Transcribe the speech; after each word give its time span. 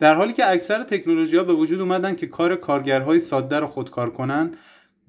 در 0.00 0.14
حالی 0.14 0.32
که 0.32 0.50
اکثر 0.50 0.82
تکنولوژی 0.82 1.36
ها 1.36 1.44
به 1.44 1.52
وجود 1.52 1.80
اومدن 1.80 2.14
که 2.14 2.26
کار 2.26 2.56
کارگرهای 2.56 3.18
ساده 3.18 3.58
رو 3.58 3.66
خودکار 3.66 4.10
کنن 4.10 4.50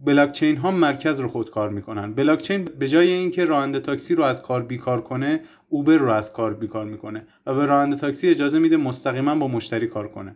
بلاکچین 0.06 0.58
ها 0.58 0.72
مرکز 0.72 1.20
رو 1.20 1.28
خودکار 1.28 1.70
می‌کنن. 1.70 2.14
بلاکچین 2.14 2.66
به 2.66 2.88
جای 2.88 3.12
اینکه 3.12 3.46
راننده 3.46 3.80
تاکسی 3.80 4.16
رو 4.16 4.24
از 4.24 4.42
کار 4.42 4.64
بیکار 4.64 5.02
کنه 5.02 5.42
اوبر 5.70 5.98
رو 5.98 6.12
از 6.12 6.34
کار 6.34 6.54
بیکار 6.54 6.86
می‌کنه 6.86 7.28
و 7.46 7.54
به 7.54 7.66
راننده 7.66 7.96
تاکسی 7.96 8.30
اجازه 8.30 8.60
میده 8.60 8.78
مستقیما 8.78 9.36
با 9.36 9.48
مشتری 9.48 9.88
کار 9.88 10.08
کنه. 10.08 10.36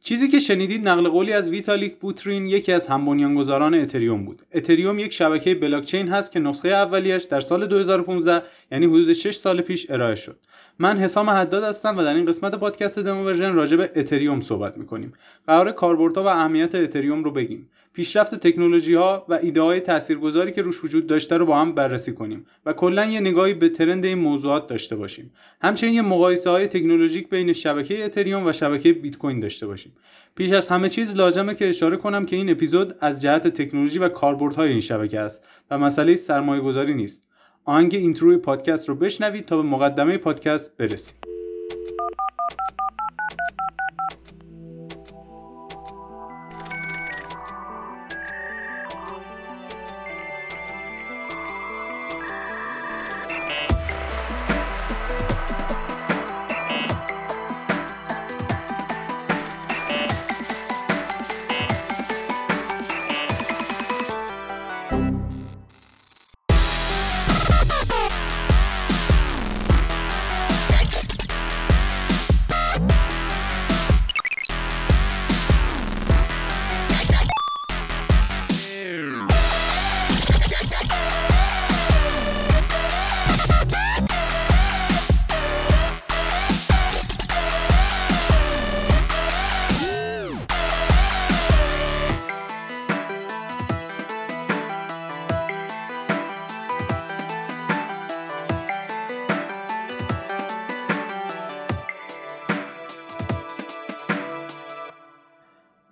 چیزی 0.00 0.28
که 0.28 0.40
شنیدید 0.40 0.88
نقل 0.88 1.08
قولی 1.08 1.32
از 1.32 1.50
ویتالیک 1.50 1.98
بوترین 1.98 2.46
یکی 2.46 2.72
از 2.72 2.86
هم 2.86 3.04
بنیانگذاران 3.04 3.74
اتریوم 3.74 4.24
بود. 4.24 4.42
اتریوم 4.52 4.98
یک 4.98 5.12
شبکه 5.12 5.54
بلاکچین 5.54 6.08
هست 6.08 6.32
که 6.32 6.40
نسخه 6.40 6.68
اولیش 6.68 7.24
در 7.24 7.40
سال 7.40 7.66
2015 7.66 8.42
یعنی 8.72 8.86
حدود 8.86 9.12
6 9.12 9.36
سال 9.36 9.60
پیش 9.60 9.90
ارائه 9.90 10.14
شد. 10.14 10.36
من 10.78 10.98
حسام 10.98 11.30
حداد 11.30 11.64
هستم 11.64 11.98
و 11.98 12.02
در 12.02 12.14
این 12.14 12.26
قسمت 12.26 12.54
پادکست 12.54 12.98
Demo 12.98 13.24
Version 13.24 13.54
راجع 13.54 13.76
به 13.76 13.90
اتریوم 13.96 14.40
صحبت 14.40 14.78
می‌کنیم. 14.78 15.12
قراره 15.46 15.72
کاربردها 15.72 16.24
و 16.24 16.26
اهمیت 16.26 16.74
اتریوم 16.74 17.24
رو 17.24 17.30
بگیم. 17.30 17.70
پیشرفت 17.98 18.34
تکنولوژی 18.34 18.94
ها 18.94 19.26
و 19.28 19.38
ایده 19.42 19.60
های 19.60 19.80
تاثیرگذاری 19.80 20.52
که 20.52 20.62
روش 20.62 20.84
وجود 20.84 21.06
داشته 21.06 21.36
رو 21.36 21.46
با 21.46 21.58
هم 21.58 21.74
بررسی 21.74 22.12
کنیم 22.12 22.46
و 22.66 22.72
کلا 22.72 23.04
یه 23.04 23.20
نگاهی 23.20 23.54
به 23.54 23.68
trend 23.68 24.04
این 24.04 24.18
موضوعات 24.18 24.66
داشته 24.66 24.96
باشیم. 24.96 25.32
همچنین 25.62 25.94
یه 25.94 26.02
مقایسه 26.02 26.50
های 26.50 26.66
تکنولوژیک 26.66 27.28
بین 27.28 27.52
شبکه 27.52 28.04
اتریوم 28.04 28.46
و 28.46 28.52
شبکه 28.52 28.92
بیت 28.92 29.18
کوین 29.18 29.40
داشته 29.40 29.66
باشیم. 29.66 29.92
پیش 30.34 30.52
از 30.52 30.68
همه 30.68 30.88
چیز 30.88 31.16
لازمه 31.16 31.54
که 31.54 31.68
اشاره 31.68 31.96
کنم 31.96 32.26
که 32.26 32.36
این 32.36 32.50
اپیزود 32.50 32.94
از 33.00 33.22
جهت 33.22 33.46
تکنولوژی 33.46 33.98
و 33.98 34.08
کاربردهای 34.08 34.70
این 34.70 34.80
شبکه 34.80 35.20
است 35.20 35.44
و 35.70 35.78
مسئله 35.78 36.14
سرمایه 36.14 36.60
گذاری 36.60 36.94
نیست. 36.94 37.28
آهنگ 37.64 37.94
اینتروی 37.94 38.36
پادکست 38.36 38.88
رو 38.88 38.94
بشنوید 38.94 39.46
تا 39.46 39.56
به 39.56 39.62
مقدمه 39.62 40.16
پادکست 40.18 40.76
برسیم. 40.76 41.16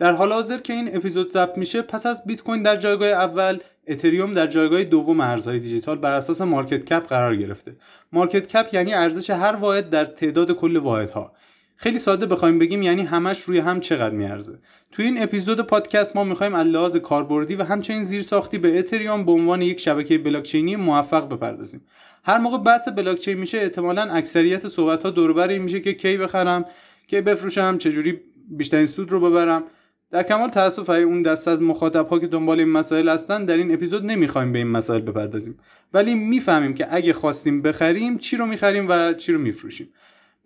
در 0.06 0.12
حال 0.12 0.32
حاضر 0.32 0.58
که 0.58 0.72
این 0.72 0.96
اپیزود 0.96 1.28
ضبط 1.28 1.58
میشه 1.58 1.82
پس 1.82 2.06
از 2.06 2.24
بیت 2.26 2.42
کوین 2.42 2.62
در 2.62 2.76
جایگاه 2.76 3.08
اول 3.08 3.58
اتریوم 3.86 4.34
در 4.34 4.46
جایگاه 4.46 4.84
دوم 4.84 5.20
ارزهای 5.20 5.58
دیجیتال 5.58 5.98
بر 5.98 6.14
اساس 6.14 6.40
market 6.40 6.84
cap 6.84 7.06
قرار 7.06 7.36
گرفته. 7.36 7.76
market 8.12 8.46
cap 8.46 8.68
یعنی 8.72 8.94
ارزش 8.94 9.30
هر 9.30 9.56
واحد 9.56 9.90
در 9.90 10.04
تعداد 10.04 10.52
کل 10.52 10.76
واحدها. 10.76 11.32
خیلی 11.76 11.98
ساده 11.98 12.26
بخوایم 12.26 12.58
بگیم 12.58 12.82
یعنی 12.82 13.02
همش 13.02 13.40
روی 13.40 13.58
هم 13.58 13.80
چقدر 13.80 14.14
میارزه. 14.14 14.58
توی 14.92 15.04
این 15.04 15.22
اپیزود 15.22 15.60
پادکست 15.60 16.16
ما 16.16 16.24
می‌خوایم 16.24 16.54
از 16.54 16.66
لحاظ 16.66 16.96
کاربردی 16.96 17.54
و 17.54 17.64
همچنین 17.64 18.04
زیر 18.04 18.22
ساختی 18.22 18.58
به 18.58 18.78
اتریوم 18.78 19.24
به 19.24 19.32
عنوان 19.32 19.62
یک 19.62 19.80
شبکه 19.80 20.18
بلاکچینی 20.18 20.76
موفق 20.76 21.28
بپردازیم. 21.28 21.80
هر 22.24 22.38
موقع 22.38 22.58
بحث 22.58 22.88
بلاکچین 22.88 23.38
میشه 23.38 23.58
احتمالا 23.58 24.02
اکثریت 24.02 24.68
صحبت 24.68 25.02
ها 25.02 25.10
دور 25.10 25.48
این 25.48 25.62
میشه 25.62 25.80
که 25.80 25.92
کی 25.92 26.16
بخرم 26.16 26.64
کی 27.06 27.20
بفروشم 27.20 27.78
چجوری 27.78 28.20
بیشترین 28.48 28.86
سود 28.86 29.12
رو 29.12 29.30
ببرم. 29.30 29.64
در 30.10 30.22
کمال 30.22 30.48
تاسف 30.48 30.88
اون 30.88 31.22
دست 31.22 31.48
از 31.48 31.62
مخاطب 31.62 32.08
ها 32.08 32.18
که 32.18 32.26
دنبال 32.26 32.58
این 32.58 32.68
مسائل 32.68 33.08
هستن 33.08 33.44
در 33.44 33.56
این 33.56 33.74
اپیزود 33.74 34.04
نمی‌خوایم 34.04 34.52
به 34.52 34.58
این 34.58 34.68
مسائل 34.68 35.00
بپردازیم. 35.00 35.58
ولی 35.94 36.14
می‌فهمیم 36.14 36.74
که 36.74 36.86
اگه 36.90 37.12
خواستیم 37.12 37.62
بخریم 37.62 38.18
چی 38.18 38.36
رو 38.36 38.46
می‌خریم 38.46 38.86
و 38.88 39.12
چی 39.12 39.32
رو 39.32 39.38
میفروشیم. 39.40 39.88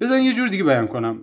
بزن 0.00 0.22
یه 0.22 0.34
جور 0.34 0.49
دیگه 0.49 0.65
بیان 0.65 0.87
کنم. 0.87 1.20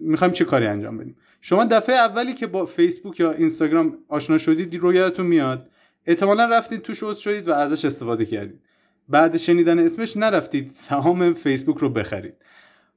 می‌خوایم 0.00 0.32
چه 0.32 0.44
کاری 0.44 0.66
انجام 0.66 0.98
بدیم؟ 0.98 1.16
شما 1.40 1.64
دفعه 1.64 1.96
اولی 1.96 2.32
که 2.32 2.46
با 2.46 2.66
فیسبوک 2.66 3.20
یا 3.20 3.32
اینستاگرام 3.32 3.98
آشنا 4.08 4.38
شدید 4.38 4.74
رو 4.74 4.94
یادتون 4.94 5.26
میاد. 5.26 5.68
احتمالا 6.06 6.44
رفتید 6.44 6.82
توش 6.82 7.02
عضو 7.02 7.20
شدید 7.20 7.48
و 7.48 7.52
ازش 7.52 7.84
استفاده 7.84 8.24
کردید. 8.24 8.60
بعد 9.08 9.36
شنیدن 9.36 9.78
اسمش 9.78 10.16
نرفتید 10.16 10.68
سهام 10.68 11.32
فیسبوک 11.32 11.78
رو 11.78 11.88
بخرید. 11.88 12.34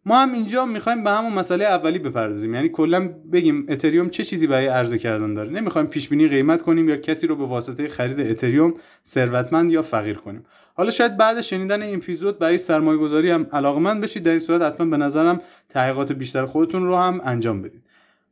ما 0.05 0.21
هم 0.21 0.33
اینجا 0.33 0.65
می‌خوایم 0.65 1.03
به 1.03 1.09
همون 1.09 1.33
مسئله 1.33 1.65
اولی 1.65 1.99
بپردازیم. 1.99 2.53
یعنی 2.53 2.69
کلا 2.69 3.07
بگیم 3.31 3.65
اتریوم 3.69 4.09
چه 4.09 4.23
چیزی 4.23 4.47
برای 4.47 4.67
عرضه 4.67 4.97
کردن 4.97 5.33
داره؟ 5.33 5.49
نمی‌خوایم 5.49 5.87
پیش 5.87 6.09
بینی 6.09 6.27
قیمت 6.27 6.61
کنیم 6.61 6.89
یا 6.89 6.97
کسی 6.97 7.27
رو 7.27 7.35
به 7.35 7.45
واسطه 7.45 7.87
خرید 7.87 8.19
اتریوم 8.19 8.73
ثروتمند 9.05 9.71
یا 9.71 9.81
فقیر 9.81 10.15
کنیم. 10.15 10.45
حالا 10.73 10.89
شاید 10.89 11.17
بعد 11.17 11.41
شنیدن 11.41 11.81
این 11.81 11.95
اپیزود 11.95 12.39
برای 12.39 12.57
سرمایه 12.57 12.97
گذاری 12.97 13.31
هم 13.31 13.47
علاقمند 13.53 14.01
بشید. 14.01 14.23
در 14.23 14.31
این 14.31 14.39
صورت 14.39 14.61
حتما 14.61 14.85
به 14.85 14.97
نظرم 14.97 15.41
تحقیقات 15.69 16.11
بیشتر 16.11 16.45
خودتون 16.45 16.85
رو 16.85 16.95
هم 16.95 17.21
انجام 17.23 17.61
بدید. 17.61 17.81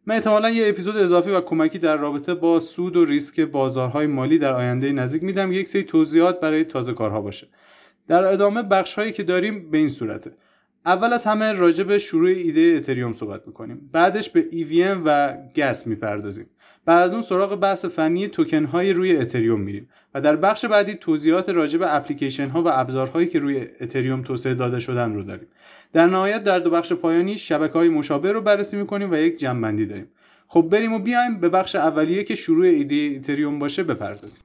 من 0.05 0.15
احتمالا 0.15 0.49
یه 0.49 0.69
اپیزود 0.69 0.97
اضافی 0.97 1.29
و 1.29 1.41
کمکی 1.41 1.79
در 1.79 1.97
رابطه 1.97 2.33
با 2.33 2.59
سود 2.59 2.95
و 2.97 3.05
ریسک 3.05 3.39
بازارهای 3.39 4.07
مالی 4.07 4.37
در 4.37 4.53
آینده 4.53 4.91
نزدیک 4.91 5.23
میدم. 5.23 5.51
یک 5.51 5.67
سری 5.67 5.83
توضیحات 5.83 6.39
برای 6.39 6.63
تازه 6.63 6.93
کارها 6.93 7.21
باشه. 7.21 7.47
در 8.07 8.23
ادامه 8.23 8.63
بخش 8.63 8.93
هایی 8.93 9.11
که 9.11 9.23
داریم 9.23 9.71
به 9.71 9.77
این 9.77 9.89
صورته. 9.89 10.31
اول 10.85 11.13
از 11.13 11.25
همه 11.25 11.51
راجع 11.51 11.83
به 11.83 11.97
شروع 11.97 12.29
ایده 12.29 12.75
اتریوم 12.77 13.13
صحبت 13.13 13.47
می‌کنیم. 13.47 13.89
بعدش 13.91 14.29
به 14.29 14.41
EVM 14.51 15.01
و 15.05 15.37
گس 15.55 15.87
می‌پردازیم. 15.87 16.45
بعد 16.85 17.03
از 17.03 17.13
اون 17.13 17.21
سراغ 17.21 17.55
بحث 17.55 17.85
فنی 17.85 18.27
توکن 18.27 18.65
های 18.65 18.93
روی 18.93 19.17
اتریوم 19.17 19.61
میریم 19.61 19.89
و 20.13 20.21
در 20.21 20.35
بخش 20.35 20.65
بعدی 20.65 20.93
توضیحات 20.93 21.49
راجع 21.49 21.79
به 21.79 21.95
اپلیکیشن 21.95 22.47
ها 22.47 22.63
و 22.63 22.67
ابزارهایی 22.71 23.27
که 23.27 23.39
روی 23.39 23.67
اتریوم 23.81 24.21
توسعه 24.21 24.53
داده 24.53 24.79
شدن 24.79 25.13
رو 25.13 25.23
داریم. 25.23 25.47
در 25.93 26.05
نهایت 26.05 26.43
در 26.43 26.59
دو 26.59 26.69
بخش 26.69 26.93
پایانی 26.93 27.37
شبکه 27.37 27.73
های 27.73 27.89
مشابه 27.89 28.31
رو 28.31 28.41
بررسی 28.41 28.77
می‌کنیم 28.77 29.11
و 29.11 29.15
یک 29.15 29.37
جنبندی 29.37 29.85
داریم. 29.85 30.07
خب 30.47 30.61
بریم 30.71 30.93
و 30.93 30.99
بیایم 30.99 31.39
به 31.39 31.49
بخش 31.49 31.75
اولیه 31.75 32.23
که 32.23 32.35
شروع 32.35 32.65
ایده 32.65 33.13
اتریوم 33.15 33.59
باشه 33.59 33.83
بپردازیم. 33.83 34.44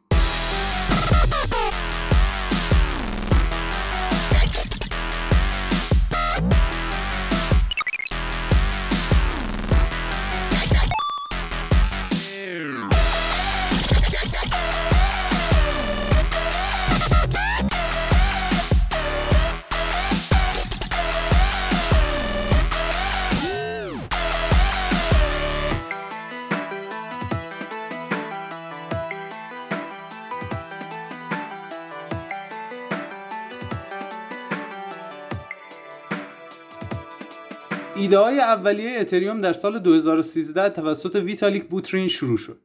ایده 38.10 38.18
های 38.18 38.40
اولیه 38.40 39.00
اتریوم 39.00 39.40
در 39.40 39.52
سال 39.52 39.78
2013 39.78 40.68
توسط 40.68 41.16
ویتالیک 41.16 41.64
بوترین 41.64 42.08
شروع 42.08 42.36
شد. 42.36 42.58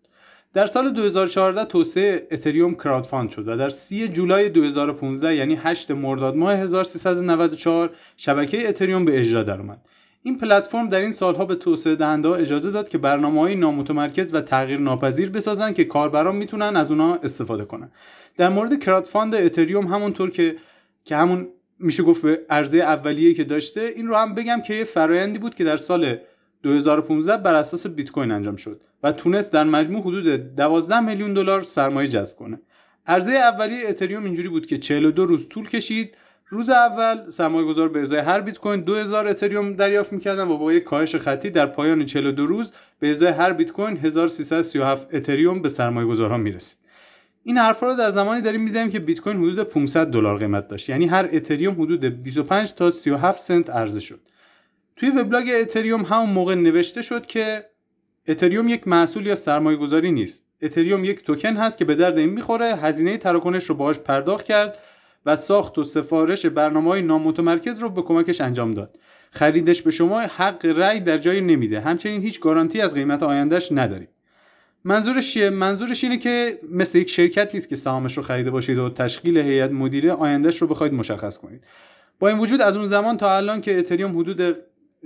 در 0.53 0.67
سال 0.67 0.89
2014 0.89 1.65
توسعه 1.65 2.27
اتریوم 2.31 2.75
کراودفاند 2.75 3.29
شد 3.29 3.47
و 3.47 3.57
در 3.57 3.69
30 3.69 4.07
جولای 4.07 4.49
2015 4.49 5.35
یعنی 5.35 5.55
8 5.55 5.91
مرداد 5.91 6.35
ماه 6.35 6.53
1394 6.53 7.89
شبکه 8.17 8.69
اتریوم 8.69 9.05
به 9.05 9.19
اجرا 9.19 9.43
درآمد. 9.43 9.81
این 10.23 10.37
پلتفرم 10.37 10.89
در 10.89 10.99
این 10.99 11.11
سالها 11.11 11.45
به 11.45 11.55
توسعه 11.55 11.95
دهنده 11.95 12.29
اجازه 12.29 12.71
داد 12.71 12.89
که 12.89 12.97
برنامه 12.97 13.41
های 13.41 13.55
نامتمرکز 13.55 14.33
و 14.33 14.41
تغییر 14.41 14.79
ناپذیر 14.79 15.29
بسازن 15.29 15.73
که 15.73 15.83
کاربران 15.83 16.35
می‌تونن 16.35 16.75
از 16.75 16.91
اونها 16.91 17.15
استفاده 17.15 17.65
کنن. 17.65 17.91
در 18.37 18.49
مورد 18.49 18.79
کراودفاند 18.79 19.35
اتریوم 19.35 19.87
همونطور 19.87 20.29
که 20.29 20.55
که 21.03 21.15
همون 21.15 21.47
میشه 21.79 22.03
گفت 22.03 22.21
به 22.21 22.41
عرضه 22.49 22.77
اولیه 22.77 23.33
که 23.33 23.43
داشته. 23.43 23.81
این 23.95 24.07
رو 24.07 24.15
هم 24.15 24.35
بگم 24.35 24.61
که 24.61 24.73
یه 24.73 24.83
فرایندی 24.83 25.39
بود 25.39 25.55
که 25.55 25.63
در 25.63 25.77
سال 25.77 26.17
2015 26.63 27.37
بر 27.37 27.53
اساس 27.53 27.87
بیت 27.87 28.11
کوین 28.11 28.31
انجام 28.31 28.55
شد 28.55 28.81
و 29.03 29.11
تونست 29.11 29.53
در 29.53 29.63
مجموع 29.63 30.01
حدود 30.01 30.27
12 30.55 30.99
میلیون 30.99 31.33
دلار 31.33 31.61
سرمایه 31.61 32.09
جذب 32.09 32.35
کنه. 32.35 32.59
عرضه 33.07 33.31
اولیه 33.31 33.89
اتریوم 33.89 34.23
اینجوری 34.25 34.47
بود 34.47 34.65
که 34.65 34.77
42 34.77 35.25
روز 35.25 35.49
طول 35.49 35.69
کشید. 35.69 36.17
روز 36.49 36.69
اول 36.69 37.29
سرمایه 37.29 37.67
گذار 37.67 37.89
به 37.89 38.01
ازای 38.01 38.19
هر 38.19 38.41
بیت 38.41 38.57
کوین 38.57 38.81
2000 38.81 39.27
اتریوم 39.27 39.73
دریافت 39.73 40.13
می‌کردن 40.13 40.47
و 40.47 40.57
با 40.57 40.73
یک 40.73 40.83
کاهش 40.83 41.15
خطی 41.15 41.49
در 41.49 41.65
پایان 41.65 42.05
42 42.05 42.45
روز 42.45 42.73
به 42.99 43.11
ازای 43.11 43.31
هر 43.31 43.53
بیت 43.53 43.71
کوین 43.71 43.97
1337 43.97 45.15
اتریوم 45.15 45.61
به 45.61 45.69
سرمایه 45.69 46.07
گذارها 46.07 46.37
می‌رسید. 46.37 46.84
این 47.47 47.57
حرفا 47.57 47.87
رو 47.87 47.95
در 47.95 48.09
زمانی 48.09 48.41
داریم 48.41 48.61
می‌زنیم 48.61 48.89
که 48.89 48.99
بیت 48.99 49.21
کوین 49.21 49.37
حدود 49.37 49.59
500 49.59 50.07
دلار 50.07 50.37
قیمت 50.37 50.67
داشت. 50.67 50.89
یعنی 50.89 51.07
هر 51.07 51.29
اتریوم 51.31 51.81
حدود 51.81 52.05
25 52.05 52.73
تا 52.73 52.91
37 52.91 53.39
سنت 53.39 53.69
عرضه 53.69 53.99
شد. 53.99 54.19
توی 54.95 55.09
وبلاگ 55.09 55.51
اتریوم 55.61 56.01
همون 56.01 56.29
موقع 56.29 56.55
نوشته 56.55 57.01
شد 57.01 57.25
که 57.25 57.65
اتریوم 58.27 58.67
یک 58.67 58.87
محصول 58.87 59.25
یا 59.25 59.35
سرمایه 59.35 59.77
گذاری 59.77 60.11
نیست. 60.11 60.45
اتریوم 60.61 61.05
یک 61.05 61.23
توکن 61.23 61.57
هست 61.57 61.77
که 61.77 61.85
به 61.85 61.95
درد 61.95 62.17
این 62.17 62.29
می‌خوره 62.29 62.75
هزینه 62.75 63.17
تراکنش 63.17 63.63
رو 63.63 63.75
باهاش 63.75 63.99
پرداخت 63.99 64.45
کرد 64.45 64.77
و 65.25 65.35
ساخت 65.35 65.77
و 65.77 65.83
سفارش 65.83 66.45
برنامه 66.45 66.89
های 66.89 67.01
نامتمرکز 67.01 67.79
رو 67.79 67.89
به 67.89 68.01
کمکش 68.01 68.41
انجام 68.41 68.71
داد. 68.71 68.99
خریدش 69.31 69.81
به 69.81 69.91
شما 69.91 70.19
حق 70.19 70.65
رأی 70.65 70.99
در 70.99 71.17
جای 71.17 71.41
نمیده. 71.41 71.79
همچنین 71.79 72.21
هیچ 72.21 72.39
گارانتی 72.39 72.81
از 72.81 72.93
قیمت 72.93 73.23
آیندهش 73.23 73.71
نداریم. 73.71 74.07
منظورش 74.87 75.33
چیه؟ 75.33 75.49
منظورش 75.49 76.03
اینه 76.03 76.17
که 76.17 76.59
مثل 76.71 76.97
یک 76.97 77.09
شرکت 77.09 77.49
نیست 77.53 77.69
که 77.69 77.75
سهامش 77.75 78.17
رو 78.17 78.23
خریده 78.23 78.51
باشید 78.51 78.77
و 78.77 78.89
تشکیل 78.89 79.37
هیئت 79.37 79.71
مدیره 79.71 80.11
آیندهش 80.11 80.61
رو 80.61 80.67
بخواید 80.67 80.93
مشخص 80.93 81.37
کنید. 81.37 81.63
با 82.19 82.27
این 82.27 82.37
وجود 82.37 82.61
از 82.61 82.75
اون 82.75 82.85
زمان 82.85 83.17
تا 83.17 83.35
الان 83.35 83.61
که 83.61 83.79
اتریوم 83.79 84.19
حدود 84.19 84.57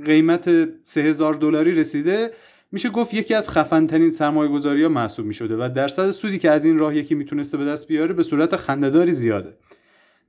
قیمت 0.06 0.50
3000 0.84 1.34
دلاری 1.34 1.72
رسیده 1.72 2.32
میشه 2.72 2.90
گفت 2.90 3.14
یکی 3.14 3.34
از 3.34 3.50
خفن 3.50 3.86
ترین 3.86 4.12
سرمایه 4.12 4.52
گذاری 4.52 4.88
محسوب 4.88 5.26
می 5.26 5.34
شده 5.34 5.56
و 5.56 5.70
درصد 5.76 6.10
سودی 6.10 6.40
که 6.40 6.52
از 6.52 6.66
این 6.66 6.78
راه 6.78 6.96
یکی 6.96 7.16
می‌تونسته 7.16 7.58
به 7.58 7.66
دست 7.66 7.88
بیاره 7.88 8.14
به 8.14 8.24
صورت 8.24 8.56
خندهداری 8.56 9.12
زیاده. 9.12 9.54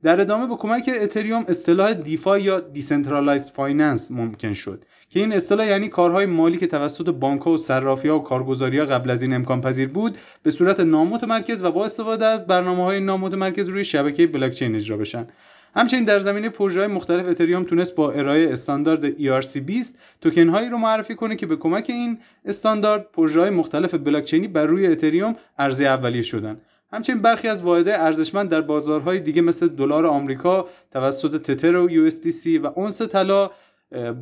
در 0.03 0.21
ادامه 0.21 0.47
با 0.47 0.57
کمک 0.57 0.91
اتریوم 1.03 1.45
اصطلاح 1.49 1.95
DeFi 1.95 2.39
یا 2.39 2.61
decentralized 2.61 3.51
finance 3.51 4.11
ممکن 4.11 4.53
شد 4.53 4.85
که 5.09 5.21
این 5.21 5.33
اصطلاح 5.33 5.67
یعنی 5.67 5.89
کارهای 5.89 6.27
مالی 6.27 6.57
که 6.57 6.67
توسط 6.67 7.09
بانک 7.09 7.47
و 7.47 7.57
صرافی 7.57 8.09
ها 8.09 8.19
و 8.19 8.23
کارگزاری 8.23 8.79
ها 8.79 8.85
قبل 8.85 9.11
از 9.11 9.23
این 9.23 9.35
امکان 9.35 9.61
پذیر 9.61 9.89
بود 9.89 10.19
به 10.43 10.51
صورت 10.51 10.81
نامتمرکز 10.81 11.65
و 11.65 11.71
با 11.71 11.85
استفاده 11.85 12.27
از 12.27 12.47
برنامه 12.47 12.85
های 12.85 13.01
نامتمرکز 13.01 13.69
روی 13.69 13.85
شبکه 13.85 14.27
بلاکچین 14.27 14.75
اجرا 14.75 14.97
بشن. 14.97 15.27
همچنین 15.75 16.05
در 16.05 16.19
زمینه 16.19 16.49
پروژه 16.49 16.87
مختلف 16.87 17.27
اتریوم 17.27 17.65
تونست 17.65 17.95
با 17.95 18.13
ارائه 18.13 18.53
استاندارد 18.53 19.17
ERC20 19.17 19.97
توکن 20.21 20.49
هایی 20.49 20.69
رو 20.69 20.79
معرفی 20.79 21.15
کنه 21.15 21.37
که 21.37 21.47
به 21.47 21.57
کمک 21.57 21.87
این 21.89 22.19
استاندارد 22.45 23.13
پروژه 23.13 23.51
مختلف 23.51 23.95
بلاکچینی 23.95 24.49
بر 24.49 24.67
روی 24.67 24.87
اتریوم 24.87 25.37
عرضه 25.59 25.85
اولیه 25.85 26.23
شدن. 26.23 26.61
همچنین 26.93 27.23
برخی 27.23 27.49
از 27.49 27.63
واحدهای 27.63 27.97
ارزشمند 27.97 28.49
در 28.49 28.61
بازارهای 28.61 29.21
دیگه 29.21 29.43
مثل 29.43 29.69
دلار 29.69 30.07
آمریکا 30.07 30.69
توسط 30.91 31.43
تتر 31.43 31.77
و 31.77 31.89
USDC 31.89 32.47
و 32.63 32.67
اونس 32.67 33.03
طلا 33.03 33.51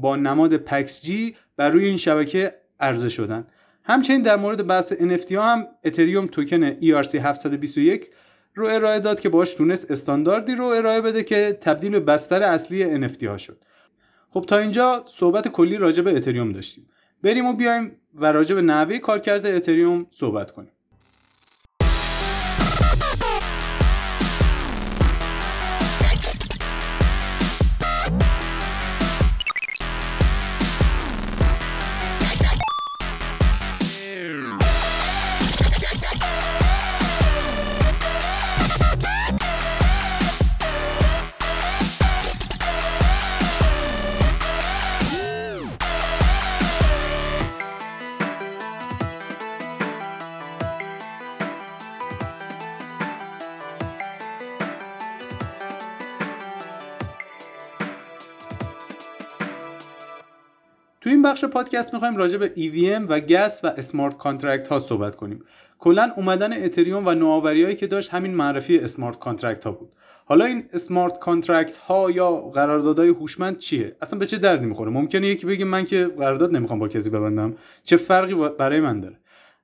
با 0.00 0.16
نماد 0.16 0.56
پکس 0.56 1.02
جی 1.02 1.36
بر 1.56 1.70
روی 1.70 1.84
این 1.84 1.96
شبکه 1.96 2.54
عرضه 2.80 3.08
شدن. 3.08 3.46
همچنین 3.84 4.22
در 4.22 4.36
مورد 4.36 4.66
بحث 4.66 4.92
NFT 4.92 5.32
ها 5.32 5.52
هم 5.52 5.66
اتریوم 5.84 6.26
توکن 6.26 6.70
ERC 6.70 7.14
721 7.14 8.10
رو 8.54 8.66
ارائه 8.66 9.00
داد 9.00 9.20
که 9.20 9.28
باش 9.28 9.54
تونست 9.54 9.90
استانداردی 9.90 10.54
رو 10.54 10.64
ارائه 10.64 11.00
بده 11.00 11.22
که 11.22 11.58
تبدیل 11.60 11.90
به 11.90 12.00
بستر 12.00 12.42
اصلی 12.42 13.08
NFT 13.08 13.24
ها 13.24 13.36
شد. 13.36 13.64
خب 14.30 14.44
تا 14.48 14.58
اینجا 14.58 15.04
صحبت 15.06 15.48
کلی 15.48 15.76
راجع 15.76 16.02
به 16.02 16.16
اتریوم 16.16 16.52
داشتیم. 16.52 16.88
بریم 17.22 17.46
و 17.46 17.52
بیایم 17.52 17.96
و 18.14 18.32
راجع 18.32 18.54
به 18.54 18.62
نحوه 18.62 18.98
کارکرد 18.98 19.46
اتریوم 19.46 20.06
صحبت 20.10 20.50
کنیم. 20.50 20.72
بخش 61.38 61.44
پادکست 61.44 61.94
می‌خوایم 61.94 62.16
راجع 62.16 62.36
به 62.36 62.48
EVM 62.56 63.06
و 63.08 63.20
gas 63.20 63.60
و 63.64 63.66
smart 63.66 64.16
contract 64.16 64.68
ها 64.68 64.78
صحبت 64.78 65.16
کنیم. 65.16 65.44
کلا 65.78 66.12
اومدن 66.16 66.64
اتریوم 66.64 67.06
و 67.06 67.14
نوآوریهایی 67.14 67.76
که 67.76 67.86
داشت 67.86 68.10
همین 68.10 68.34
معرفی 68.34 68.78
smart 68.78 69.18
contract 69.18 69.64
ها 69.64 69.72
بود. 69.72 69.92
حالا 70.24 70.44
این 70.44 70.64
smart 70.72 71.18
contract 71.18 71.76
ها 71.76 72.10
یا 72.10 72.30
قراردادهای 72.30 73.08
هوشمند 73.08 73.58
چیه؟ 73.58 73.96
اصلا 74.02 74.18
به 74.18 74.26
چه 74.26 74.38
دردی 74.38 74.66
می‌خوره؟ 74.66 74.90
ممکنه 74.90 75.26
یکی 75.26 75.46
بگه 75.46 75.64
من 75.64 75.84
که 75.84 76.04
قرارداد 76.04 76.56
نمی‌خوام 76.56 76.78
با 76.78 76.88
کسی 76.88 77.10
ببندم. 77.10 77.56
چه 77.84 77.96
فرقی 77.96 78.34
برای 78.58 78.80
من 78.80 79.00
داره؟ 79.00 79.16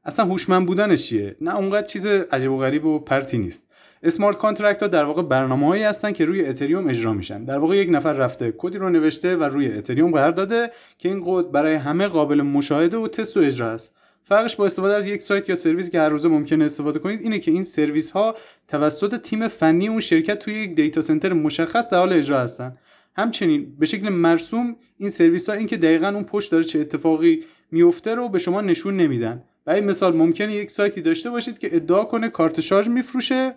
اصلا 0.05 0.25
هوشمند 0.25 0.67
بودنش 0.67 1.07
چیه؟ 1.07 1.37
نه 1.41 1.57
اونقدر 1.57 1.87
چیز 1.87 2.07
عجیب 2.07 2.51
و 2.51 2.59
غریب 2.59 2.85
و 2.85 2.99
پرتی 2.99 3.39
نیست. 3.39 3.69
smart 4.05 4.39
contract 4.39 4.83
ها 4.83 4.89
در 4.89 5.05
واقع 5.05 5.23
برنامه‌هایی 5.23 5.83
هستن 5.83 6.13
که 6.13 6.25
روی 6.25 6.47
اتریوم 6.47 6.89
اجرا 6.89 7.13
میشن. 7.13 7.45
در 7.45 7.59
واقع 7.59 7.77
یک 7.77 7.89
نفر 7.91 8.13
رفته 8.13 8.55
کدی 8.59 8.79
رو 8.79 8.91
نوشته 8.91 9.37
و 9.37 9.43
روی 9.43 9.73
اتریوم 9.73 10.11
قرار 10.11 10.31
داده 10.31 10.71
که 10.99 11.09
این 11.09 11.23
کد 11.27 11.51
برای 11.51 11.75
همه 11.75 12.07
قابل 12.07 12.43
مشاهده 12.43 12.97
و 12.97 13.09
تست 13.09 13.37
و 13.37 13.41
اجرا 13.41 13.71
است. 13.71 13.95
فرقش 14.25 14.57
با 14.57 14.67
استفاده 14.67 14.95
از 14.95 15.07
یک 15.07 15.23
سایت 15.23 15.49
یا 15.49 15.55
سرویس 15.55 15.91
که 15.91 16.01
هر 16.01 16.09
روزه 16.09 16.29
ممکنه 16.29 16.65
استفاده 16.65 16.99
کنید 16.99 17.21
اینه 17.21 17.39
که 17.39 17.51
این 17.51 17.63
سرویس 17.63 18.11
ها 18.11 18.35
توسط 18.69 19.21
تیم 19.21 19.49
فنی 19.49 19.89
اون 19.89 20.01
شرکت 20.01 20.39
توی 20.39 20.55
یک 20.55 20.75
data 20.75 21.01
center 21.01 21.33
مشخص 21.33 21.91
در 21.91 21.99
حال 21.99 22.13
اجرا 22.13 22.41
هستن. 22.41 22.77
همچنین 23.17 23.77
به 23.79 23.87
شکل 23.87 24.09
مرسوم 24.09 24.77
این 24.99 25.11
سرویس 25.11 25.49
ها 25.49 25.55
اینکه 25.55 25.77
دقیقا 25.77 26.09
اون 26.09 26.25
پشت 26.25 26.53
داره 26.53 26.65
چه 26.65 26.81
اتفاقی 26.81 27.45
میفته 27.71 28.15
رو 28.15 28.29
به 28.29 28.39
شما 28.39 28.61
نشون 28.61 28.97
نمیدن. 28.97 29.43
برای 29.65 29.81
مثال 29.81 30.17
ممکنه 30.17 30.55
یک 30.55 30.71
سایتی 30.71 31.03
داشته 31.03 31.31
باشید 31.31 31.59
که 31.59 31.77
ادعا 31.77 32.05
کنه 32.05 32.29
کارت 32.29 32.61
شارژ 32.61 32.89
میفروشه 32.89 33.55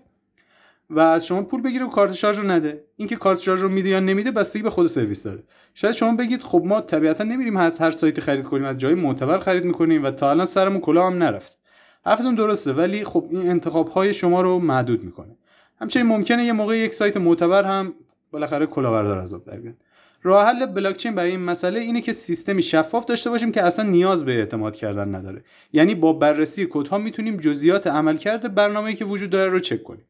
و 0.89 0.99
از 0.99 1.25
شما 1.25 1.41
پول 1.41 1.61
بگیره 1.61 1.85
و 1.85 1.89
کارت 1.89 2.13
شارژ 2.13 2.39
رو 2.39 2.51
نده. 2.51 2.83
اینکه 2.95 3.15
کارت 3.15 3.39
شارژ 3.39 3.61
رو 3.61 3.69
میده 3.69 3.89
یا 3.89 3.99
نمیده 3.99 4.31
بستگی 4.31 4.63
به 4.63 4.69
خود 4.69 4.87
سرویس 4.87 5.23
داره. 5.23 5.43
شاید 5.73 5.93
شما 5.93 6.15
بگید 6.15 6.41
خب 6.41 6.61
ما 6.65 6.81
طبیعتا 6.81 7.23
نمیریم 7.23 7.57
از 7.57 7.79
هر 7.79 7.91
سایتی 7.91 8.21
خرید 8.21 8.45
کنیم 8.45 8.63
از 8.63 8.77
جای 8.77 8.95
معتبر 8.95 9.39
خرید 9.39 9.63
می‌کنیم 9.63 10.03
و 10.03 10.11
تا 10.11 10.29
الان 10.29 10.45
سرمون 10.45 10.79
کلا 10.79 11.07
هم 11.07 11.17
نرفت. 11.17 11.59
حرفتون 12.05 12.35
درسته 12.35 12.73
ولی 12.73 13.03
خب 13.03 13.27
این 13.29 13.49
انتخاب 13.49 13.87
های 13.87 14.13
شما 14.13 14.41
رو 14.41 14.59
محدود 14.59 15.03
می‌کنه. 15.03 15.37
همچنین 15.81 16.05
ممکنه 16.05 16.45
یه 16.45 16.53
موقع 16.53 16.77
یک 16.77 16.93
سایت 16.93 17.17
معتبر 17.17 17.63
هم 17.63 17.93
بالاخره 18.31 18.65
کلاهبردار 18.65 19.21
عذاب 19.21 19.45
در 19.45 19.57
بیاد. 19.57 19.75
راه 20.23 20.47
حل 20.47 20.65
بلاکچین 20.65 21.15
برای 21.15 21.31
این 21.31 21.39
مسئله 21.39 21.79
اینه 21.79 22.01
که 22.01 22.13
سیستمی 22.13 22.63
شفاف 22.63 23.05
داشته 23.05 23.29
باشیم 23.29 23.51
که 23.51 23.63
اصلا 23.63 23.89
نیاز 23.89 24.25
به 24.25 24.31
اعتماد 24.31 24.75
کردن 24.75 25.15
نداره. 25.15 25.43
یعنی 25.73 25.95
با 25.95 26.13
بررسی 26.13 26.67
کدها 26.69 26.97
می‌تونیم 26.97 27.37
جزئیات 27.37 27.87
عملکرد 27.87 28.55
برنامه‌ای 28.55 28.95
که 28.95 29.05
وجود 29.05 29.29
داره 29.29 29.51
رو 29.51 29.59
چک 29.59 29.83
کنیم. 29.83 30.05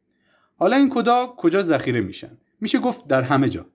حالا 0.58 0.76
این 0.76 0.90
کدا 0.90 1.34
کجا 1.38 1.64
ذخیره 1.64 2.02
میشن؟ 2.02 2.38
میشه 2.62 2.80
گفت 2.80 3.08
در 3.08 3.22
همه 3.22 3.50
جا. 3.50 3.66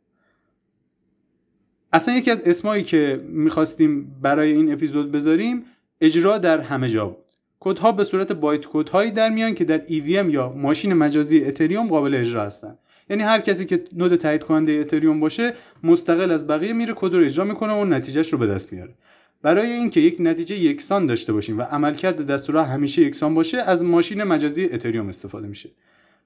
اصلا 1.93 2.15
یکی 2.15 2.31
از 2.31 2.41
اسمایی 2.41 2.83
که 2.83 3.25
می‌خواستیم 3.29 4.17
برای 4.23 4.53
این 4.53 4.73
اپیزود 4.73 5.13
بذاریم 5.13 5.65
اجرا 6.01 6.39
در 6.39 6.61
همه 6.61 6.89
جا 6.89 7.07
بود. 7.07 7.25
کدها 7.61 7.93
به 7.93 8.05
صورت 8.05 8.33
بایت 8.33 8.67
کدهایی 8.67 9.11
در 9.11 9.31
میان 9.31 9.55
که 9.55 9.65
در 9.65 9.81
EVM 9.87 10.33
یا 10.33 10.53
ماشین 10.57 10.93
مجازی 10.93 11.45
اتریوم 11.45 11.89
قابل 11.89 12.15
اجرا 12.15 12.45
هستن. 12.45 12.79
یعنی 13.11 13.23
هر 13.23 13.41
کسی 13.41 13.67
که 13.67 13.85
نود 13.97 14.17
تایید 14.17 14.45
کننده 14.45 14.73
اتریوم 14.73 15.21
باشه 15.21 15.55
مستقل 15.83 16.31
از 16.31 16.47
بقیه 16.47 16.73
میره 16.73 16.95
کد 16.97 17.15
رو 17.15 17.25
اجرا 17.25 17.45
می‌کنه 17.45 17.73
و 17.73 17.85
نتیجهش 17.85 18.33
رو 18.33 18.39
به 18.39 18.47
دست 18.47 18.73
میاره. 18.73 18.95
برای 19.43 19.73
اینکه 19.73 20.01
یک 20.01 20.17
نتیجه 20.21 20.57
یکسان 20.57 21.07
داشته 21.07 21.33
باشیم 21.33 21.59
و 21.59 21.63
عملکرد 21.63 22.27
دستورها 22.27 22.65
همیشه 22.65 23.03
یکسان 23.03 23.35
باشه 23.35 23.59
از 23.59 23.85
ماشین 23.85 24.23
مجازی 24.23 24.65
اتریوم 24.65 25.09
استفاده 25.09 25.47
میشه. 25.47 25.71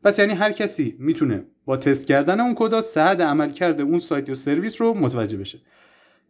پس 0.06 0.18
یعنی 0.18 0.34
هر 0.34 0.52
کسی 0.52 0.96
می‌تونه 0.98 1.44
با 1.64 1.76
تست 1.76 2.06
کردن 2.06 2.40
اون 2.40 2.54
کدا 2.54 2.80
صحت 2.80 3.20
عمل 3.20 3.50
کرده 3.50 3.82
اون 3.82 3.98
سایت 3.98 4.28
یا 4.28 4.34
سرویس 4.34 4.80
رو 4.80 4.94
متوجه 4.94 5.36
بشه. 5.36 5.58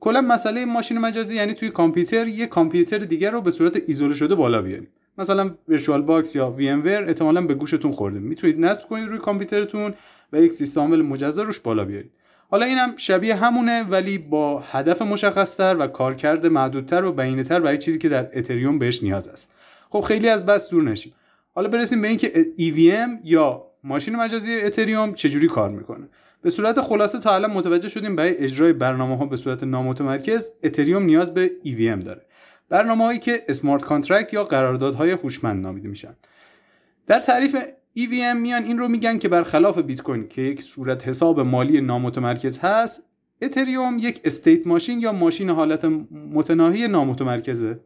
کلا 0.01 0.21
مسئله 0.21 0.65
ماشین 0.65 0.99
مجازی 0.99 1.37
یعنی 1.37 1.55
توی 1.55 1.71
کامپیوتر 1.71 2.29
یه 2.29 2.47
کامپیوتر 2.47 2.99
دیگر 2.99 3.31
رو 3.31 3.41
به 3.41 3.51
صورت 3.51 3.83
ایزوله 3.87 4.15
شده 4.15 4.35
بالا 4.35 4.63
بیاریم. 4.63 4.89
مثلا 5.19 5.55
VirtualBox 5.69 6.37
یا 6.37 6.51
VMware 6.51 7.05
احتمالاً 7.05 7.43
به 7.43 7.55
گوشتون 7.55 7.93
خورده. 7.93 8.19
می‌تونید 8.19 8.61
نصب 8.61 8.87
کنید 8.89 9.09
روی 9.09 9.19
کامپیوترتون 9.19 9.95
و 10.33 10.41
یک 10.41 10.53
سیستم 10.53 10.81
عامل 10.81 11.03
مجزا 11.03 11.43
روش 11.43 11.61
بالا 11.61 11.85
بیارید. 11.85 12.11
حالا 12.51 12.67
اینم 12.67 12.93
شبیه 12.97 13.35
همونه 13.35 13.83
ولی 13.83 14.19
با 14.19 14.59
هدف 14.59 15.03
مشخصتر 15.03 15.77
و 15.77 15.87
کارکرد 15.87 16.47
محدودتر 16.47 17.05
و 17.05 17.13
بهینه‌تر 17.13 17.61
برای 17.61 17.79
چیزی 17.79 17.99
که 17.99 18.09
در 18.09 18.29
اتریوم 18.35 18.79
بهش 18.79 19.03
نیاز 19.03 19.29
است. 19.29 19.55
خب 19.91 20.01
خیلی 20.01 20.29
از 20.29 20.47
بحث 20.47 20.71
دور 20.71 20.83
نشیم. 20.83 21.13
حالا 21.55 21.69
برسیم 21.69 22.03
به 22.03 22.09
اینکه 22.09 22.47
EVM 22.59 23.11
یا 23.25 23.66
ماشین 23.87 24.17
مجازی 24.17 24.55
اتریوم 24.55 25.15
چجوری 25.15 25.49
کار 25.49 25.71
می‌کنه؟ 25.71 26.09
به 26.43 26.51
صورت 26.51 26.81
خلاصه 26.81 27.21
تا 27.21 27.35
الان 27.35 27.51
متوجه 27.51 27.89
شدیم 27.89 28.17
برای 28.17 28.37
اجرای 28.37 28.73
برنامه 28.73 29.17
ها 29.17 29.27
به 29.27 29.37
صورت 29.37 29.65
نامتمرکز 29.65 30.51
اتریوم 30.63 31.03
نیاز 31.03 31.35
به 31.35 31.51
EVM 31.65 32.05
داره. 32.05 32.23
برنامه 32.69 33.05
هایی 33.05 33.19
که 33.19 33.45
smart 33.49 33.85
contract 33.85 34.33
یا 34.33 34.45
قراردادهای 34.45 35.11
هوشمند 35.11 35.63
نامیده 35.63 35.89
میشن. 35.89 36.17
در 37.07 37.21
تعریف 37.21 37.57
EVM 37.99 38.37
میان 38.37 38.65
این 38.65 38.79
رو 38.79 38.89
میگن 38.89 39.19
که 39.19 39.29
برخلاف 39.29 39.79
بیت 39.79 40.03
کوین 40.03 40.29
که 40.29 40.43
یک 40.43 40.63
صورت 40.63 41.09
حساب 41.09 41.41
مالی 41.41 41.81
نامتمرکز 41.81 42.59
هست 42.59 43.03
اتریوم 43.43 43.99
یک 43.99 44.21
state 44.25 44.67
machine 44.67 45.01
یا 45.01 45.13
ماشین 45.13 45.51
حالت 45.51 45.85
متناهی 46.33 46.89
نامتمرکزه. 46.89 47.81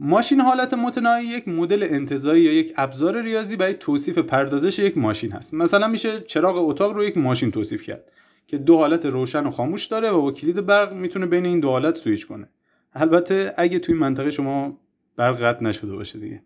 ماشین 0.00 0.40
حالت 0.40 0.74
متناهی 0.74 1.26
یک 1.26 1.48
مدل 1.48 1.86
انتزاعی 1.90 2.42
یا 2.42 2.52
یک 2.52 2.72
ابزار 2.76 3.22
ریاضی 3.22 3.56
برای 3.56 3.74
توصیف 3.74 4.18
پردازش 4.18 4.78
یک 4.78 4.98
ماشین 4.98 5.32
هست. 5.32 5.54
مثلا 5.54 5.88
میشه 5.88 6.20
چراغ 6.20 6.68
اتاق 6.68 6.92
رو 6.92 7.04
یک 7.04 7.18
ماشین 7.18 7.50
توصیف 7.50 7.82
کرد 7.82 8.12
که 8.46 8.58
دو 8.58 8.76
حالت 8.76 9.06
روشن 9.06 9.46
و 9.46 9.50
خاموش 9.50 9.86
داره 9.86 10.10
و 10.10 10.22
با 10.22 10.32
کلید 10.32 10.66
برق 10.66 10.92
می‌تونه 10.92 11.26
بین 11.26 11.46
این 11.46 11.60
دو 11.60 11.68
حالت 11.68 11.96
سویچ 11.96 12.26
کنه. 12.26 12.48
البته 12.94 13.54
اگه 13.56 13.78
توی 13.78 13.94
منطقه 13.94 14.30
شما 14.30 14.80
برق 15.16 15.42
قطع 15.42 15.64
نشده 15.64 15.92
باشه 15.92 16.18
دیگه. 16.18 16.42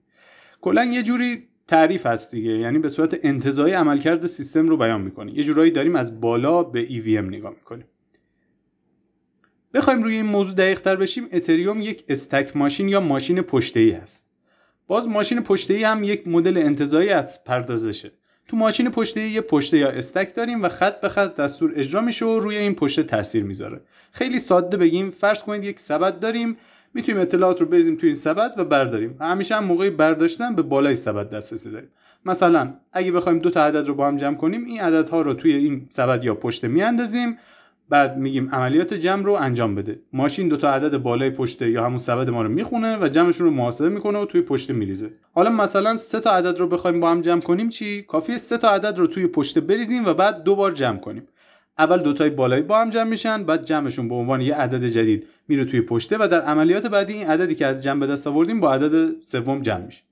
کلا 0.61 0.85
یه 0.85 1.02
جوری 1.02 1.42
تعریف 1.69 2.07
هست 2.07 2.30
دیگه 2.30 2.50
یعنی 2.50 2.78
به 2.78 2.88
صورت 2.88 3.19
انتظایی 3.23 3.75
عملکرد 3.75 4.26
سیستم 4.26 4.69
رو 4.69 4.76
بیان 4.76 5.00
می‌کنه. 5.00 5.37
یه 5.37 5.42
جورایی 5.42 5.71
داریم 5.71 5.97
از 5.97 6.21
بالا 6.21 6.62
به 6.62 6.88
EVM 6.88 7.07
نگاه 7.07 7.50
می‌کنیم. 7.50 7.87
بخوایم 9.74 10.02
روی 10.02 10.14
این 10.14 10.26
موضوع 10.26 10.54
دقیق 10.54 10.80
تر 10.80 10.96
بشیم 10.96 11.28
اتریوم 11.32 11.80
یک 11.80 12.04
استک 12.08 12.56
ماشین 12.56 12.88
یا 12.88 13.00
ماشین 13.00 13.42
پشته 13.42 13.80
ای 13.80 13.90
هست. 13.90 14.26
باز 14.86 15.08
ماشین 15.08 15.40
پشته 15.40 15.74
ای 15.74 15.84
هم 15.84 16.04
یک 16.04 16.28
مدل 16.28 16.58
انتظایی 16.58 17.08
از 17.08 17.44
پردازشه. 17.44 18.12
تو 18.48 18.56
ماشین 18.56 18.90
پشته 18.90 19.20
یه 19.20 19.40
پشته 19.40 19.78
یا 19.78 19.88
استک 19.88 20.34
داریم 20.34 20.62
و 20.62 20.68
خط 20.68 21.00
به 21.00 21.08
خط 21.08 21.36
دستور 21.36 21.72
اجرا 21.76 22.00
میشه 22.00 22.24
و 22.24 22.38
روی 22.38 22.56
این 22.56 22.74
پشته 22.74 23.02
تاثیر 23.02 23.44
می‌ذاره. 23.44 23.80
خیلی 24.12 24.38
ساده 24.38 24.76
بگیم 24.76 25.10
فرض 25.10 25.42
کنید 25.42 25.64
یک 25.64 25.80
سبد 25.80 26.18
داریم 26.18 26.56
می‌تونیم 26.94 27.20
اطلاعات 27.20 27.60
رو 27.60 27.66
بریزیم 27.66 27.96
توی 27.96 28.08
این 28.08 28.18
سبد 28.18 28.54
و 28.56 28.64
برداریم. 28.64 29.16
همیشه 29.20 29.54
هم 29.54 29.64
موقع 29.64 29.90
برداشتن 29.90 30.54
به 30.54 30.62
بالای 30.62 30.94
سبد 30.94 31.30
دسترسی 31.30 31.70
داریم. 31.70 31.88
مثلا 32.24 32.74
اگه 32.92 33.12
بخوایم 33.12 33.38
دو 33.38 33.50
تا 33.50 33.64
عدد 33.64 33.86
رو 33.88 33.94
با 33.94 34.06
هم 34.06 34.16
جمع 34.16 34.36
کنیم 34.36 34.64
این 34.64 34.80
عددها 34.80 35.22
رو 35.22 35.34
توی 35.34 35.52
این 35.52 35.86
سبد 35.88 36.24
یا 36.24 36.34
پشته 36.34 36.68
میاندازیم 36.68 37.38
بعد 37.90 38.16
میگیم 38.16 38.49
عملیات 38.54 38.94
جمع 38.94 39.25
رو 39.25 39.32
انجام 39.32 39.75
بده. 39.75 40.00
ماشین 40.12 40.49
دو 40.49 40.56
تا 40.56 40.75
عدد 40.75 40.97
بالای 40.97 41.30
پشته 41.30 41.70
یا 41.70 41.85
همون 41.85 41.99
سبد 41.99 42.30
ما 42.30 42.42
رو 42.42 42.49
می‌خونه 42.49 42.99
و 42.99 43.09
جمعشون 43.09 43.47
رو 43.47 43.52
محاسبه 43.52 43.88
می‌کنه 43.88 44.18
و 44.18 44.25
توی 44.25 44.40
پشته 44.42 44.73
میریزه. 44.73 45.11
حالا 45.32 45.50
مثلا 45.50 45.97
سه 45.97 46.20
تا 46.20 46.30
عدد 46.30 46.59
رو 46.59 46.66
بخوایم 46.66 47.00
با 47.00 47.11
هم 47.11 47.20
جمع 47.20 47.40
کنیم 47.40 47.68
چی؟ 47.68 48.02
کافیه 48.02 48.37
سه 48.37 48.59
تا 48.59 48.70
عدد 48.70 48.99
رو 48.99 49.06
توی 49.06 49.26
پشته 49.26 49.61
بریزیم 49.61 50.04
و 50.04 50.14
بعد 50.14 50.42
دو 50.42 50.56
بار 50.56 50.73
جمع 50.73 50.99
کنیم. 50.99 51.23
اول 51.78 51.99
دوتای 52.02 52.30
بالایی 52.30 52.62
با 52.62 52.80
هم 52.80 52.90
جمع 52.90 53.11
میشن 53.11 53.44
بعد 53.44 53.64
جمعشون 53.64 54.09
به 54.09 54.14
عنوان 54.14 54.40
یه 54.40 54.54
عدد 54.54 54.87
جدید 54.87 55.26
میره 55.49 55.64
توی 55.64 55.80
پشته 55.80 56.16
و 56.20 56.28
در 56.28 56.40
عملیات 56.40 56.87
بعدی 56.87 57.12
این 57.12 57.26
عددی 57.26 57.54
که 57.54 57.66
از 57.66 57.82
جمع 57.82 58.00
به 58.00 58.06
دست 58.06 58.26
آوردیم 58.26 58.61
با 58.61 58.75
عدد 58.75 59.23
سوم 59.23 59.62
جمع 59.62 59.87
میشه. 59.87 60.02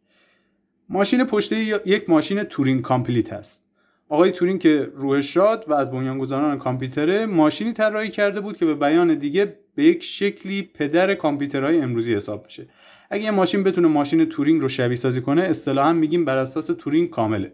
ماشین 0.88 1.25
پشته 1.25 1.56
یک 1.87 2.11
ماشین 2.11 2.42
Turing 2.42 2.82
complete 2.82 3.32
هست. 3.32 3.67
آقای 4.08 4.30
تورینگ 4.30 4.58
که 4.58 4.88
روحش 4.94 5.20
شاد 5.20 5.64
و 5.68 5.74
از 5.74 5.90
بنیانگذاران 5.90 6.58
کامپیوتره 6.58 7.26
ماشینی 7.26 7.72
طراحی 7.72 8.08
کرده 8.08 8.40
بود 8.40 8.56
که 8.56 8.66
به 8.66 8.74
بیان 8.74 9.14
دیگه 9.14 9.54
به 9.74 9.84
یک 9.84 10.04
شکلی 10.04 10.70
پدر 10.74 11.14
کامپیوترهای 11.14 11.80
امروزی 11.80 12.14
حساب 12.14 12.44
میشه. 12.44 12.66
اگه 13.10 13.24
یه 13.24 13.30
ماشین 13.30 13.62
بتونه 13.64 13.88
ماشین 13.88 14.24
تورینگ 14.24 14.60
رو 14.60 14.68
شبیه 14.68 14.96
سازی 14.96 15.20
کنه 15.20 15.42
اصطلاحا 15.42 15.92
میگیم 15.92 16.24
بر 16.24 16.36
اساس 16.36 16.66
تورینگ 16.66 17.10
کامله. 17.10 17.52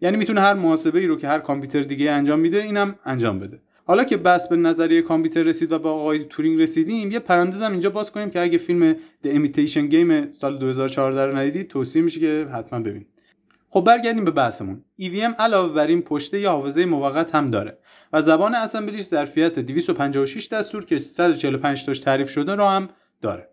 یعنی 0.00 0.16
می‌تونه 0.16 0.40
هر 0.40 0.54
محاسبه 0.54 0.98
ای 1.00 1.06
رو 1.06 1.16
که 1.16 1.28
هر 1.28 1.38
کامپیوتر 1.38 1.80
دیگه 1.80 2.10
انجام 2.10 2.40
میده 2.40 2.62
اینم 2.62 2.94
انجام 3.04 3.38
بده. 3.38 3.58
حالا 3.84 4.04
که 4.04 4.16
بس 4.16 4.48
به 4.48 4.56
نظریه 4.56 5.02
کامپیوتر 5.02 5.42
رسید 5.42 5.72
و 5.72 5.78
با 5.78 5.92
آقای 5.92 6.24
تورینگ 6.24 6.60
رسیدیم 6.62 7.10
یه 7.10 7.18
پرانتزم 7.18 7.70
اینجا 7.70 7.90
باز 7.90 8.12
کنیم 8.12 8.30
که 8.30 8.40
اگه 8.40 8.58
فیلم 8.58 8.92
The 8.92 9.28
Imitation 9.28 9.92
Game 9.92 10.32
سال 10.32 10.58
2014 10.58 11.26
رو 11.26 11.36
ندیدید 11.36 11.68
توصیه 11.68 12.02
میشه 12.02 12.20
که 12.20 12.46
حتما 12.54 12.80
ببینید. 12.80 13.15
خب 13.70 13.80
برگردیم 13.80 14.24
به 14.24 14.30
بحثمون 14.30 14.84
EVM 15.00 15.34
علاوه 15.38 15.74
بر 15.74 15.86
این 15.86 16.02
پشته 16.02 16.40
یا 16.40 16.50
حافظه 16.50 16.84
موقت 16.84 17.34
هم 17.34 17.50
داره 17.50 17.78
و 18.12 18.22
زبان 18.22 18.54
اسمبلیش 18.54 19.02
ظرفیت 19.06 19.58
256 19.58 20.48
دستور 20.48 20.84
که 20.84 20.98
145 20.98 21.84
تاش 21.86 21.98
تعریف 21.98 22.30
شده 22.30 22.54
رو 22.54 22.64
هم 22.64 22.88
داره 23.22 23.48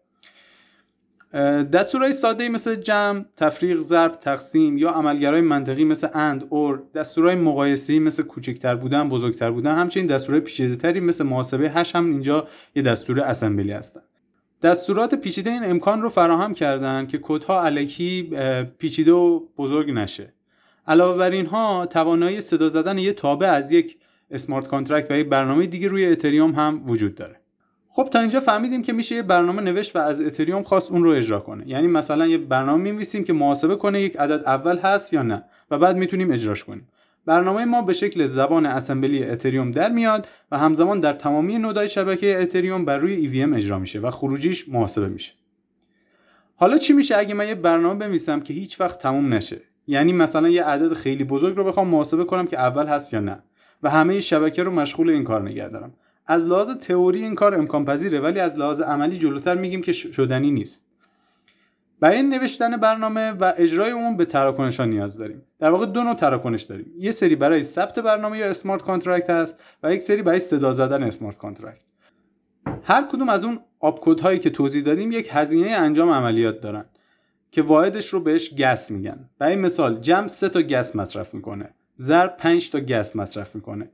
دستورهای 1.73 2.11
ساده 2.11 2.49
مثل 2.49 2.75
جمع، 2.75 3.25
تفریق، 3.37 3.79
ضرب، 3.79 4.11
تقسیم 4.11 4.77
یا 4.77 4.89
عملگرای 4.89 5.41
منطقی 5.41 5.83
مثل 5.83 6.07
AND، 6.13 6.47
OR، 6.49 6.83
دستورهای 6.95 7.35
مقایسه‌ای 7.35 7.99
مثل 7.99 8.23
کوچکتر 8.23 8.75
بودن، 8.75 9.09
بزرگتر 9.09 9.51
بودن، 9.51 9.75
همچنین 9.75 10.05
دستورهای 10.05 10.41
پیچیده‌تری 10.41 10.99
مثل 10.99 11.23
محاسبه 11.23 11.69
hash 11.69 11.95
هم 11.95 12.05
اینجا 12.05 12.47
یه 12.75 12.81
دستور 12.81 13.21
assembly 13.21 13.71
هستن. 13.71 14.01
دستورات 14.63 15.15
پیچیده 15.15 15.49
این 15.49 15.65
امکان 15.65 16.01
رو 16.01 16.09
فراهم 16.09 16.53
کردن 16.53 17.07
که 17.07 17.19
کدها 17.21 17.65
الکی 17.65 18.23
پیچیده 18.77 19.11
و 19.11 19.39
بزرگ 19.57 19.91
نشه. 19.91 20.33
علاوه 20.87 21.17
بر 21.17 21.29
اینها 21.29 21.85
توانایی 21.85 22.41
صدا 22.41 22.69
زدن 22.69 22.97
یه 22.97 23.13
تابع 23.13 23.47
از 23.47 23.71
یک 23.71 23.97
smart 24.31 24.67
contract 24.67 25.11
و 25.11 25.17
یک 25.17 25.29
برنامه 25.29 25.65
دیگه 25.67 25.87
روی 25.87 26.05
اتریوم 26.05 26.51
هم 26.51 26.81
وجود 26.87 27.15
داره. 27.15 27.39
خب 27.89 28.09
تا 28.11 28.19
اینجا 28.19 28.39
فهمیدیم 28.39 28.81
که 28.81 28.93
میشه 28.93 29.15
یه 29.15 29.21
برنامه 29.21 29.61
نوشت 29.61 29.95
و 29.95 29.99
از 29.99 30.21
اتریوم 30.21 30.63
خواست 30.63 30.91
اون 30.91 31.03
رو 31.03 31.09
اجرا 31.09 31.39
کنه. 31.39 31.67
یعنی 31.67 31.87
مثلا 31.87 32.27
یه 32.27 32.37
برنامه 32.37 32.83
می‌نویسیم 32.83 33.23
که 33.23 33.33
محاسبه 33.33 33.75
کنه 33.75 34.01
یک 34.01 34.17
عدد 34.17 34.43
اول 34.45 34.77
هست 34.77 35.13
یا 35.13 35.23
نه 35.23 35.43
و 35.71 35.77
بعد 35.77 35.97
می‌تونیم 35.97 36.31
اجراش 36.31 36.63
کنیم. 36.63 36.87
برنامه 37.25 37.65
ما 37.65 37.81
به 37.81 37.93
شکل 37.93 38.25
زبان 38.25 38.65
اسمبلی 38.65 39.23
اتریوم 39.23 39.71
در 39.71 39.91
میاد 39.91 40.27
و 40.51 40.57
همزمان 40.57 40.99
در 40.99 41.13
تمامی 41.13 41.57
نودهای 41.57 41.89
شبکه 41.89 42.41
اتریوم 42.41 42.85
بر 42.85 42.97
روی 42.97 43.29
EVM 43.29 43.55
اجرا 43.55 43.79
میشه 43.79 43.99
و 43.99 44.11
خروجیش 44.11 44.69
محاسبه 44.69 45.07
میشه. 45.07 45.33
حالا 46.55 46.77
چی 46.77 46.93
میشه 46.93 47.17
اگه 47.17 47.33
من 47.33 47.47
یه 47.47 47.55
برنامه 47.55 47.99
بنویسم 47.99 48.39
که 48.39 48.53
هیچ 48.53 48.81
وقت 48.81 48.99
تموم 48.99 49.33
نشه؟ 49.33 49.61
یعنی 49.87 50.13
مثلا 50.13 50.49
یه 50.49 50.63
عدد 50.63 50.93
خیلی 50.93 51.23
بزرگ 51.23 51.57
رو 51.57 51.63
بخوام 51.63 51.87
محاسبه 51.87 52.23
کنم 52.23 52.47
که 52.47 52.59
اول 52.59 52.87
هست 52.87 53.13
یا 53.13 53.19
نه؟ 53.19 53.43
و 53.83 53.89
همه 53.89 54.19
شبکه 54.19 54.63
رو 54.63 54.71
مشغول 54.71 55.09
این 55.09 55.23
کار 55.23 55.41
نگه 55.41 55.69
دارم 55.69 55.93
از 56.27 56.47
لحاظ 56.47 56.69
تئوری 56.69 57.23
این 57.23 57.35
کار 57.35 57.55
امکان 57.55 57.85
پذیره 57.85 58.19
ولی 58.19 58.39
از 58.39 58.57
لحاظ 58.57 58.81
عملی 58.81 59.17
جلوتر 59.17 59.55
میگیم 59.55 59.81
که 59.81 59.91
شدنی 59.91 60.51
نیست. 60.51 60.92
برای 62.03 62.23
نوشتن 62.23 62.77
برنامه 62.77 63.31
و 63.31 63.53
اجرای 63.57 63.91
اون 63.91 64.17
به 64.17 64.25
تراکنش 64.25 64.79
ها 64.79 64.85
نیاز 64.85 65.17
داریم. 65.17 65.41
در 65.59 65.69
واقع 65.69 65.85
دو 65.85 66.03
نوع 66.03 66.13
تراکنش 66.13 66.61
داریم. 66.61 66.91
یه 66.97 67.11
سری 67.11 67.35
برای 67.35 67.63
ثبت 67.63 67.99
برنامه 67.99 68.37
یا 68.37 68.49
smart 68.49 68.81
contract 68.81 69.29
هست 69.29 69.63
و 69.83 69.93
یک 69.93 70.03
سری 70.03 70.21
برای 70.21 70.39
صدا 70.39 70.71
زدن 70.71 71.03
smart 71.03 71.37
contract 71.37 71.83
هر 72.83 73.07
کدوم 73.11 73.29
از 73.29 73.43
اون 73.43 73.59
آپ‌کد 73.79 74.19
هایی 74.19 74.39
که 74.39 74.49
توضیح 74.49 74.83
دادیم 74.83 75.11
یک 75.11 75.29
هزینه 75.31 75.69
انجام 75.69 76.09
عملیات 76.09 76.61
دارن 76.61 76.85
که 77.51 77.61
واحدش 77.61 78.07
رو 78.07 78.19
بهش 78.19 78.53
gas 78.53 78.91
میگن. 78.91 79.29
برای 79.39 79.55
مثال 79.55 79.99
جمع 79.99 80.27
سه 80.27 80.49
تا 80.49 80.61
gas 80.61 80.95
مصرف 80.95 81.33
می‌کنه. 81.33 81.73
ضرب 81.97 82.37
5 82.37 82.71
تا 82.71 82.79
gas 82.79 83.15
مصرف 83.15 83.55
می‌کنه. 83.55 83.89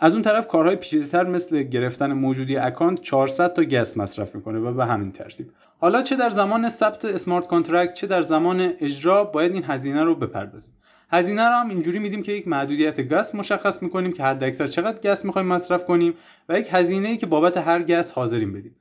از 0.00 0.12
اون 0.12 0.22
طرف 0.22 0.48
کارهای 0.48 0.76
پیچیده‌تر 0.76 1.24
مثل 1.24 1.62
گرفتن 1.62 2.12
موجودی 2.12 2.56
account 2.56 3.00
400 3.00 3.52
تا 3.52 3.64
gas 3.64 3.96
مصرف 3.96 4.34
می‌کنه 4.34 4.58
و 4.58 4.72
به 4.72 4.86
همین 4.86 5.12
ترتیب. 5.12 5.46
حالا 5.78 6.02
چه 6.02 6.16
در 6.16 6.30
زمان 6.30 6.68
ثبت 6.68 7.04
smart 7.04 7.46
contract 7.46 7.94
چه 7.94 8.06
در 8.06 8.22
زمان 8.22 8.72
اجرا 8.80 9.24
باید 9.24 9.52
این 9.52 9.64
هزینه 9.64 10.04
رو 10.04 10.14
بپردازیم. 10.14 10.74
هزینه 11.10 11.48
رو 11.48 11.54
هم 11.54 11.68
اینجوری 11.68 11.98
میدیم 11.98 12.22
که 12.22 12.32
یک 12.32 12.48
محدودیت 12.48 13.00
gas 13.00 13.34
مشخص 13.34 13.82
می‌کنیم 13.82 14.12
که 14.12 14.22
حد 14.22 14.44
اکثر 14.44 14.66
چقدر 14.66 15.10
gas 15.10 15.24
می‌خوایم 15.24 15.48
مصرف 15.48 15.84
کنیم 15.84 16.14
و 16.48 16.58
یک 16.58 16.68
هزینه 16.70 17.08
ای 17.08 17.16
که 17.16 17.26
بابت 17.26 17.56
هر 17.56 17.82
gas 17.82 18.12
حاضریم 18.12 18.52
بدیم. 18.52 18.76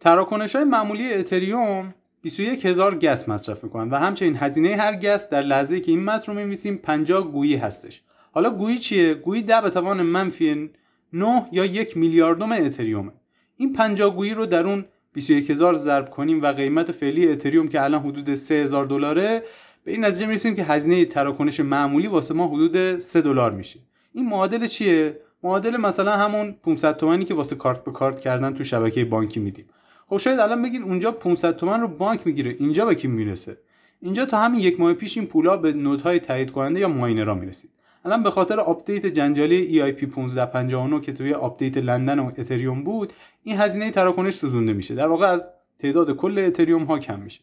تراکنش 0.00 0.56
های 0.56 0.64
معمولی 0.64 1.14
اتریوم 1.14 1.94
21 2.22 2.66
هزار 2.66 2.98
gas 2.98 3.28
مصرف 3.28 3.64
می‌کنن 3.64 3.90
و 3.90 3.96
همچنین 3.96 4.36
هزینه 4.36 4.76
هر 4.76 4.96
gas 4.96 5.28
در 5.28 5.42
لحظه 5.42 5.80
که 5.80 5.92
این 5.92 6.04
متن 6.04 6.32
رو 6.32 6.38
می‌نویسیم 6.38 6.76
50 6.76 7.32
Gwei 7.32 7.56
هستش. 7.56 8.02
حالا 8.32 8.50
گویی 8.50 8.78
چیه؟ 8.78 9.14
گویی 9.14 9.42
10 9.42 9.60
به 9.60 9.70
توان 9.70 10.02
منفی 10.02 10.70
9 11.12 11.46
یا 11.52 11.64
یک 11.64 11.96
میلیاردوم 11.96 12.52
اتریومه 12.52 13.12
این 13.56 13.72
50 13.72 14.16
گویی 14.16 14.34
رو 14.34 14.46
در 14.46 14.66
اون 14.66 14.84
21000 15.14 15.74
ضرب 15.74 16.10
کنیم 16.10 16.42
و 16.42 16.52
قیمت 16.52 16.92
فعلی 16.92 17.28
اتریوم 17.28 17.68
که 17.68 17.82
الان 17.84 18.00
حدود 18.00 18.34
3000 18.34 18.86
دلاره 18.86 19.42
به 19.84 19.92
این 19.92 20.04
نتیجه 20.04 20.26
می‌رسیم 20.26 20.54
که 20.54 20.64
هزینه 20.64 21.04
تراکنش 21.04 21.60
معمولی 21.60 22.06
واسه 22.06 22.34
ما 22.34 22.48
حدود 22.48 22.98
3 22.98 23.20
دلار 23.20 23.52
میشه. 23.52 23.80
این 24.12 24.28
معادل 24.28 24.66
چیه؟ 24.66 25.20
معادل 25.42 25.76
مثلا 25.76 26.12
همون 26.16 26.54
500 26.62 26.96
تومانی 26.96 27.24
که 27.24 27.34
واسه 27.34 27.56
کارت 27.56 27.84
به 27.84 27.92
کارت 27.92 28.20
کردن 28.20 28.54
تو 28.54 28.64
شبکه 28.64 29.04
بانکی 29.04 29.40
میدیم. 29.40 29.64
خب 30.06 30.16
شاید 30.16 30.40
الان 30.40 30.62
بگید 30.62 30.82
اونجا 30.82 31.12
500 31.12 31.56
تومن 31.56 31.80
رو 31.80 31.88
بانک 31.88 32.20
می‌گیره. 32.24 32.56
اینجا 32.58 32.84
به 32.84 32.94
کی 32.94 33.08
می‌رسه؟ 33.08 33.56
اینجا 34.00 34.24
تا 34.24 34.38
همین 34.38 34.60
یک 34.60 34.80
ماه 34.80 34.94
پیش 34.94 35.18
این 35.18 35.26
پولا 35.26 35.56
به 35.56 35.72
node 35.72 36.03
های 36.03 36.18
تایید 36.18 36.50
کننده 36.50 36.80
یا 36.80 36.88
miner 36.88 37.26
ها 37.26 37.34
می‌رسید. 37.34 37.70
الان 38.04 38.22
به 38.22 38.30
خاطر 38.30 38.60
update 38.60 39.06
جنجالی 39.06 39.80
EIP 39.80 40.02
1559 40.02 41.00
که 41.00 41.12
توی 41.12 41.34
update 41.34 41.78
لندن 41.78 42.18
و 42.18 42.26
اتریوم 42.26 42.84
بود 42.84 43.12
این 43.42 43.56
هزینه 43.56 43.90
تراکنش 43.90 44.34
سوزونده 44.34 44.72
میشه. 44.72 44.94
در 44.94 45.06
واقع 45.06 45.26
از 45.26 45.50
تعداد 45.78 46.16
کل 46.16 46.38
اتریوم 46.38 46.84
ها 46.84 46.98
کم 46.98 47.20
میشه. 47.20 47.40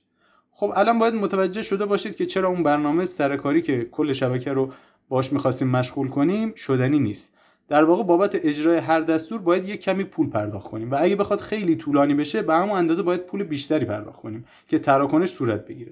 خب 0.52 0.74
الان 0.76 1.00
باید 1.00 1.14
متوجه 1.14 1.62
شده 1.62 1.86
باشید 1.86 2.16
که 2.16 2.26
چرا 2.26 2.50
اون 2.50 2.64
برنامه 2.64 3.06
سرکاری 3.06 3.62
که 3.62 3.84
کل 3.84 4.14
شبکه 4.14 4.54
رو 4.54 4.72
باش 5.10 5.34
می‌خواستیم 5.34 5.68
مشغول 5.68 6.08
کنیم 6.08 6.54
شدنی 6.56 7.00
نیست. 7.00 7.34
در 7.68 7.84
واقع 7.84 8.04
بابت 8.04 8.46
اجرای 8.46 8.78
هر 8.78 9.00
دستور 9.00 9.42
باید 9.42 9.70
یک 9.70 9.82
کمی 9.82 10.04
پول 10.04 10.30
پرداخت 10.30 10.68
کنیم 10.68 10.92
و 10.92 10.98
اگه 11.00 11.16
بخواد 11.16 11.40
خیلی 11.40 11.76
طولانی 11.76 12.14
بشه 12.14 12.42
به 12.42 12.54
همون 12.54 12.78
اندازه 12.78 13.04
باید 13.04 13.26
پول 13.26 13.44
بیشتری 13.44 13.86
پرداخت 13.86 14.20
کنیم 14.20 14.46
که 14.68 14.80
تراکنش 14.80 15.30
صورت 15.30 15.66
بگیره. 15.66 15.92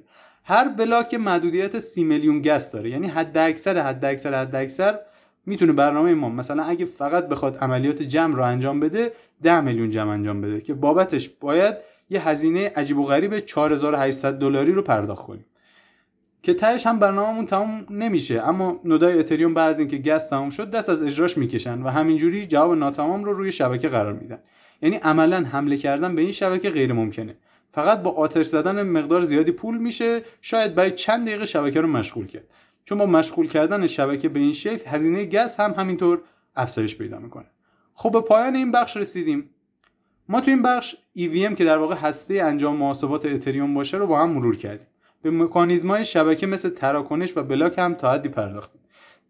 هر 0.50 0.68
بلاک 0.68 1.14
محدودیت 1.14 1.80
سی 1.80 2.04
میلیون 2.04 2.42
گس 2.42 2.72
داره. 2.72 2.90
یعنی 2.90 3.08
حد 3.08 3.38
اکثر 3.38 3.82
حد 3.82 4.06
اکثر 4.06 4.34
حد 4.34 4.56
اکثر 4.56 5.00
می‌تونه 5.46 5.74
برنامه 5.74 6.14
ما 6.14 6.30
مثلا 6.30 6.64
اگه 6.64 6.86
فقط 6.86 7.28
بخواد 7.28 7.58
عملیات 7.58 8.02
جمع 8.02 8.36
رو 8.36 8.44
انجام 8.44 8.80
بده 8.80 9.12
10 9.44 9.62
میلیون 9.62 9.90
جمع 9.90 10.12
انجام 10.12 10.42
بده 10.42 10.62
که 10.62 10.74
بابتش 10.74 11.30
باید 11.30 11.76
یه 12.10 12.30
هزینه 12.30 12.72
عجیب 12.76 12.98
و 12.98 13.06
غریب 13.06 13.40
4800 13.40 14.40
دلاری 14.40 14.72
رو 14.72 14.82
پرداخت 14.82 15.26
کنیم. 15.26 15.46
که 16.44 16.54
تهش 16.54 16.88
هم 16.88 17.00
برنامهمون 17.00 17.46
تمام 17.46 17.86
نمیشه. 17.90 18.48
اما 18.48 18.80
نودای 18.86 19.20
اتریوم 19.20 19.54
بعد 19.54 19.70
از 19.70 19.80
اینکه 19.80 19.98
گس 19.98 20.30
تمام 20.30 20.50
شد 20.50 20.72
دست 20.72 20.90
از 20.90 21.04
اجراش 21.04 21.38
می‌کشن 21.38 21.82
و 21.82 21.90
همینجوری 21.90 22.46
جواب 22.46 22.78
ناتمام 22.78 23.24
رو 23.24 23.34
روی 23.34 23.52
شبکه 23.52 23.90
قرار 23.90 24.14
میدن. 24.14 24.40
یعنی 24.82 24.96
عملا 24.96 25.44
حمله 25.44 25.78
کردن 25.78 26.16
به 26.16 26.22
این 26.22 26.32
شبکه 26.32 26.70
غیر 26.70 26.94
ممکنه 26.94 27.36
فقط 27.72 28.02
با 28.02 28.12
آتش 28.12 28.46
زدن 28.46 28.84
مقدار 28.84 29.22
زیادی 29.22 29.52
پول 29.52 29.78
میشه 29.78 30.22
شاید 30.42 30.76
برای 30.76 30.92
چند 30.92 31.28
دقیقه 31.28 31.46
شبکه 31.46 31.82
رو 31.82 31.88
مشغول 31.88 32.28
کرد. 32.28 32.48
چون 32.86 32.98
با 32.98 33.06
مشغول 33.06 33.48
کردن 33.48 33.88
شبکه 33.88 34.30
به 34.30 34.40
این 34.40 34.54
شکل 34.54 34.90
هزینه 34.90 35.26
گس 35.26 35.60
هم 35.60 35.72
همینطور 35.72 36.22
افزایش 36.56 36.96
پیدا 36.96 37.20
می‌کنه. 37.20 37.46
خب 37.94 38.12
به 38.12 38.22
پایان 38.22 38.56
این 38.56 38.72
بخش 38.72 38.98
رسیدیم. 38.98 39.50
ما 40.30 40.42
تو 40.42 40.52
این 40.52 40.62
بخش 40.62 40.96
EVM 41.18 41.56
که 41.56 41.66
در 41.66 41.78
واقع 41.78 41.96
هسته 41.96 42.34
انجام 42.34 42.76
محاسبات 42.76 43.26
اتریوم 43.26 43.74
باشه 43.74 43.98
رو 43.98 44.08
با 44.08 44.20
هم 44.20 44.30
مرور 44.30 44.56
کردیم. 44.56 44.88
به 45.22 45.32
مکانیزمای 45.32 46.06
شبکه 46.06 46.48
مثل 46.48 46.70
تراکنش 46.70 47.38
و 47.38 47.44
بلاک 47.44 47.78
هم 47.78 47.94
تا 47.94 48.12
حدی 48.12 48.30
پرداختیم. 48.30 48.82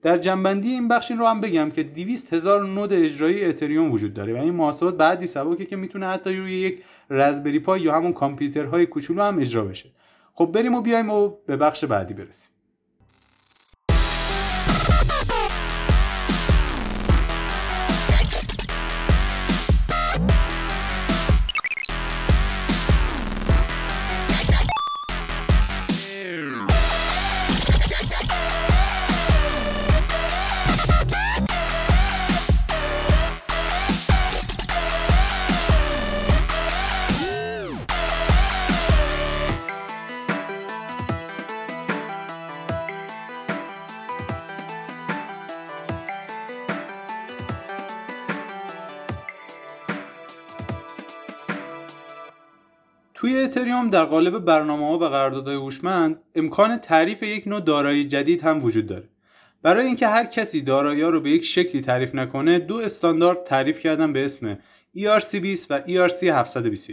در 0.02 0.18
جنبندی 0.18 0.70
این 0.70 0.88
بخش 0.88 1.12
این 1.12 1.20
رو 1.20 1.28
هم 1.28 1.42
بگم 1.42 1.70
که 1.70 1.84
200 1.84 2.34
هزار 2.34 2.66
نود 2.66 2.94
اجرایی 2.94 3.46
اتریوم 3.46 3.92
وجود 3.92 4.14
داره. 4.14 4.34
و 4.34 4.38
این 4.38 4.54
محاسبات 4.54 4.98
بعدی 4.98 5.28
سبکه 5.28 5.66
که 5.66 5.76
می‌تونه 5.76 6.08
حتی 6.08 6.38
روی 6.38 6.54
یک 6.54 6.84
رزبری 7.10 7.60
پای 7.60 7.82
یا 7.82 7.96
همون 7.96 8.14
کامپیوترهای 8.14 8.86
کوچولو 8.86 9.24
هم 9.24 9.40
اجرا 9.40 9.64
بشه. 9.64 9.90
خب 10.34 10.46
بریم 10.46 10.76
و 10.76 10.82
بیایم 10.82 11.10
و 11.10 11.34
به 11.46 11.58
بخش 11.58 11.86
بعدی 11.86 12.14
برسیم. 12.14 12.50
اتریوم 53.50 53.90
در 53.90 54.06
قالب 54.06 54.40
برنامه 54.40 54.88
ها 54.88 54.98
و 54.98 55.06
قراردادهای 55.06 55.56
هوشمند 55.56 56.22
امکان 56.36 56.78
تعریف 56.78 57.24
یک 57.24 57.48
نوع 57.48 57.62
دارایی 57.62 58.08
جدید 58.08 58.42
هم 58.42 58.64
وجود 58.64 58.88
داره. 58.88 59.10
برای 59.62 59.86
اینکه 59.86 60.08
هر 60.08 60.26
کسی 60.26 60.62
دارایی 60.62 61.02
رو 61.02 61.22
به 61.22 61.30
یک 61.30 61.46
شکلی 61.46 61.82
تعریف 61.82 62.16
نکنه 62.16 62.60
دو 62.60 62.78
استاندارد 62.78 63.44
تعریف 63.44 63.80
کردن 63.80 64.14
به 64.14 64.26
اسم 64.26 64.58
ERC20 64.98 65.66
و 65.70 65.82
ERC721 65.82 66.92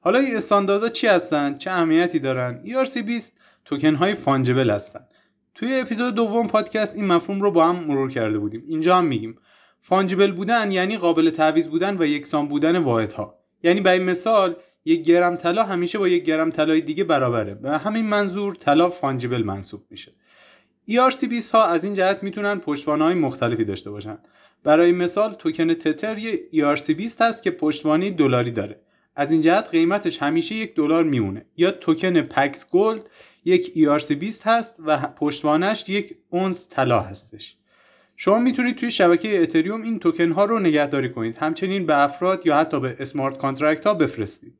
حالا 0.00 0.18
این 0.18 0.36
استانداردها 0.36 0.88
چی 0.88 1.06
هستن؟ 1.06 1.58
چه 1.58 1.70
اهمیتی 1.70 2.18
دارن؟ 2.18 2.62
ERC20 2.64 3.32
توکن 3.64 3.94
های 3.94 4.14
فانجبل 4.14 4.70
هستن. 4.70 5.00
توی 5.54 5.80
اپیزود 5.80 6.14
دوم 6.14 6.46
پادکست 6.46 6.96
این 6.96 7.06
مفهوم 7.06 7.42
رو 7.42 7.50
با 7.50 7.66
هم 7.66 7.76
مرور 7.76 8.10
کرده 8.10 8.38
بودیم. 8.38 8.64
اینجا 8.68 8.96
هم 8.96 9.04
میگیم. 9.04 9.38
فانجبل 9.80 10.32
بودن 10.32 10.72
یعنی 10.72 10.96
قابل 10.96 11.30
تعویض 11.30 11.68
بودن 11.68 11.96
و 11.98 12.04
یکسان 12.06 12.48
بودن 12.48 12.78
واحدها. 12.78 13.38
یعنی 13.62 13.80
به 13.80 13.98
مثال 13.98 14.56
یک 14.86 15.02
گرم 15.02 15.36
طلا 15.36 15.64
همیشه 15.64 15.98
با 15.98 16.08
یک 16.08 16.24
گرم 16.24 16.50
طلای 16.50 16.80
دیگه 16.80 17.04
برابره. 17.04 17.54
به 17.54 17.78
همین 17.78 18.06
منظور 18.06 18.54
طلا 18.54 18.90
fungible 18.90 19.42
محسوب 19.42 19.82
میشه. 19.90 20.12
ERC20 20.90 21.50
ها 21.52 21.66
از 21.66 21.84
این 21.84 21.94
جهت 21.94 22.22
می‌تونن 22.22 22.58
پشتوانه 22.58 23.04
های 23.04 23.14
مختلفی 23.14 23.64
داشته 23.64 23.90
باشن. 23.90 24.18
برای 24.64 24.92
مثال 24.92 25.32
توکن 25.32 25.74
تتر 25.74 26.18
یه 26.18 26.40
ERC20 26.52 27.20
هست 27.20 27.42
که 27.42 27.50
پشتوانه 27.50 28.10
دلاری 28.10 28.50
داره. 28.50 28.76
از 29.16 29.32
این 29.32 29.40
جهت 29.40 29.68
قیمتش 29.70 30.22
همیشه 30.22 30.54
یک 30.54 30.74
دلار 30.74 31.04
میمونه. 31.04 31.44
یا 31.56 31.70
توکن 31.70 32.20
پکس 32.20 32.70
گلد 32.70 33.10
یک 33.44 33.72
ERC20 33.74 34.42
هست 34.44 34.76
و 34.86 34.98
پشتوانش 34.98 35.88
یک 35.88 36.16
اونس 36.30 36.68
طلا 36.70 37.00
هستش. 37.00 37.56
شما 38.16 38.38
می‌تونید 38.38 38.76
توی 38.76 38.90
شبکه 38.90 39.42
اتریوم 39.42 39.82
این 39.82 39.98
توکن 39.98 40.32
ها 40.32 40.44
رو 40.44 40.58
نگهداری 40.58 41.08
کنید. 41.08 41.36
همچنین 41.36 41.86
به 41.86 42.02
افراد 42.02 42.46
یا 42.46 42.56
حتی 42.56 42.80
به 42.80 42.96
smart 43.00 43.38
contract 43.38 43.86
ها 43.86 43.94
بفرستید. 43.94 44.54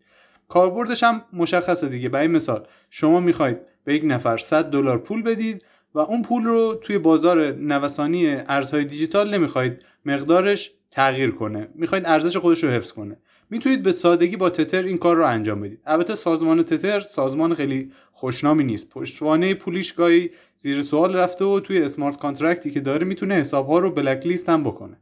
کاربردش 0.49 1.03
هم 1.03 1.23
مشخصه 1.33 1.89
دیگه. 1.89 2.09
برای 2.09 2.29
مثال 2.29 2.67
شما 2.91 3.21
می‌خواید 3.21 3.59
به 3.85 3.95
یک 3.95 4.03
نفر 4.05 4.37
100 4.37 4.65
دلار 4.65 4.99
پول 4.99 5.23
بدید 5.23 5.65
و 5.95 5.99
اون 5.99 6.23
پول 6.23 6.45
رو 6.45 6.75
توی 6.75 6.99
بازار 6.99 7.53
نوسانی 7.53 8.27
ارزهای 8.29 8.85
دیجیتال 8.85 9.35
نمی‌خواید 9.35 9.85
مقدارش 10.05 10.73
تغییر 10.91 11.31
کنه. 11.31 11.69
می‌خواید 11.75 12.07
ارزش 12.07 12.37
خودش 12.37 12.65
رو 12.65 12.71
حفظ 12.71 12.93
کنه. 12.93 13.17
می‌تونید 13.51 13.83
به 13.83 13.93
سادگی 13.93 14.37
با 14.37 14.51
تتر 14.51 14.83
این 14.83 14.99
کار 14.99 15.17
رو 15.17 15.27
انجام 15.27 15.61
بدید. 15.61 15.81
البته 15.87 16.15
سازمان 16.15 16.63
تتر 16.63 17.01
سازمان 17.01 17.55
خیلی 17.55 17.93
خوشنامی 18.13 18.65
نیست. 18.65 18.91
پشتوانه 18.91 19.55
پولیش 19.55 19.93
گاهی 19.93 20.31
زیر 20.59 20.83
سوال 20.83 21.17
رفته 21.17 21.45
و 21.45 21.61
توی 21.61 21.83
smart 21.83 22.19
contract 22.19 22.65
ی 22.65 22.71
که 22.71 22.81
داره 22.81 23.07
می‌تونه 23.07 23.35
حسابها 23.35 23.79
رو 23.79 23.91
blacklist 23.91 24.49
هم 24.49 24.65
بکنه. 24.65 24.97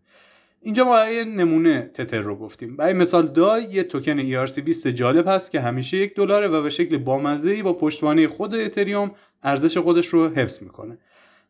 اینجا 0.65 1.13
یه 1.13 1.25
نمونه 1.25 1.91
تتر 1.95 2.21
رو 2.21 2.37
گفتیم. 2.37 2.77
برای 2.77 2.93
مثال 2.93 3.27
دای 3.27 3.65
یه 3.65 3.83
token 3.83 4.47
ERC20 4.47 4.87
جالب 4.87 5.29
هست 5.29 5.51
که 5.51 5.61
همیشه 5.61 5.97
یک 5.97 6.15
دلاره 6.15 6.49
و 6.49 6.63
به 6.63 6.71
شکل 6.71 6.99
بامزه 6.99 7.63
با 7.63 7.73
پشتوانه 7.73 8.29
خود 8.29 8.55
اتریوم 8.55 9.11
ارزش 9.43 9.79
خودش 9.79 10.07
رو 10.07 10.29
حفظ 10.29 10.63
می‌کنه. 10.63 10.99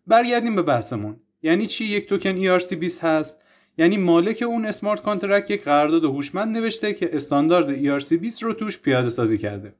برگردیم 0.06 0.56
به 0.56 0.62
بحثمون. 0.62 1.16
یعنی 1.42 1.66
چی 1.66 1.84
یک 1.84 2.08
token 2.08 2.58
ERC20 2.58 2.98
هست؟ 3.04 3.40
یعنی 3.78 3.96
مالک 3.96 4.42
اون 4.46 4.64
smart 4.64 5.02
contract 5.02 5.50
یک 5.50 5.64
قرارداد 5.64 6.04
هوشمند 6.04 6.56
نوشته 6.56 6.94
که 6.94 7.16
استاندارد 7.16 8.00
ERC20 8.00 8.42
رو 8.42 8.52
توش 8.52 8.78
پیاده 8.78 9.10
سازی 9.10 9.38
کرده. 9.38 9.74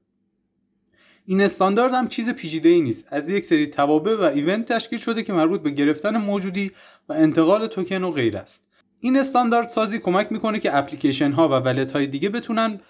این 1.27 1.41
استاندارد 1.41 1.95
هم 1.95 2.09
چیز 2.09 2.31
پیچیده 2.31 2.69
ای 2.69 2.81
نیست. 2.81 3.09
از 3.11 3.31
یک 3.31 3.45
سری 3.45 3.67
توابع 3.67 4.15
و 4.15 4.23
event 4.23 4.73
تشکیل 4.73 4.99
شده 4.99 5.23
که 5.23 5.33
مربوط 5.33 5.61
به 5.61 5.71
گرفتن 5.71 6.17
موجودی 6.17 6.71
و 7.09 7.13
انتقال 7.13 7.67
توکن 7.67 8.03
و 8.03 8.11
غیر 8.11 8.37
است. 8.37 8.74
این 9.05 9.17
استاندارد 9.17 9.69
سازی 9.69 9.99
کمک 9.99 10.33
می‌کنه 10.33 10.61
که 10.61 10.77
اپلیکیشن 10.77 11.33
ها 11.33 11.49
و 11.49 11.53
ولت 11.53 11.91
های 11.91 12.07
دیگه 12.07 12.29
بتونن 12.29 12.81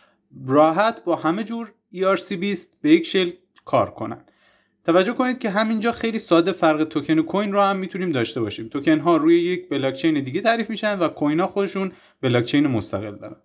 راحت 0.46 1.04
با 1.04 1.16
همه 1.16 1.44
جور 1.44 1.72
ERC20 1.94 2.58
به 2.82 2.90
یک 2.90 3.06
شل 3.06 3.30
کار 3.64 3.90
کنن. 3.90 4.24
توجه 4.84 5.12
کنید 5.12 5.38
که 5.38 5.50
همینجا 5.50 5.92
خیلی 5.92 6.18
ساده 6.18 6.52
فرق 6.52 6.84
توکن 6.84 7.18
و 7.18 7.22
کوین 7.22 7.52
رو 7.52 7.60
هم 7.60 7.76
می‌تونیم 7.76 8.10
داشته 8.10 8.40
باشیم. 8.40 8.68
توکن 8.68 8.98
ها 8.98 9.16
روی 9.16 9.40
یک 9.40 9.68
بلاکچین 9.68 10.24
دیگه 10.24 10.40
تعریف 10.40 10.70
میشن 10.70 10.98
و 10.98 11.08
کوین 11.08 11.40
ها 11.40 11.46
خودشون 11.46 11.92
بلاکچین 12.20 12.66
مستقل 12.66 13.14
دارن. 13.14 13.36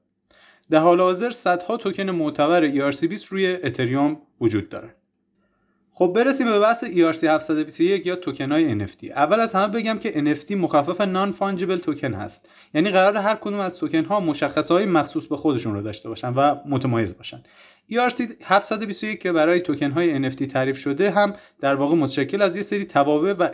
در 0.69 0.79
حال 0.79 0.99
حاضر 0.99 1.29
صدها 1.29 1.77
توکن 1.77 2.09
معتبر 2.09 2.91
ERC20 2.91 3.25
روی 3.25 3.47
اتریوم 3.47 4.17
وجود 4.41 4.69
داره 4.69 4.95
خب 5.99 6.11
برسیم 6.15 6.47
به 6.47 6.59
بحث 6.59 6.85
ERC 6.85 7.23
721 7.23 8.05
یا 8.05 8.15
توکن 8.15 8.51
های 8.51 8.85
NFT 8.85 9.11
اول 9.11 9.39
از 9.39 9.53
همه 9.53 9.67
بگم 9.67 9.99
که 9.99 10.11
NFT 10.11 10.51
مخفف 10.51 11.01
non-fungible 11.01 11.77
token 11.77 12.13
هست. 12.13 12.49
یعنی 12.73 12.89
قرار 12.89 13.17
هر 13.17 13.35
کدوم 13.35 13.59
از 13.59 13.77
توکن 13.77 14.05
ها 14.05 14.19
مشخصه 14.19 14.73
های 14.73 14.85
مخصوص 14.85 15.25
به 15.25 15.37
خودشون 15.37 15.73
رو 15.73 15.81
داشته 15.81 16.09
باشن 16.09 16.33
و 16.33 16.55
متمایز 16.65 17.17
باشن. 17.17 17.43
ERC 17.91 18.21
721 18.43 19.21
که 19.21 19.31
برای 19.31 19.59
توکن 19.59 19.91
های 19.91 20.31
NFT 20.31 20.47
تعریف 20.47 20.77
شده 20.77 21.11
هم 21.11 21.33
در 21.61 21.75
واقع 21.75 21.95
متشکل 21.95 22.41
از 22.41 22.55
یه 22.55 22.61
سری 22.61 22.85
توابع 22.85 23.33
و 23.33 23.49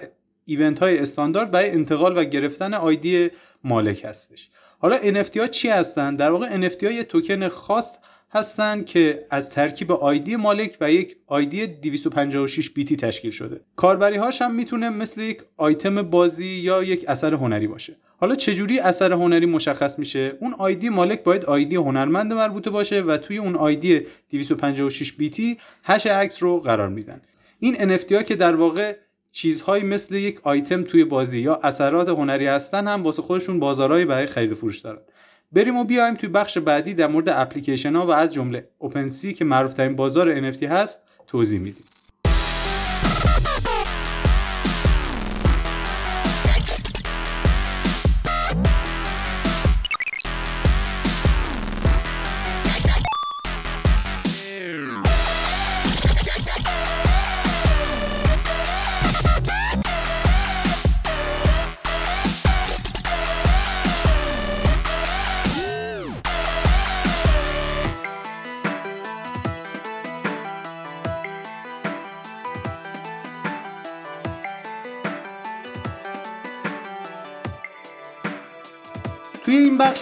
event 0.45 0.79
های 0.79 0.99
استاندارد 0.99 1.51
برای 1.51 1.71
انتقال 1.71 2.17
و 2.17 2.23
گرفتن 2.23 2.73
ID 2.73 3.29
مالک 3.63 4.05
هستش. 4.05 4.49
حالا 4.79 4.97
NFT 4.97 5.37
ها 5.37 5.47
چی 5.47 5.69
هستن؟ 5.69 6.15
در 6.15 6.31
واقع 6.31 6.69
NFT 6.69 6.83
ها 6.83 6.91
یه 6.91 7.03
توکن 7.03 7.47
خاص 7.47 7.97
هستن 8.35 8.83
که 8.83 9.25
از 9.29 9.49
ترکیب 9.49 9.91
آیدی 9.91 10.35
مالک 10.35 10.77
و 10.81 10.91
یک 10.91 11.15
آیدی 11.27 11.67
256 11.67 12.69
بیتی 12.69 12.95
تشکیل 12.95 13.31
شده. 13.31 13.59
کاربری 13.75 14.17
هاش 14.17 14.41
هم 14.41 14.55
می‌تونه 14.55 14.89
مثل 14.89 15.21
یک 15.21 15.41
آیتم 15.57 16.01
بازی 16.01 16.47
یا 16.47 16.83
یک 16.83 17.05
اثر 17.07 17.33
هنری 17.33 17.67
باشه. 17.67 17.95
حالا 18.17 18.35
چجوری 18.35 18.79
اثر 18.79 19.13
هنری 19.13 19.45
مشخص 19.45 19.99
میشه؟ 19.99 20.37
اون 20.39 20.53
آیدی 20.53 20.89
مالک 20.89 21.23
باید 21.23 21.45
آیدی 21.45 21.75
هنرمند 21.75 22.33
مربوطه 22.33 22.69
باشه 22.69 23.01
و 23.01 23.17
توی 23.17 23.37
اون 23.37 23.55
آیدی 23.55 24.01
256 24.31 25.13
بیتی 25.13 25.57
هش 25.83 26.07
عکس 26.07 26.43
رو 26.43 26.59
قرار 26.59 26.89
میدن. 26.89 27.21
این 27.59 27.97
NFT 27.97 28.11
ها 28.11 28.23
که 28.23 28.35
در 28.35 28.55
واقع 28.55 28.95
چیزهایی 29.31 29.83
مثل 29.83 30.15
یک 30.15 30.39
آیتم 30.43 30.83
توی 30.83 31.03
بازی 31.03 31.39
یا 31.39 31.59
اثرات 31.63 32.09
هنری 32.09 32.45
هستن 32.45 32.87
هم 32.87 33.03
واسه 33.03 33.21
خودشون 33.21 33.59
بازارهایی 33.59 34.05
برای 34.05 34.25
خرید 34.25 34.51
و 34.51 34.55
فروش 34.55 34.79
دارن. 34.79 34.99
بریم 35.55 35.77
و 35.77 35.83
بیایم 35.83 36.15
توی 36.15 36.29
بخش 36.29 36.57
بعدی 36.57 36.93
در 36.93 37.07
مورد 37.07 37.29
اپلیکیشن 37.29 37.95
ها 37.95 38.05
و 38.05 38.11
از 38.11 38.33
جمله 38.33 38.67
اوپنسی 38.77 39.33
که 39.33 39.45
معروف 39.45 39.73
ترین 39.73 39.95
بازار 39.95 40.51
NFT 40.51 40.63
هست 40.63 41.01
توضیح 41.27 41.59
میدیم. 41.59 41.83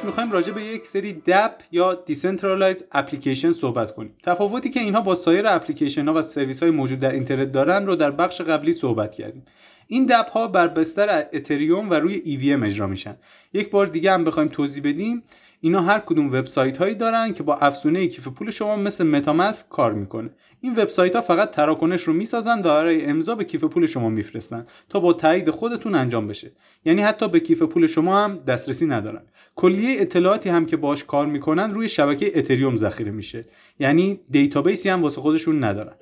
می‌خوایم 0.06 0.32
راجع 0.32 0.52
به 0.52 0.64
یک 0.64 0.88
سری 0.88 1.14
DApp 1.14 1.52
یا 1.72 1.94
decentralized 1.94 2.84
application 2.92 3.52
صحبت 3.52 3.96
کنیم. 3.96 4.16
تفاوتی 4.24 4.70
که 4.70 4.80
اینها 4.80 5.02
با 5.02 5.16
سایر 5.16 5.48
اپلیکیشن 5.48 6.08
ها 6.08 6.14
و 6.14 6.22
سرویس 6.22 6.64
های 6.64 6.72
موجود 6.72 7.00
در 7.00 7.12
اینترنت 7.12 7.52
دارن 7.52 7.86
رو 7.86 7.96
در 7.96 8.12
بخش 8.12 8.42
قبلی 8.42 8.72
صحبت 8.72 9.16
کردیم. 9.16 9.46
این 9.88 10.06
DApp 10.06 10.30
ها 10.30 10.48
بر 10.48 10.68
بستر 10.68 11.26
اتریوم 11.34 11.90
و 11.90 11.94
روی 11.94 12.22
EVM 12.22 12.64
اجرا 12.66 12.88
میشن. 12.88 13.16
یک 13.54 13.70
بار 13.70 13.86
دیگه 13.86 14.12
هم 14.12 14.24
بخوایم 14.24 14.50
توضیح 14.50 14.84
بدیم. 14.84 15.24
اینا 15.66 15.82
هر 15.82 16.00
کدوم 16.00 16.28
وبسایت 16.28 16.78
هایی 16.78 16.96
دارن 16.96 17.34
که 17.34 17.44
با 17.44 17.56
افزونه 17.56 18.08
کیف 18.08 18.28
پول 18.28 18.52
شما 18.52 18.76
مثل 18.76 19.08
متامسک 19.08 19.70
کار 19.70 19.94
می‌کنه. 19.94 20.30
این 20.62 20.74
وبسایت 20.76 21.16
ها 21.16 21.22
فقط 21.22 21.52
تراکنش 21.52 22.04
رو 22.04 22.14
می‌سازن 22.14 22.60
و 22.60 22.64
برای 22.64 23.06
امضا 23.06 23.36
به 23.36 23.44
کیف 23.44 23.64
پول 23.64 23.86
شما 23.86 24.10
میفرستن 24.10 24.66
تا 24.90 25.00
با 25.00 25.14
تایید 25.14 25.50
خودتون 25.50 25.96
انجام 25.96 26.28
بشه. 26.28 26.52
یعنی 26.86 27.02
حتی 27.02 27.28
به 27.28 27.40
کیف 27.40 27.62
پول 27.62 27.88
شما 27.88 28.24
هم 28.24 28.40
دسترسی 28.48 28.86
ندارن. 28.86 29.22
کلیه 29.56 30.02
اطلاعاتی 30.02 30.50
هم 30.50 30.66
که 30.66 30.78
باش 30.78 31.04
کار 31.04 31.28
می‌کنن 31.28 31.74
روی 31.74 31.90
شبکه 31.90 32.32
اتریوم 32.40 32.76
ذخیره 32.76 33.12
میشه. 33.12 33.46
یعنی 33.80 34.20
database 34.30 34.83
ی 34.83 34.90
هم 34.90 35.04
واسه 35.04 35.22
خودشون 35.22 35.64
ندارن. 35.64 35.96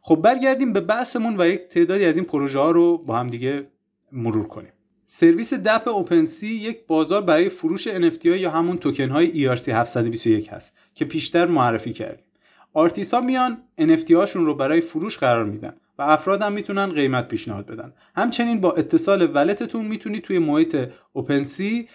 خب 0.00 0.16
برگردیم 0.16 0.72
به 0.72 0.80
بحثمون 0.80 1.40
و 1.40 1.46
یک 1.46 1.60
تعدادی 1.60 2.04
از 2.04 2.16
این 2.16 2.26
پروژه 2.26 2.58
ها 2.58 2.70
رو 2.70 2.98
با 2.98 3.18
هم 3.18 3.26
دیگه 3.26 3.66
مرور 4.12 4.48
کنیم. 4.48 4.72
سرویس 5.10 5.54
DApp 5.54 5.88
اوپنسی 5.88 6.46
یک 6.46 6.86
بازار 6.86 7.22
برای 7.22 7.48
فروش 7.48 7.88
NFT 7.88 8.24
یا 8.24 8.50
همون 8.50 8.78
توکن 8.78 9.10
های 9.10 9.56
ERC 9.56 9.68
721 9.68 10.48
هست 10.52 10.74
که 10.94 11.04
پیشتر 11.04 11.46
معرفی 11.46 11.92
کردیم. 11.92 12.24
آرتیست 12.74 13.14
ها 13.14 13.20
میان 13.20 13.58
NFT 13.80 14.10
هاشون 14.10 14.46
رو 14.46 14.54
برای 14.54 14.80
فروش 14.80 15.18
قرار 15.18 15.44
میدن 15.44 15.72
و 15.98 16.02
افراد 16.02 16.42
هم 16.42 16.52
می‌تونن 16.52 16.92
قیمت 16.92 17.28
پیشنهاد 17.28 17.66
بدن. 17.66 17.92
همچنین 18.16 18.60
با 18.60 18.72
اتصال 18.72 19.30
wallet 19.34 19.69
تون 19.69 19.86
می‌تونید 19.86 20.22
توی 20.22 20.38
محیط 20.38 20.76
اوپنسی 21.12 21.88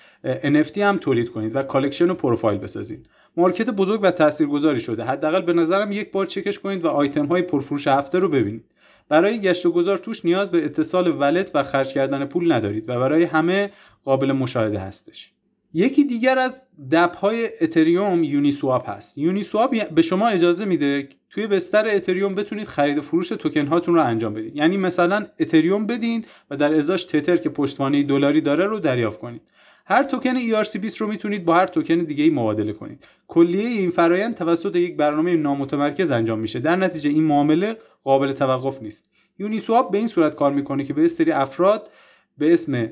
NFT 0.44 0.78
هم 0.78 0.98
تولید 0.98 1.30
کنید 1.30 1.56
و 1.56 1.64
collection 1.64 2.10
و 2.10 2.14
پروفایل 2.14 2.60
بسازید. 2.60 3.10
market 3.38 3.70
بزرگ 3.70 4.00
و 4.04 4.12
تاثیرگذاری 4.12 4.80
شده. 4.80 5.04
حداقل 5.04 5.42
به 5.42 5.54
نظرم 5.54 5.92
یک 5.92 6.12
بار 6.12 6.26
چکش 6.26 6.60
کنید 6.60 6.86
و 6.86 6.88
آیتم 6.88 7.26
های 7.26 7.42
پرفروش 7.42 7.88
هفته 7.88 8.20
رو 8.20 8.30
ببینید. 8.30 8.66
برای 9.14 9.40
گشت 9.40 9.66
و 9.66 9.72
گذار 9.72 9.98
توش 9.98 10.26
نیاز 10.26 10.52
به 10.52 10.66
اتصال 10.66 11.22
wallet 11.22 11.52
و 11.54 11.64
خرج 11.64 11.94
کردن 11.94 12.26
پول 12.26 12.52
ندارید 12.52 12.90
و 12.90 13.00
برای 13.00 13.24
همه 13.24 13.72
قابل 14.04 14.32
مشاهده 14.32 14.80
هستش. 14.80 15.32
یکی 15.74 16.04
دیگر 16.04 16.40
از 16.40 16.68
DApp 16.92 17.16
های 17.16 17.50
اتریوم 17.62 18.24
یونی 18.24 18.52
سواب 18.52 18.84
هست. 18.88 19.18
یونی 19.18 19.44
سواب 19.44 19.90
به 19.96 20.02
شما 20.02 20.28
اجازه 20.28 20.66
میده 20.66 21.10
توی 21.30 21.48
بستر 21.48 21.88
اتریوم 21.88 22.36
بتونید 22.36 22.68
خرید 22.68 22.98
و 22.98 23.02
فروش 23.02 23.30
توکن 23.30 23.68
هاتون 23.68 23.96
رو 23.96 24.02
انجام 24.02 24.34
بدید. 24.34 24.56
یعنی 24.56 24.78
مثلا 24.78 25.26
اتریوم 25.40 25.86
بدین 25.86 26.26
و 26.50 26.58
در 26.58 26.74
ازاش 26.74 27.06
تتر 27.06 27.38
که 27.38 27.50
پشتوانه 27.50 28.04
دلاری 28.04 28.42
داره 28.42 28.66
رو 28.66 28.80
دریافت 28.80 29.20
کنید. 29.20 29.42
هر 29.86 30.04
token 30.04 30.64
ERC20 30.64 30.98
رو 30.98 31.08
می‌تونید 31.08 31.46
با 31.46 31.56
هر 31.56 31.68
توکن 31.68 31.98
دیگه 31.98 32.24
ای 32.24 32.30
مبادله 32.30 32.74
کنید. 32.74 33.08
کلیه 33.28 33.68
این 33.68 33.92
فرایند 33.92 34.36
توسط 34.36 34.76
یک 34.76 34.98
برنامه 34.98 35.36
نامتمرکز 35.36 36.12
انجام 36.12 36.40
میشه. 36.40 36.60
در 36.60 36.76
نتیجه 36.76 37.10
این 37.10 37.24
معامله 37.24 37.78
قابل 38.04 38.32
توقف 38.32 38.82
نیست. 38.82 39.10
یونی 39.40 39.60
سواب 39.60 39.92
به 39.92 39.98
این 39.98 40.08
صورت 40.08 40.36
کار 40.36 40.52
می‌کنه 40.52 40.84
که 40.84 40.94
یه 40.94 41.08
سری 41.08 41.32
افراد 41.32 41.90
به 42.38 42.54
اسم 42.54 42.90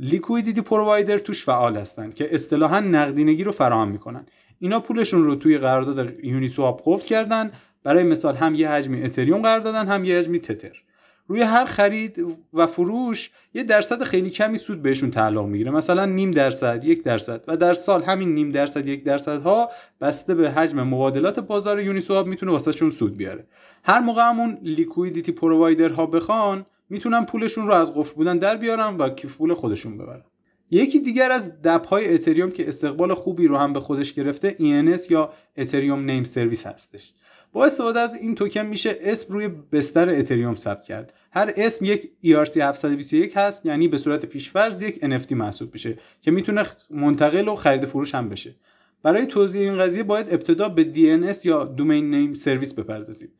liquidity 0.00 0.60
provider 0.60 1.18
توش 1.18 1.44
فعال 1.44 1.76
هستن 1.76 2.10
که 2.10 2.34
اصطلاحا 2.34 2.80
نقدینگی 2.80 3.44
رو 3.44 3.52
فراهم 3.52 3.88
می‌کنن. 3.88 4.26
اینا 4.58 4.80
پولشون 4.80 5.24
رو 5.24 5.34
توی 5.34 5.58
قرارداد 5.58 6.24
یونی 6.24 6.48
سواب 6.48 6.82
قفل 6.84 7.06
کردن. 7.06 7.52
برای 7.82 8.04
مثال 8.04 8.36
هم 8.36 8.54
یه 8.54 8.70
حجمی 8.70 9.02
اتریوم 9.02 9.42
قرار 9.42 9.60
دادن 9.60 9.86
هم 9.86 10.04
یه 10.04 10.18
حجمی 10.18 10.38
تتر. 10.38 10.82
روی 11.30 11.42
هر 11.42 11.64
خرید 11.64 12.24
و 12.54 12.66
فروش 12.66 13.30
یه 13.54 13.62
درصد 13.62 14.02
خیلی 14.02 14.30
کمی 14.30 14.58
سود 14.58 14.82
بهشون 14.82 15.10
تعلق 15.10 15.46
می‌گیره. 15.46 15.70
مثلا 15.70 16.04
نیم 16.04 16.30
درصد 16.30 16.84
یک 16.84 17.02
درصد. 17.02 17.44
و 17.48 17.56
در 17.56 17.72
سال 17.72 18.02
همین 18.02 18.34
نیم 18.34 18.50
درصد 18.50 18.88
یک 18.88 19.04
درصد 19.04 19.42
ها 19.42 19.70
بسته 20.00 20.34
به 20.34 20.50
حجم 20.50 20.82
مبادلات 20.82 21.40
بازار 21.40 21.80
Uniswap 21.80 22.26
می‌تونه 22.26 22.52
واسهشون 22.52 22.90
سود 22.90 23.16
بیاره. 23.16 23.46
هر 23.84 24.00
موقع 24.00 24.22
همون 24.22 24.58
liquidity 24.62 25.32
provider 25.32 25.88
ها 25.88 26.06
بخوان 26.06 26.66
می‌تونن 26.88 27.24
پولشون 27.24 27.66
رو 27.66 27.74
از 27.74 27.94
قفل 27.94 28.14
بودن 28.14 28.38
در 28.38 28.56
بیارن 28.56 28.96
و 28.96 29.08
کیف 29.08 29.36
پول 29.36 29.54
خودشون 29.54 29.98
ببرن. 29.98 30.24
یکی 30.70 31.00
دیگر 31.00 31.32
از 31.32 31.62
DApp 31.62 31.86
های 31.86 32.14
اتریوم 32.14 32.50
که 32.50 32.68
استقبال 32.68 33.14
خوبی 33.14 33.46
رو 33.46 33.56
هم 33.56 33.72
به 33.72 33.80
خودش 33.80 34.12
گرفته 34.12 34.50
ENS 34.50 35.10
یا 35.10 35.32
Ethereum 35.56 36.04
Name 36.04 36.24
Service 36.24 36.66
هستش. 36.66 37.12
با 37.52 37.66
استفاده 37.66 38.00
از 38.00 38.16
این 38.16 38.34
توکن 38.34 38.66
میشه 38.66 38.96
اسم 39.00 39.34
روی 39.34 39.48
بستر 39.48 40.08
اتریوم 40.08 40.54
ثبت 40.54 40.84
کرد. 40.84 41.12
هر 41.32 41.52
اسم 41.56 41.84
یک 41.84 42.10
ERC 42.24 42.56
721 42.56 43.32
هست 43.36 43.66
یعنی 43.66 43.88
به 43.88 43.98
صورت 43.98 44.26
پیشفرض 44.26 44.82
یک 44.82 45.04
NFT 45.04 45.32
محسوب 45.32 45.72
میشه 45.72 45.98
که 46.20 46.30
می‌تونه 46.30 46.62
منتقل 46.90 47.48
و 47.48 47.54
خرید 47.54 47.84
فروش 47.84 48.14
هم 48.14 48.28
بشه. 48.28 48.54
برای 49.02 49.26
توضیح 49.26 49.60
این 49.60 49.78
قضیه 49.78 50.02
باید 50.02 50.26
ابتدا 50.30 50.68
به 50.68 50.92
DNS 50.94 51.44
یا 51.44 51.64
Domain 51.64 52.14
Name 52.14 52.34
Service 52.34 52.74
بپردازید. 52.74 53.32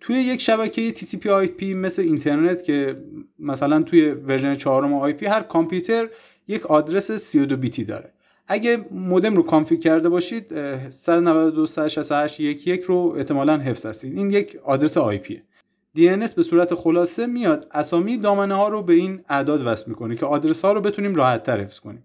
توی 0.00 0.16
یک 0.16 0.40
شبکه 0.40 0.94
TCP 0.94 1.46
IP 1.46 1.62
مثل 1.62 2.02
اینترنت 2.02 2.64
که 2.64 2.96
مثلا 3.38 3.82
توی 3.82 4.10
ورژن 4.10 4.54
4 4.54 5.12
IP 5.12 5.22
هر 5.22 5.42
کامپیوتر 5.42 6.08
یک 6.48 6.66
آدرس 6.66 7.12
32 7.12 7.56
بیتی 7.56 7.84
داره. 7.84 8.12
اگه 8.48 8.84
مودم 8.90 9.36
رو 9.36 9.42
config 9.42 9.80
کرده 9.80 10.08
باشید 10.08 10.48
192.168.1.1 10.90 12.84
رو 12.86 13.14
احتمالا 13.16 13.58
حفظ 13.58 13.86
هستید 13.86 14.16
این 14.16 14.30
یک 14.30 14.58
آدرس 14.64 14.98
IP. 14.98 15.20
DNS 15.96 16.32
به 16.34 16.42
صورت 16.42 16.74
خلاصه 16.74 17.26
میاد 17.26 17.66
اسامی 17.70 18.18
دامنه 18.18 18.54
ها 18.54 18.68
رو 18.68 18.82
به 18.82 18.92
این 18.92 19.20
اعداد 19.28 19.66
وصل 19.66 19.84
می‌کنه 19.86 20.16
که 20.16 20.26
آدرس 20.26 20.64
ها 20.64 20.72
رو 20.72 20.80
بتونیم 20.80 21.14
راحت 21.14 21.42
تر 21.42 21.60
حفظ 21.60 21.78
کنیم. 21.78 22.04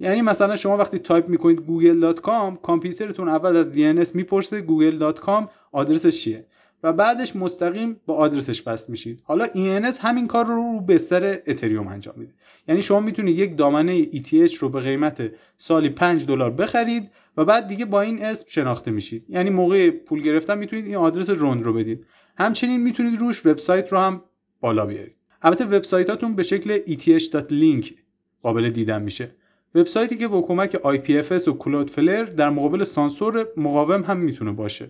یعنی 0.00 0.22
مثلا 0.22 0.56
شما 0.56 0.76
وقتی 0.76 0.98
تایپ 0.98 1.28
می‌کنید 1.28 1.58
google.com 1.58 2.60
کامپیوترتون 2.62 3.28
اول 3.28 3.56
از 3.56 3.72
DNS 3.72 4.14
می‌پرسه 4.14 4.64
google.com 4.66 5.44
آدرسش 5.72 6.20
چیه. 6.20 6.46
و 6.86 6.92
بعدش 6.92 7.36
مستقیم 7.36 8.00
با 8.06 8.14
آدرسش 8.14 8.62
وصل 8.66 8.90
میشید 8.90 9.22
حالا 9.24 9.46
ENS 9.46 9.98
همین 10.00 10.26
کار 10.26 10.46
رو 10.46 10.54
رو 10.54 10.80
بستر 10.80 11.38
اتریوم 11.46 11.88
انجام 11.88 12.14
میده. 12.16 12.32
یعنی 12.68 12.82
شما 12.82 13.00
می‌تونید 13.00 13.38
یک 13.38 13.56
دامنه 13.56 14.04
ETH 14.04 14.54
رو 14.54 14.68
به 14.68 14.80
قیمت 14.80 15.30
سالی 15.56 15.88
5 15.88 16.26
دلار 16.26 16.50
بخرید 16.50 17.10
و 17.36 17.44
بعد 17.44 17.66
دیگه 17.66 17.84
با 17.84 18.00
این 18.00 18.24
اسم 18.24 18.44
شناخته 18.48 18.90
میشید 18.90 19.24
یعنی 19.28 19.50
موقع 19.50 19.90
پول 19.90 20.22
گرفتن 20.22 20.58
می‌تونید 20.58 20.86
این 20.86 20.96
آدرس 20.96 21.30
روند 21.30 21.62
رو 21.62 21.72
بدید 21.72 22.06
همچنین 22.38 22.80
می‌تونید 22.80 23.18
روش 23.20 23.46
وبسایت 23.46 23.92
رو 23.92 23.98
هم 23.98 24.22
بالا 24.60 24.86
بیارید. 24.86 25.14
البته 25.42 25.64
وبسایتاتون 25.64 26.34
به 26.34 26.42
شکل 26.42 26.78
eth.link 26.78 27.92
قابل 28.42 28.70
دیدن 28.70 29.02
میشه. 29.02 29.30
وبسایتی 29.74 30.16
که 30.16 30.28
با 30.28 30.42
کمک 30.42 30.76
IPFS 30.76 31.48
و 31.48 31.58
Cloudflare 31.58 32.30
در 32.36 32.50
مقابل 32.50 32.84
سانسور 32.84 33.46
مقاوم 33.56 34.02
هم 34.02 34.16
می‌تونه 34.16 34.52
باشه. 34.52 34.88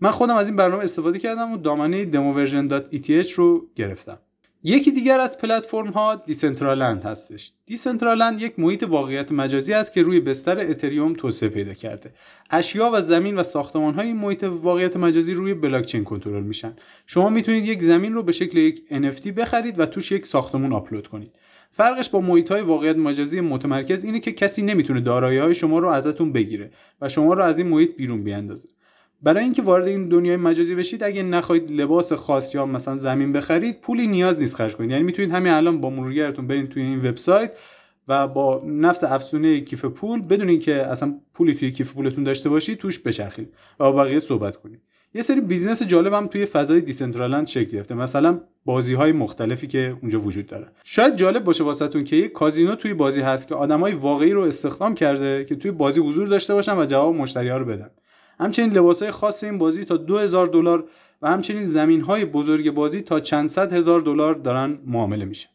من 0.00 0.10
خودم 0.10 0.36
از 0.36 0.46
این 0.46 0.56
برنامه 0.56 0.84
استفاده 0.84 1.18
کردم 1.18 1.52
و 1.52 1.56
دامنه 1.56 2.10
demoversion.eth 2.10 3.30
رو 3.30 3.66
گرفتم 3.76 4.18
یکی 4.62 4.92
دیگر 4.92 5.20
از 5.20 5.38
پلتفرم 5.38 5.86
ها 5.86 6.14
دیسنترالند 6.14 7.02
هستش. 7.02 7.52
دیسنترالند 7.66 8.40
یک 8.40 8.58
محیط 8.58 8.82
واقعیت 8.82 9.32
مجازی 9.32 9.74
است 9.74 9.92
که 9.92 10.02
روی 10.02 10.20
بستر 10.20 10.60
اتریوم 10.60 11.12
توسعه 11.12 11.48
پیدا 11.48 11.74
کرده. 11.74 12.14
اشیا 12.50 12.90
و 12.94 13.00
زمین 13.00 13.36
و 13.36 13.42
ساختمان 13.42 13.94
های 13.94 14.12
محیط 14.12 14.42
واقعیت 14.44 14.96
مجازی 14.96 15.34
روی 15.34 15.54
بلاکچین 15.54 16.04
کنترل 16.04 16.42
میشن. 16.42 16.76
شما 17.06 17.28
می‌تونید 17.28 17.66
یک 17.66 17.82
زمین 17.82 18.14
رو 18.14 18.22
به 18.22 18.32
شکل 18.32 18.58
یک 18.58 18.82
NFT 18.90 19.28
بخرید 19.28 19.78
و 19.78 19.86
توش 19.86 20.12
یک 20.12 20.26
ساختمون 20.26 20.72
آپلود 20.72 21.08
کنید. 21.08 21.38
فرقش 21.70 22.08
با 22.08 22.20
محیط 22.20 22.52
های 22.52 22.62
واقعیت 22.62 22.96
مجازی 22.96 23.40
متمرکز 23.40 24.04
اینه 24.04 24.20
که 24.20 24.32
کسی 24.32 24.62
نمی‌تونه 24.62 25.00
دارایی 25.00 25.38
های 25.38 25.54
شما 25.54 25.78
رو 25.78 25.88
ازتون 25.88 26.32
بگیره 26.32 26.70
و 27.00 27.08
شما 27.08 27.34
رو 27.34 27.42
از 27.42 27.58
این 27.58 27.68
محیط 27.68 27.96
بیرون 27.96 28.24
بیاندازه. 28.24 28.68
برای 29.22 29.44
اینکه 29.44 29.62
وارد 29.62 29.86
این 29.86 30.08
دنیای 30.08 30.36
مجازی 30.36 30.74
بشید 30.74 31.04
اگه 31.04 31.22
نخواهید 31.22 31.72
لباس 31.72 32.12
خاص 32.12 32.54
یا 32.54 32.66
مثلا 32.66 32.96
زمین 32.96 33.32
بخرید 33.32 33.80
پولی 33.80 34.06
نیاز 34.06 34.40
نیست 34.40 34.54
خرج 34.54 34.76
کنید. 34.76 34.90
یعنی 34.90 35.02
می‌تونید 35.02 35.30
همین 35.30 35.52
الان 35.52 35.80
با 35.80 35.90
مرورگرتون 35.90 36.46
برید 36.46 36.68
توی 36.68 36.82
این 36.82 37.08
وبسایت 37.08 37.52
و 38.08 38.28
با 38.28 38.62
نفس 38.66 39.04
افزونه 39.04 39.60
کیف 39.60 39.84
پول 39.84 40.22
بدون 40.22 40.48
اینکه 40.48 40.74
اصلا 40.74 41.14
پولی 41.34 41.54
توی 41.54 41.70
کیف 41.70 41.92
پولتون 41.92 42.24
داشته 42.24 42.48
باشید 42.48 42.78
توش 42.78 42.98
بچرخید 42.98 43.48
و 43.80 43.92
با 43.92 43.92
بقیه 43.92 44.18
صحبت 44.18 44.56
کنید. 44.56 44.80
یه 45.14 45.22
سری 45.22 45.40
business 45.40 45.82
جالب 45.82 46.12
هم 46.12 46.26
توی 46.26 46.46
فضای 46.46 46.80
Decentraland 46.80 47.46
شکل 47.46 47.70
گرفته. 47.70 47.94
مثلا 47.94 48.40
بازی 48.64 48.94
های 48.94 49.12
مختلفی 49.12 49.66
که 49.66 49.96
اونجا 50.02 50.18
وجود 50.18 50.46
داره. 50.46 50.66
شاید 50.84 51.16
جالب 51.16 51.44
باشه 51.44 51.64
واسهتون 51.64 52.04
که 52.04 52.16
یک 52.16 52.32
کازینو 52.32 52.74
توی 52.74 52.94
بازی 52.94 53.20
هست 53.20 53.48
که 53.48 53.54
آدمای 53.54 53.92
واقعی 53.92 54.32
رو 54.32 54.42
استخدام 54.42 54.94
کرده 54.94 55.44
که 55.44 55.56
توی 55.56 55.70
بازی 55.70 56.00
حضور 56.00 56.28
داشته 56.28 56.54
باشن 56.54 56.78
و 56.78 56.86
جواب 56.86 57.14
مشتری 57.14 57.48
ها 57.48 57.58
رو 57.58 57.64
بدن. 57.64 57.90
همچنین 58.40 58.72
لباس 58.72 59.02
های 59.02 59.10
خاص 59.10 59.44
این 59.44 59.58
بازی 59.58 59.84
تا 59.84 59.96
2000 59.96 60.46
دلار 60.46 60.84
و 61.22 61.28
همچنین 61.28 61.66
زمین 61.66 62.00
های 62.00 62.24
بزرگ 62.24 62.70
بازی 62.70 63.00
تا 63.00 63.20
چند 63.20 63.48
صد 63.48 63.72
هزار 63.72 64.00
دلار 64.00 64.34
دارن 64.34 64.78
معامله 64.86 65.24
میشه. 65.24 65.48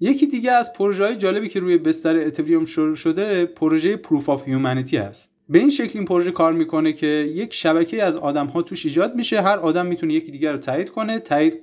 یکی 0.00 0.26
دیگه 0.26 0.52
از 0.52 0.72
پروژه 0.72 1.04
های 1.04 1.16
جالبی 1.16 1.48
که 1.48 1.60
روی 1.60 1.78
بستر 1.78 2.16
اتریوم 2.16 2.64
شروع 2.64 2.96
شده 2.96 3.46
پروژه 3.46 3.96
Proof 3.96 4.28
of 4.28 4.48
Humanity 4.48 4.98
است. 4.98 5.32
به 5.48 5.58
این 5.58 5.70
شکل 5.70 5.98
این 5.98 6.04
پروژه 6.04 6.30
کار 6.30 6.52
می‌کنه 6.52 6.92
که 6.92 7.06
یک 7.06 7.54
شبکه 7.54 8.02
از 8.02 8.16
آدم 8.16 8.46
ها 8.46 8.62
توش 8.62 8.86
ایجاد 8.86 9.14
میشه. 9.14 9.40
هر 9.42 9.56
آدم 9.56 9.86
می‌تونه 9.86 10.14
یکی 10.14 10.32
دیگر 10.32 10.52
رو 10.52 10.58
تایید 10.58 10.90
کنه 10.90 11.18
تایید 11.18 11.54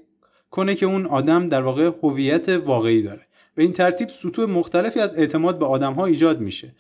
کنه 0.52 0.76
که 0.76 0.86
اون 0.86 1.06
آدم 1.06 1.48
در 1.48 1.62
واقع 1.62 1.92
هویت 2.04 2.50
واقعی 2.50 3.02
داره. 3.02 3.22
به 3.56 3.64
این 3.64 3.72
ترتیب 3.72 4.08
سطوح 4.10 4.50
مختلفی 4.50 5.00
از 5.00 5.18
اعتماد 5.18 5.60
به 5.60 5.66
آدم 5.66 5.94
ها 5.94 6.06
ایجاد 6.06 6.42
میشه. 6.42 6.76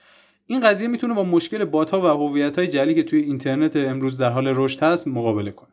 این 0.46 0.60
قضیه 0.60 0.88
می‌تونه 0.88 1.14
با 1.14 1.24
مشکل 1.24 1.66
bot 1.66 1.94
و 1.94 2.08
هویت 2.08 2.60
های 2.60 2.68
جعلی 2.68 2.96
که 2.96 3.04
توی 3.04 3.20
اینترنت 3.20 3.76
امروز 3.76 4.18
در 4.18 4.30
حال 4.30 4.48
رشد 4.48 4.84
هست 4.84 5.08
مقابله 5.08 5.52
کنه. 5.52 5.70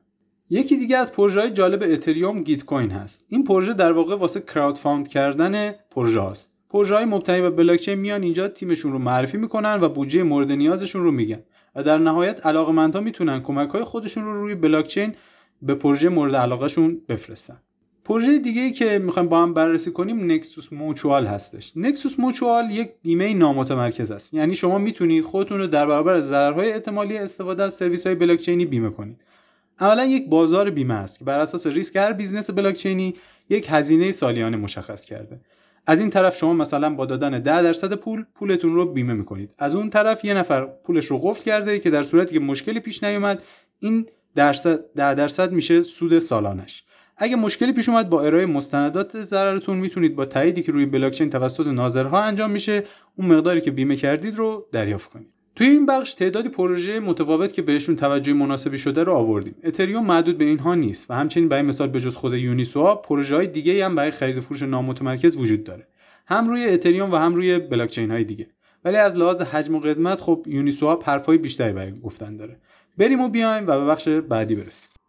یکی 0.50 0.76
دیگه 0.76 0.96
از 0.96 1.12
پروژه 1.12 1.50
جالب 1.50 1.82
اتریوم 1.82 2.42
Gitcoin 2.42 2.90
هست. 2.90 3.26
این 3.28 3.44
پروژه 3.44 3.74
در 3.74 3.92
واقع 3.92 4.16
واسه 4.16 4.40
crowdfund 4.40 5.08
کردن 5.08 5.74
پروژه 5.90 6.22
هست 6.22 6.54
پروژه 6.70 6.94
های 6.94 7.04
مبتنی 7.04 7.40
بر 7.40 7.50
بلاکچین 7.50 7.94
میان 7.94 8.22
اینجا 8.22 8.48
تیمشون 8.48 8.92
رو 8.92 8.98
معرفی 8.98 9.36
می‌کنن 9.36 9.78
و 9.80 9.88
بودجه 9.88 10.22
مورد 10.22 10.52
نیازشون 10.52 11.02
رو 11.02 11.10
میگن. 11.10 11.42
و 11.74 11.82
در 11.82 11.98
نهایت 11.98 12.46
علاقمندها 12.46 13.00
می‌تونن 13.00 13.40
کمک 13.40 13.70
های 13.70 13.84
خودشون 13.84 14.24
رو 14.24 14.40
روی 14.40 14.54
بلاکچین 14.54 15.14
به 15.62 15.74
پروژه 15.74 16.08
مورد 16.08 16.36
علاقهشون 16.36 17.00
بفرستن. 17.08 17.60
پروژه 18.10 18.38
دیگه 18.38 18.62
ای 18.62 18.70
که 18.70 18.98
می‌خوایم 18.98 19.28
با 19.28 19.42
هم 19.42 19.54
بررسی 19.54 19.90
کنیم 19.90 20.30
Nexus 20.32 20.72
Mutual 20.72 21.26
هستش. 21.26 21.72
Nexus 21.76 22.18
Mutual 22.18 22.70
یک 22.70 22.90
بیمه 23.02 23.34
نامتمرکز 23.34 24.10
است. 24.10 24.34
یعنی 24.34 24.54
شما 24.54 24.78
می‌تونید 24.78 25.24
خودتون 25.24 25.58
رو 25.58 25.66
در 25.66 25.86
برابر 25.86 26.20
ضررهای 26.20 26.72
احتمالی 26.72 27.18
استفاده 27.18 27.62
از 27.62 27.74
سرویس 27.74 28.06
های 28.06 28.14
بلاکچینی 28.14 28.64
بیمه 28.64 28.90
کنید. 28.90 29.20
اولا 29.80 30.04
یک 30.04 30.28
بازار 30.28 30.70
بیمه 30.70 30.94
است 30.94 31.18
که 31.18 31.24
بر 31.24 31.38
اساس 31.38 31.66
ریسک 31.66 31.96
هر 31.96 32.12
business 32.12 32.50
بلاکچینی 32.50 33.14
یک 33.50 33.66
هزینه 33.70 34.12
سالیانه 34.12 34.56
مشخص 34.56 35.04
کرده. 35.04 35.40
از 35.86 36.00
این 36.00 36.10
طرف 36.10 36.36
شما 36.36 36.52
مثلا 36.52 36.94
با 36.94 37.06
دادن 37.06 37.38
10 37.38 37.62
درصد 37.62 37.94
پول 37.94 38.24
پولتون 38.34 38.74
رو 38.74 38.92
بیمه 38.92 39.14
می‌کنید. 39.14 39.54
از 39.58 39.74
اون 39.74 39.90
طرف 39.90 40.24
یه 40.24 40.34
نفر 40.34 40.66
پولش 40.66 41.06
رو 41.06 41.18
قفل 41.18 41.42
کرده 41.42 41.78
که 41.78 41.90
در 41.90 42.02
صورتی 42.02 42.34
که 42.34 42.40
مشکلی 42.40 42.80
پیش 42.80 43.04
نیومد 43.04 43.42
این 43.80 44.06
درصد 44.34 44.80
10 44.96 45.14
درصد 45.14 45.52
میشه 45.52 45.82
سود 45.82 46.18
سالانش. 46.18 46.84
اگه 47.22 47.36
مشکلی 47.36 47.72
پیش 47.72 47.88
اومد 47.88 48.08
با 48.08 48.22
ارائه 48.22 48.46
مستندات 48.46 49.22
ضررتون 49.22 49.78
می‌تونید 49.78 50.16
با 50.16 50.24
تاییدی 50.24 50.62
که 50.62 50.72
روی 50.72 50.86
بلاکچین 50.86 51.30
توسط 51.30 51.66
ناظرها 51.66 52.22
انجام 52.22 52.50
میشه 52.50 52.84
اون 53.16 53.28
مقداری 53.28 53.60
که 53.60 53.70
بیمه 53.70 53.96
کردید 53.96 54.36
رو 54.36 54.66
دریافت 54.72 55.10
کنید. 55.10 55.26
توی 55.56 55.66
این 55.66 55.86
بخش 55.86 56.14
تعدادی 56.14 56.48
پروژه 56.48 57.00
متفاوت 57.00 57.52
که 57.52 57.62
بهشون 57.62 57.96
توجه 57.96 58.32
مناسبی 58.32 58.78
شده 58.78 59.04
رو 59.04 59.12
آوردیم. 59.12 59.54
اتریوم 59.64 60.06
محدود 60.06 60.38
به 60.38 60.44
اینها 60.44 60.74
نیست 60.74 61.10
و 61.10 61.14
همچنین 61.14 61.48
برای 61.48 61.62
مثال 61.62 61.88
به 61.88 62.00
جز 62.00 62.16
خود 62.16 62.34
یونیسوا 62.34 62.94
پروژه 62.94 63.36
های 63.36 63.46
دیگه 63.46 63.84
هم 63.84 63.94
برای 63.94 64.10
خرید 64.10 64.40
فروش 64.40 64.62
نامتمرکز 64.62 65.36
وجود 65.36 65.64
داره. 65.64 65.86
هم 66.26 66.48
روی 66.48 66.68
اتریوم 66.68 67.12
و 67.12 67.16
هم 67.16 67.34
روی 67.34 67.58
بلاکچین 67.58 68.10
های 68.10 68.24
دیگه. 68.24 68.46
ولی 68.84 68.96
از 68.96 69.16
لحاظ 69.16 69.40
حجم 69.40 69.74
و 69.74 69.80
قدمت 69.80 70.20
خب 70.20 70.44
یونیسوا 70.46 70.98
حرفای 71.04 71.38
بیشتری 71.38 71.72
برای 71.72 72.00
گفتن 72.00 72.36
داره. 72.36 72.56
بریم 72.98 73.20
و 73.20 73.28
بیایم 73.28 73.66
و 73.66 73.80
به 73.80 73.86
بخش 73.86 74.08
بعدی 74.08 74.54
برسیم. 74.54 74.99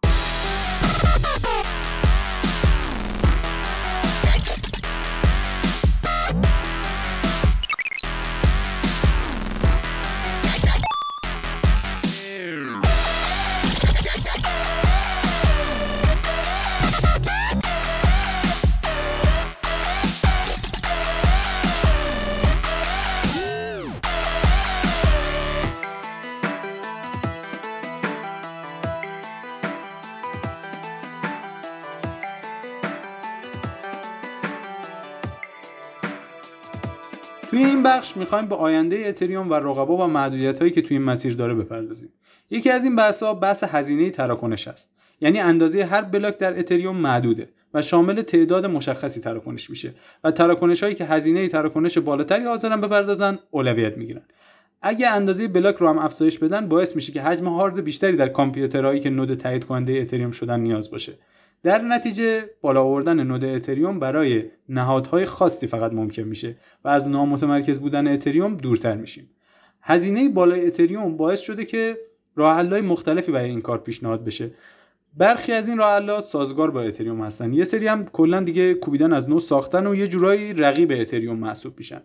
بخش 37.82 38.16
می‌خوایم 38.16 38.46
به 38.46 38.54
آینده 38.54 39.04
اتریوم 39.06 39.50
و 39.50 39.54
رقبا 39.54 39.96
و 39.96 40.06
محدودیت 40.06 40.58
هایی 40.58 40.70
که 40.70 40.82
توی 40.82 40.96
این 40.96 41.06
مسیر 41.06 41.34
داره 41.34 41.54
بپردازیم. 41.54 42.12
یکی 42.50 42.70
از 42.70 42.84
این 42.84 42.96
بحث 42.96 43.22
ها 43.22 43.34
بحث 43.34 43.64
هزینه 43.64 44.10
تراکنش 44.10 44.68
است. 44.68 44.92
یعنی 45.20 45.40
اندازه 45.40 45.84
هر 45.84 46.02
بلاک 46.02 46.38
در 46.38 46.58
اتریوم 46.58 46.96
محدوده 46.96 47.48
و 47.74 47.82
شامل 47.82 48.22
تعداد 48.22 48.66
مشخصی 48.66 49.20
تراکنش 49.20 49.70
میشه 49.70 49.94
و 50.24 50.30
تراکنش 50.30 50.82
هایی 50.82 50.94
که 50.94 51.04
هزینه 51.04 51.48
تراکنش 51.48 51.98
بالاتری 51.98 52.44
حاضرن 52.44 52.80
بپردازن 52.80 53.38
اولویت 53.50 53.98
می‌گیرن. 53.98 54.22
اگه 54.82 55.08
اندازه 55.08 55.48
بلاک 55.48 55.76
رو 55.76 55.88
هم 55.88 55.98
افزایش 55.98 56.38
بدن 56.38 56.68
باعث 56.68 56.96
میشه 56.96 57.12
که 57.12 57.22
حجم 57.22 57.48
هارد 57.48 57.84
بیشتری 57.84 58.16
در 58.16 58.28
کامپیوترهایی 58.28 59.00
که 59.00 59.10
نود 59.10 59.34
تایید 59.34 59.64
کننده 59.64 59.92
اتریوم 59.92 60.30
شدن 60.30 60.60
نیاز 60.60 60.90
باشه. 60.90 61.12
در 61.62 61.82
نتیجه 61.82 62.50
بالا 62.60 62.82
آوردن 62.82 63.22
نود 63.22 63.44
اتریوم 63.44 63.98
برای 63.98 64.44
نهادهای 64.68 65.24
خاصی 65.24 65.66
فقط 65.66 65.92
ممکن 65.92 66.22
میشه 66.22 66.56
و 66.84 66.88
از 66.88 67.08
نامتمرکز 67.08 67.80
بودن 67.80 68.08
اتریوم 68.08 68.54
دورتر 68.54 68.94
میشیم. 68.94 69.30
هزینه 69.82 70.28
بالای 70.28 70.66
اتریوم 70.66 71.16
باعث 71.16 71.40
شده 71.40 71.64
که 71.64 71.98
راه 72.36 72.80
مختلفی 72.80 73.32
برای 73.32 73.50
این 73.50 73.60
کار 73.60 73.78
پیشنهاد 73.78 74.24
بشه. 74.24 74.50
برخی 75.16 75.52
از 75.52 75.68
این 75.68 75.78
راه 75.78 76.20
سازگار 76.20 76.70
با 76.70 76.82
اتریوم 76.82 77.20
هستن. 77.20 77.52
یه 77.52 77.64
سری 77.64 77.86
هم 77.86 78.04
کلا 78.04 78.40
دیگه 78.40 78.74
کوبیدن 78.74 79.12
از 79.12 79.28
نو 79.28 79.40
ساختن 79.40 79.86
و 79.86 79.94
یه 79.94 80.06
جورایی 80.06 80.52
رقیب 80.52 80.92
اتریوم 80.92 81.38
محسوب 81.38 81.78
میشن. 81.78 82.02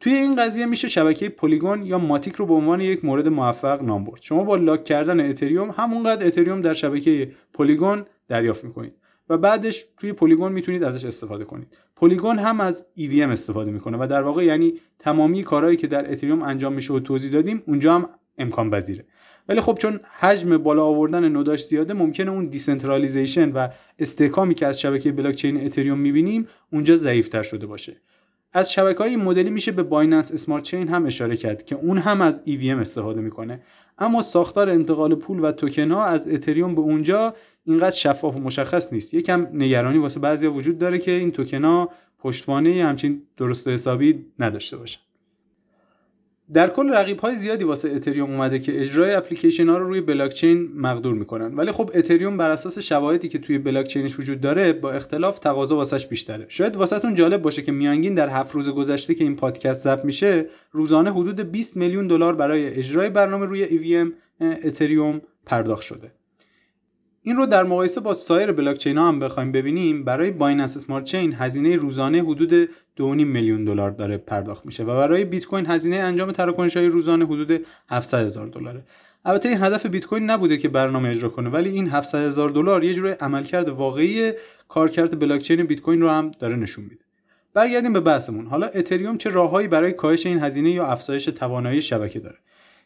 توی 0.00 0.12
این 0.12 0.36
قضیه 0.36 0.66
میشه 0.66 0.88
شبکه 0.88 1.28
Polygon 1.28 1.82
یا 1.82 1.98
Matic 1.98 2.34
رو 2.34 2.46
به 2.46 2.54
عنوان 2.54 2.80
یک 2.80 3.04
مورد 3.04 3.28
موفق 3.28 3.82
نام 3.82 4.04
برد 4.04 4.22
شما 4.22 4.44
با 4.44 4.56
lock 4.56 4.84
کردن 4.84 5.30
اتریوم 5.30 5.70
همونقدر 5.70 6.26
اتریوم 6.26 6.60
در 6.60 6.72
شبکه 6.72 7.32
Polygon 7.54 8.04
دریافت 8.30 8.64
می‌کنید. 8.64 8.94
و 9.28 9.38
بعدش 9.38 9.86
توی 9.96 10.12
Polygon 10.12 10.52
می‌تونید 10.52 10.84
ازش 10.84 11.04
استفاده 11.04 11.44
کنید. 11.44 11.68
Polygon 11.96 12.38
هم 12.38 12.60
از 12.60 12.86
EVM 12.98 13.28
استفاده 13.28 13.70
می‌کنه 13.70 13.98
و 14.00 14.06
در 14.06 14.22
واقع 14.22 14.44
یعنی 14.44 14.74
تمامی 14.98 15.42
کارهایی 15.42 15.76
که 15.76 15.86
در 15.86 16.12
اتریوم 16.12 16.42
انجام 16.42 16.72
میشه 16.72 16.92
و 16.92 17.00
توضیح 17.00 17.30
دادیم 17.30 17.62
اونجا 17.66 17.94
هم 17.94 18.08
امکان 18.38 18.70
پذیره. 18.70 19.04
ولی 19.48 19.60
خب 19.60 19.78
چون 19.80 20.00
حجم 20.18 20.58
بالا 20.58 20.84
آوردن 20.84 21.28
node 21.28 21.53
اش 21.53 21.66
زیاده 21.66 21.94
ممکنه 21.94 22.30
اون 22.30 22.46
decentralization 22.46 23.52
و 23.52 23.68
استحکامی 23.98 24.54
که 24.54 24.66
از 24.66 24.80
شبکه 24.80 25.12
بلاکچین 25.12 25.66
اتریوم 25.66 25.98
می‌بینیم 25.98 26.48
اونجا 26.72 26.96
ضعیفتر 26.96 27.42
شده 27.42 27.66
باشه. 27.66 27.96
از 28.52 28.72
شبکه 28.72 28.98
های 28.98 29.16
مدلی 29.16 29.50
میشه 29.50 29.72
به 29.72 29.82
Binance 29.82 30.32
Smart 30.32 30.62
Chain 30.62 30.88
هم 30.88 31.06
اشاره 31.06 31.36
کرد 31.36 31.64
که 31.64 31.74
اون 31.74 31.98
هم 31.98 32.20
از 32.20 32.42
EVM 32.46 32.80
استفاده 32.80 33.20
می‌کنه. 33.20 33.62
اما 33.98 34.22
ساختار 34.22 34.70
انتقال 34.70 35.14
پول 35.14 35.44
و 35.44 35.52
توکن 35.52 35.90
ها 35.90 36.04
از 36.04 36.28
اتریوم 36.28 36.74
به 36.74 36.80
اونجا 36.80 37.34
اینقدر 37.64 37.90
شفاف 37.96 38.36
و 38.36 38.38
مشخص 38.38 38.92
نیست. 38.92 39.14
یکم 39.14 39.48
نگرانی 39.52 39.98
واسه 39.98 40.20
بعضیا 40.20 40.52
وجود 40.52 40.78
داره 40.78 40.98
که 40.98 41.10
این 41.10 41.32
توکن 41.32 41.64
ها 41.64 41.90
پشتوانه 42.18 42.84
همچین 42.84 43.22
درست 43.36 43.66
و 43.66 43.70
حسابی 43.70 44.26
نداشته 44.38 44.76
باشن. 44.76 45.00
در 46.52 46.68
کل 46.68 46.94
رقیب 46.94 47.20
های 47.20 47.36
زیادی 47.36 47.64
واسه 47.64 47.90
اتریوم 47.90 48.30
اومده 48.30 48.58
که 48.58 48.80
اجرای 48.80 49.14
اپلیکیشن 49.14 49.68
ها 49.68 49.78
رو 49.78 49.86
روی 49.88 50.00
بلاکچین 50.00 50.68
مقدور 50.74 51.14
می‌کنن. 51.14 51.54
ولی 51.54 51.72
خب 51.72 51.90
اتریوم 51.94 52.36
بر 52.36 52.50
اساس 52.50 52.78
شواهدی 52.78 53.28
که 53.28 53.38
توی 53.38 53.58
بلاکچینش 53.58 54.18
وجود 54.18 54.40
داره 54.40 54.72
با 54.72 54.90
اختلاف 54.90 55.38
تقاضا 55.38 55.76
واسش 55.76 56.06
بیشتره. 56.06 56.46
شاید 56.48 56.76
واسهتون 56.76 57.14
جالب 57.14 57.42
باشه 57.42 57.62
که 57.62 57.72
میانگین 57.72 58.14
در 58.14 58.28
هفت 58.28 58.54
روز 58.54 58.68
گذشته 58.68 59.14
که 59.14 59.24
این 59.24 59.36
پادکست 59.36 59.84
ضبط 59.84 60.04
میشه 60.04 60.46
روزانه 60.72 61.12
حدود 61.12 61.40
20 61.40 61.76
میلیون 61.76 62.06
دلار 62.06 62.34
برای 62.34 62.66
اجرای 62.66 63.10
برنامه 63.10 63.46
روی 63.46 63.66
EVM 63.66 64.12
اتریوم 64.40 65.20
پرداخت 65.46 65.82
شده. 65.82 66.12
این 67.22 67.36
رو 67.36 67.46
در 67.46 67.62
مقایسه 67.62 68.00
با 68.00 68.14
سایر 68.14 68.52
بلاکچین 68.52 68.98
ها 68.98 69.08
هم 69.08 69.18
بخوایم 69.18 69.52
ببینیم 69.52 70.04
برای 70.04 70.30
Binance 70.30 70.76
Smart 70.76 71.04
Chain 71.04 71.34
هزینه 71.34 71.76
روزانه 71.76 72.22
حدود 72.22 72.64
2.5 72.64 73.00
میلیون 73.00 73.64
دلار 73.64 73.90
داره 73.90 74.16
پرداخت 74.16 74.66
میشه 74.66 74.84
و 74.84 74.86
برای 74.86 75.24
بیت 75.24 75.46
کوین 75.46 75.66
هزینه 75.66 75.96
انجام 75.96 76.32
تراکنش 76.32 76.76
های 76.76 76.86
روزانه 76.86 77.24
حدود 77.24 77.66
700 77.88 78.24
هزار 78.24 78.46
دلاره. 78.46 78.82
البته 79.24 79.48
این 79.48 79.62
هدف 79.62 79.86
بیت 79.86 80.06
کوین 80.06 80.30
نبوده 80.30 80.56
که 80.56 80.68
برنامه 80.68 81.08
اجرا 81.08 81.28
کنه 81.28 81.50
ولی 81.50 81.70
این 81.70 81.88
700 81.88 82.26
هزار 82.26 82.50
دلار 82.50 82.84
یه 82.84 82.94
جوری 82.94 83.10
عملکرد 83.10 83.68
واقعی 83.68 84.32
کارکرد 84.68 85.18
بلاکچین 85.18 85.64
بیت 85.64 85.80
کوین 85.80 86.00
رو 86.00 86.08
هم 86.08 86.30
داره 86.30 86.56
نشون 86.56 86.84
میده. 86.84 87.04
برگردیم 87.54 87.92
به 87.92 88.00
بحثمون. 88.00 88.46
حالا 88.46 88.66
اتریوم 88.66 89.18
چه 89.18 89.30
راههایی 89.30 89.68
برای 89.68 89.92
کاهش 89.92 90.26
این 90.26 90.38
هزینه 90.38 90.70
یا 90.70 90.86
افزایش 90.86 91.24
توانایی 91.24 91.82
شبکه 91.82 92.20
داره؟ 92.20 92.36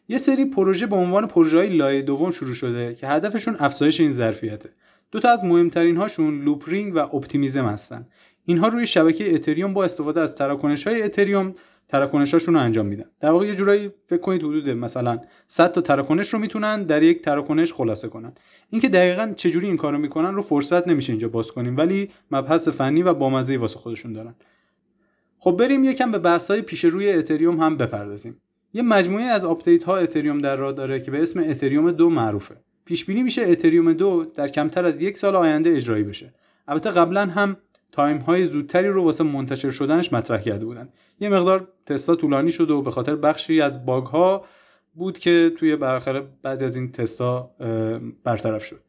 یه 0.07 0.17
سری 0.17 0.45
پروژه 0.45 0.85
به 0.85 0.95
عنوان 0.95 1.27
پروژه 1.27 1.57
های 1.57 1.77
لایه 1.77 2.01
دوم 2.01 2.31
شروع 2.31 2.53
شده 2.53 2.95
که 2.95 3.07
هدفشون 3.07 3.55
افزایش 3.59 3.99
این 3.99 4.11
ظرفیته. 4.11 4.69
دو 5.11 5.19
تا 5.19 5.31
از 5.31 5.43
مهمترین 5.43 5.97
هاشون 5.97 6.41
Loopring 6.41 6.95
و 6.95 6.97
Optimism 6.97 7.65
هستن. 7.65 8.07
اینها 8.45 8.67
روی 8.67 8.87
شبکه 8.87 9.35
اتریوم 9.35 9.73
با 9.73 9.83
استفاده 9.83 10.21
از 10.21 10.35
تراکنش 10.35 10.87
های 10.87 11.03
اتریوم 11.03 11.55
تراکنشاشون 11.87 12.53
رو 12.53 12.59
انجام 12.59 12.85
میدن. 12.85 13.05
در 13.19 13.31
واقع 13.31 13.45
یه 13.45 13.55
جورایی 13.55 13.91
فکر 14.03 14.19
کنید 14.19 14.43
حدود 14.43 14.69
مثلا 14.69 15.19
100 15.47 15.71
تا 15.71 15.81
تراکنش 15.81 16.33
رو 16.33 16.39
می‌تونن 16.39 16.83
در 16.83 17.03
یک 17.03 17.21
تراکنش 17.21 17.73
خلاصه 17.73 18.07
کنن. 18.07 18.33
اینکه 18.69 18.89
دقیقا 18.89 19.33
چجوری 19.35 19.67
این 19.67 19.77
کارو 19.77 19.97
می‌کنن 19.97 20.35
رو 20.35 20.41
فرصت 20.41 20.87
نمیشه 20.87 21.13
اینجا 21.13 21.27
باز 21.27 21.51
کنیم 21.51 21.77
ولی 21.77 22.11
مبحث 22.31 22.67
فنی 22.67 23.03
و 23.03 23.13
بامزه 23.13 23.57
واسه 23.57 23.79
خودشون 23.79 24.13
دارن. 24.13 24.35
خب 25.39 25.51
بریم 25.51 25.83
یکم 25.83 26.11
به 26.11 26.19
بحث 26.19 26.51
های 26.51 26.61
پیش 26.61 26.85
روی 26.85 27.11
اتریوم 27.11 27.59
هم 27.59 27.77
بپردازیم. 27.77 28.41
یه 28.75 28.81
مجموعه 28.81 29.23
از 29.23 29.45
update 29.45 29.83
ها 29.83 29.97
اتریوم 29.97 30.37
در 30.37 30.55
راه 30.55 30.71
داره 30.71 30.99
که 30.99 31.11
به 31.11 31.21
اسم 31.21 31.39
اتریوم 31.49 31.91
دو 31.91 32.09
معروفه. 32.09 32.55
پیش 32.85 33.05
بینی 33.05 33.23
میشه 33.23 33.41
اتریوم 33.41 33.93
دو 33.93 34.25
در 34.35 34.47
کمتر 34.47 34.85
از 34.85 35.01
یک 35.01 35.17
سال 35.17 35.35
آینده 35.35 35.69
اجرایی 35.69 36.03
بشه. 36.03 36.33
البته 36.67 36.91
قبلا 36.91 37.25
هم 37.25 37.57
time 37.91 38.17
های 38.17 38.45
زودتری 38.45 38.87
رو 38.87 39.03
واسه 39.03 39.23
منتشر 39.23 39.71
شدنش 39.71 40.13
مطرح 40.13 40.41
کرده 40.41 40.65
بودن. 40.65 40.89
یه 41.19 41.29
مقدار 41.29 41.67
تستا 41.85 42.15
طولانی 42.15 42.51
شد 42.51 42.71
و 42.71 42.81
به 42.81 42.91
خاطر 42.91 43.15
بخشی 43.15 43.61
از 43.61 43.85
bug 43.85 44.05
ها 44.05 44.45
بود 44.93 45.19
که 45.19 45.51
توی 45.57 45.75
بالاخره 45.75 46.27
بعضی 46.41 46.65
از 46.65 46.75
این 46.75 46.91
تستا 46.91 47.51
برطرف 48.23 48.65
شد. 48.65 48.79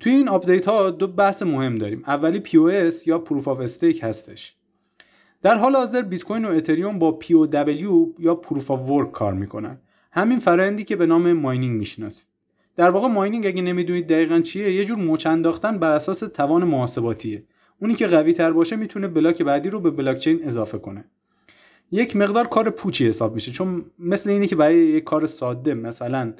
توی 0.00 0.12
این 0.12 0.28
update 0.28 0.68
ها 0.68 0.90
دو 0.90 1.06
بحث 1.06 1.42
مهم 1.42 1.78
داریم. 1.78 2.02
اولی 2.06 2.40
پی 2.40 2.58
یا 3.06 3.18
proof 3.18 3.48
of 3.48 3.60
stake 3.60 4.02
هستش. 4.02 4.56
در 5.42 5.54
حال 5.54 5.76
حاضر 5.76 6.02
بیت 6.02 6.24
کوین 6.24 6.44
و 6.44 6.48
اتریوم 6.48 6.98
با 6.98 7.18
POW 7.22 8.18
یا 8.18 8.34
proof 8.34 8.70
of 8.70 8.90
work 8.90 9.12
کار 9.12 9.34
می‌کنن. 9.34 9.78
همین 10.12 10.38
فرآیندی 10.38 10.84
که 10.84 10.96
به 10.96 11.06
نام 11.06 11.32
mining 11.32 11.78
می‌شناسید. 11.78 12.28
در 12.76 12.90
واقع 12.90 13.08
mining 13.08 13.46
اگه 13.46 13.62
نمی‌دونید 13.62 14.08
دقیقا 14.08 14.40
چیه 14.40 14.72
یه 14.72 14.84
جور 14.84 14.98
مچ 14.98 15.26
انداختن 15.26 15.78
بر 15.78 15.90
اساس 15.90 16.18
توان 16.18 16.64
محاسباتیه. 16.64 17.44
اونی 17.80 17.94
که 17.94 18.06
قوی 18.06 18.32
تر 18.32 18.52
باشه 18.52 18.76
می‌تونه 18.76 19.08
block 19.08 19.42
بعدی 19.42 19.70
رو 19.70 19.80
به 19.80 19.90
بلاکچین 19.90 20.44
اضافه 20.44 20.78
کنه. 20.78 21.04
یک 21.92 22.16
مقدار 22.16 22.46
کار 22.46 22.70
پوچی 22.70 23.08
حساب 23.08 23.34
میشه 23.34 23.52
چون 23.52 23.84
مثل 23.98 24.30
اینه 24.30 24.46
که 24.46 24.56
برای 24.56 24.76
یک 24.76 25.04
کار 25.04 25.26
ساده 25.26 25.74
مثلا 25.74 26.32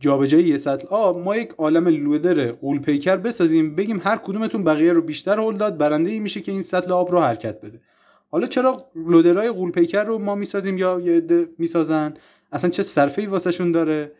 جابجایی 0.00 0.44
یه 0.44 0.56
سطل 0.56 0.86
آب 0.90 1.18
ما 1.18 1.36
یک 1.36 1.52
عالم 1.58 1.88
لودر 1.88 2.52
غول 2.52 2.78
پیکر 2.78 3.16
بسازیم 3.16 3.74
بگیم 3.74 4.00
هر 4.04 4.16
کدومتون 4.16 4.64
بقیه 4.64 4.92
رو 4.92 5.02
بیشتر 5.02 5.38
هل 5.38 5.56
داد 5.56 5.78
برنده 5.78 6.10
ای 6.10 6.20
میشه 6.20 6.40
که 6.40 6.52
این 6.52 6.62
سطل 6.62 6.92
آب 6.92 7.12
رو 7.12 7.20
حرکت 7.20 7.60
بده. 7.60 7.80
حالا 8.36 8.46
چرا 8.46 8.90
لودرهای 8.96 9.50
قول 9.50 9.70
پیکر 9.70 10.04
رو 10.04 10.18
ما 10.18 10.34
می‌سازیم 10.34 10.78
یا 10.78 11.00
یه 11.00 11.12
عده 11.12 11.48
می‌سازن؟ 11.58 12.14
اصلا 12.52 12.70
چه 12.70 12.82
صرفه 12.82 13.22
ای 13.22 13.26
واسهشون 13.26 13.72
داره؟ 13.72 14.12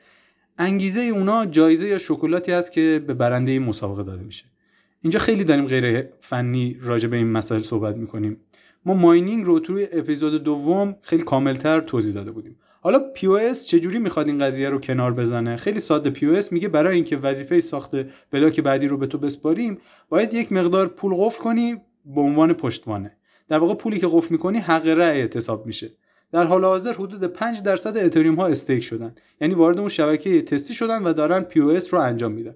انگیزه 0.58 1.00
اونا 1.00 1.46
جایزه 1.46 1.88
یا 1.88 1.98
شکلاتی 1.98 2.52
هست 2.52 2.72
که 2.72 3.02
به 3.06 3.14
برنده 3.14 3.58
مسابقه 3.58 4.02
داده 4.02 4.22
میشه. 4.22 4.44
اینجا 5.00 5.18
خیلی 5.18 5.44
داریم 5.44 5.66
غیر 5.66 6.08
فنی 6.20 6.78
راجع 6.82 7.08
به 7.08 7.16
این 7.16 7.26
مسائل 7.26 7.62
صحبت 7.62 7.96
می‌کنیم. 7.96 8.36
ما 8.84 8.94
ماینینگ 8.94 9.44
رو 9.44 9.58
توی 9.58 9.88
اپیزود 9.92 10.44
دوم 10.44 10.96
خیلی 11.02 11.22
کاملتر 11.22 11.80
توضیح 11.80 12.14
داده 12.14 12.30
بودیم. 12.30 12.56
حالا 12.80 13.00
POS 13.16 13.56
چجوری 13.66 13.98
می‌خواد 13.98 14.26
این 14.26 14.38
قضیه 14.38 14.68
رو 14.68 14.78
کنار 14.78 15.14
بزنه؟ 15.14 15.56
خیلی 15.56 15.80
ساده 15.80 16.14
POS 16.14 16.52
میگه 16.52 16.68
برای 16.68 16.94
اینکه 16.94 17.16
وظیفه 17.16 17.60
ساخت 17.60 17.96
بلاک 18.30 18.60
بعدی 18.60 18.88
رو 18.88 18.96
به 18.96 19.06
تو 19.06 19.18
بسپاریم 19.18 19.78
باید 20.08 20.34
یک 20.34 20.52
مقدار 20.52 20.86
پول 20.86 21.14
قفل 21.14 21.42
کنی 21.42 21.76
به 22.14 22.20
عنوان 22.20 22.52
پشتوانه. 22.52 23.16
در 23.48 23.58
واقع 23.58 23.74
پولی 23.74 24.00
که 24.00 24.08
قفل 24.12 24.28
می‌کنی 24.30 24.58
حق 24.58 24.86
رأی 24.86 25.22
حساب 25.22 25.66
میشه. 25.66 25.90
در 26.32 26.44
حال 26.44 26.64
حاضر 26.64 26.92
حدود 26.92 27.24
5 27.24 27.62
درصد 27.62 27.96
اتریوم 27.96 28.34
ها 28.34 28.46
استیک 28.46 28.82
شدن. 28.82 29.14
یعنی 29.40 29.54
وارد 29.54 29.78
اون 29.78 29.88
شبکه 29.88 30.42
تستی 30.42 30.74
شدن 30.74 31.02
و 31.02 31.12
دارن 31.12 31.46
POS 31.50 31.88
رو 31.88 31.98
انجام 31.98 32.32
میدن. 32.32 32.54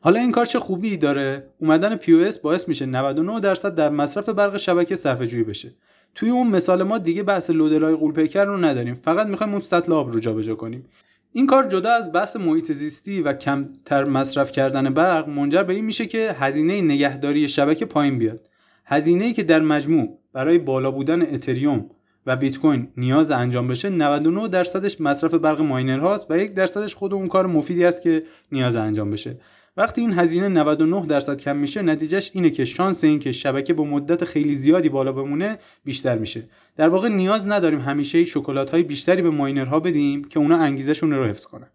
حالا 0.00 0.20
این 0.20 0.32
کار 0.32 0.46
چه 0.46 0.58
خوبی 0.58 0.96
داره؟ 0.96 1.46
اومدن 1.60 1.96
POS 1.96 2.40
باعث 2.40 2.68
میشه 2.68 2.86
99 2.86 3.40
درصد 3.40 3.74
در 3.74 3.90
مصرف 3.90 4.28
برق 4.28 4.56
شبکه 4.56 4.96
صرفه 4.96 5.26
جویی 5.26 5.44
بشه. 5.44 5.74
توی 6.14 6.30
اون 6.30 6.46
مثال 6.46 6.82
ما 6.82 6.98
دیگه 6.98 7.22
بحث 7.22 7.50
لودرهای 7.50 7.94
قول 7.94 8.12
پیکر 8.12 8.44
رو 8.44 8.56
نداریم. 8.56 8.94
فقط 8.94 9.26
می‌خوایم 9.26 9.52
اون 9.52 9.62
سطل 9.62 9.92
آب 9.92 10.12
رو 10.12 10.20
جابجا 10.20 10.54
کنیم. 10.54 10.84
این 11.32 11.46
کار 11.46 11.68
جدا 11.68 11.92
از 11.92 12.12
بحث 12.12 12.36
محیط 12.36 12.72
زیستی 12.72 13.22
و 13.22 13.32
کمتر 13.32 14.04
مصرف 14.04 14.52
کردن 14.52 14.94
برق 14.94 15.28
منجر 15.28 15.62
به 15.62 15.74
این 15.74 15.84
میشه 15.84 16.06
که 16.06 16.36
هزینه 16.38 16.82
نگهداری 16.82 17.48
شبکه 17.48 17.86
پایین 17.86 18.18
بیاد. 18.18 18.40
هزینه 18.86 19.24
ای 19.24 19.32
که 19.32 19.42
در 19.42 19.60
مجموع 19.60 20.18
برای 20.32 20.58
بالا 20.58 20.90
بودن 20.90 21.22
اتریوم 21.22 21.90
و 22.26 22.36
بیت 22.36 22.58
کوین 22.58 22.88
نیاز 22.96 23.30
انجام 23.30 23.68
بشه 23.68 23.88
99 23.88 24.48
درصدش 24.48 25.00
مصرف 25.00 25.34
برق 25.34 25.60
miner 25.60 25.98
هاست 25.98 26.30
و 26.30 26.38
یک 26.38 26.54
درصدش 26.54 26.94
خود 26.94 27.14
اون 27.14 27.28
کار 27.28 27.46
مفیدی 27.46 27.84
است 27.84 28.02
که 28.02 28.22
نیاز 28.52 28.76
انجام 28.76 29.10
بشه. 29.10 29.36
وقتی 29.76 30.00
این 30.00 30.12
هزینه 30.12 30.48
99 30.48 31.06
درصد 31.06 31.40
کم 31.40 31.56
میشه 31.56 31.82
نتیجهش 31.82 32.30
اینه 32.34 32.50
که 32.50 32.64
شانس 32.64 33.04
این 33.04 33.18
که 33.18 33.32
شبکه 33.32 33.74
با 33.74 33.84
مدت 33.84 34.24
خیلی 34.24 34.54
زیادی 34.54 34.88
بالا 34.88 35.12
بمونه 35.12 35.58
بیشتر 35.84 36.18
میشه. 36.18 36.42
در 36.76 36.88
واقع 36.88 37.08
نیاز 37.08 37.48
نداریم 37.48 37.80
همیشه 37.80 38.24
شکلات 38.24 38.70
های 38.70 38.82
بیشتری 38.82 39.22
به 39.22 39.30
miner 39.30 39.72
ها 39.72 39.80
بدیم 39.80 40.24
که 40.24 40.38
اونا 40.38 40.56
انگیزشون 40.56 41.12
رو 41.12 41.24
حفظ 41.24 41.46
کنن. 41.46 41.68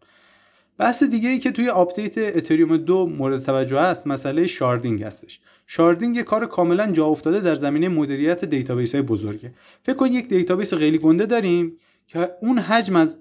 بحث 0.81 1.03
دیگه 1.03 1.29
ای 1.29 1.39
که 1.39 1.51
توی 1.51 1.69
آپدیت 1.69 2.17
اتریوم 2.17 2.77
دو 2.77 3.05
مورد 3.07 3.43
توجه 3.43 3.77
است 3.77 4.07
مسئله 4.07 4.47
sharding 4.47 5.03
هستش. 5.03 5.39
sharding 5.67 6.15
یه 6.15 6.23
کار 6.23 6.45
کاملا 6.45 6.91
جا 6.91 7.05
افتاده 7.05 7.39
در 7.39 7.55
زمینه 7.55 7.89
مدیریت 7.89 8.45
database 8.45 8.95
های 8.95 9.01
بزرگه. 9.01 9.53
فکر 9.83 9.95
کن 9.95 10.07
یک 10.07 10.27
database 10.27 10.73
خیلی 10.73 10.97
گنده 10.97 11.25
داریم 11.25 11.77
که 12.07 12.29
اون 12.41 12.59
حجم 12.59 12.95
از 12.95 13.17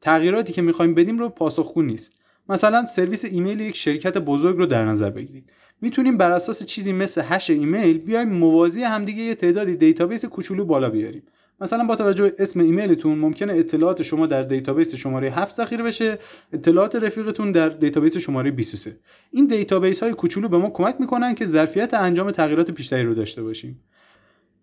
تغییراتی 0.00 0.52
که 0.52 0.62
می‌خوایم 0.62 0.94
بدیم 0.94 1.18
رو 1.18 1.28
پاسخگو 1.28 1.82
نیست. 1.82 2.12
مثلا 2.48 2.86
سرویس 2.86 3.24
ایمیل 3.24 3.60
یک 3.60 3.76
شرکت 3.76 4.18
بزرگ 4.18 4.58
رو 4.58 4.66
در 4.66 4.84
نظر 4.84 5.10
بگیرید. 5.10 5.50
می‌تونیم 5.80 6.16
بر 6.16 6.30
اساس 6.30 6.62
چیزی 6.66 6.92
مثل 6.92 7.22
hash 7.24 7.50
ایمیل 7.50 7.98
بیایم 7.98 8.28
موازی 8.28 8.82
همدیگه 8.82 9.22
یه 9.22 9.34
تعدادی 9.34 9.76
database 9.76 10.24
کوچولو 10.24 10.64
بالا 10.64 10.90
بیاریم. 10.90 11.22
مثلا 11.62 11.84
با 11.84 11.96
توجه 11.96 12.32
اسم 12.38 12.60
ایمیلتون 12.60 13.18
ممکنه 13.18 13.52
اطلاعات 13.52 14.02
شما 14.02 14.26
در 14.26 14.42
database 14.42 14.94
شماره 14.94 15.30
7 15.30 15.54
ذخیره 15.54 15.84
بشه 15.84 16.18
اطلاعات 16.52 16.96
رفیقتون 16.96 17.52
در 17.52 17.68
database 17.68 18.16
شماره 18.16 18.50
23 18.50 18.96
این 19.30 19.46
database 19.46 20.02
های 20.02 20.12
کوچولو 20.12 20.48
به 20.48 20.58
ما 20.58 20.70
کمک 20.70 20.96
می‌کنن 21.00 21.34
که 21.34 21.46
ظرفیت 21.46 21.94
انجام 21.94 22.30
تغییرات 22.30 22.70
بیشتری 22.70 23.04
رو 23.04 23.14
داشته 23.14 23.42
باشیم. 23.42 23.82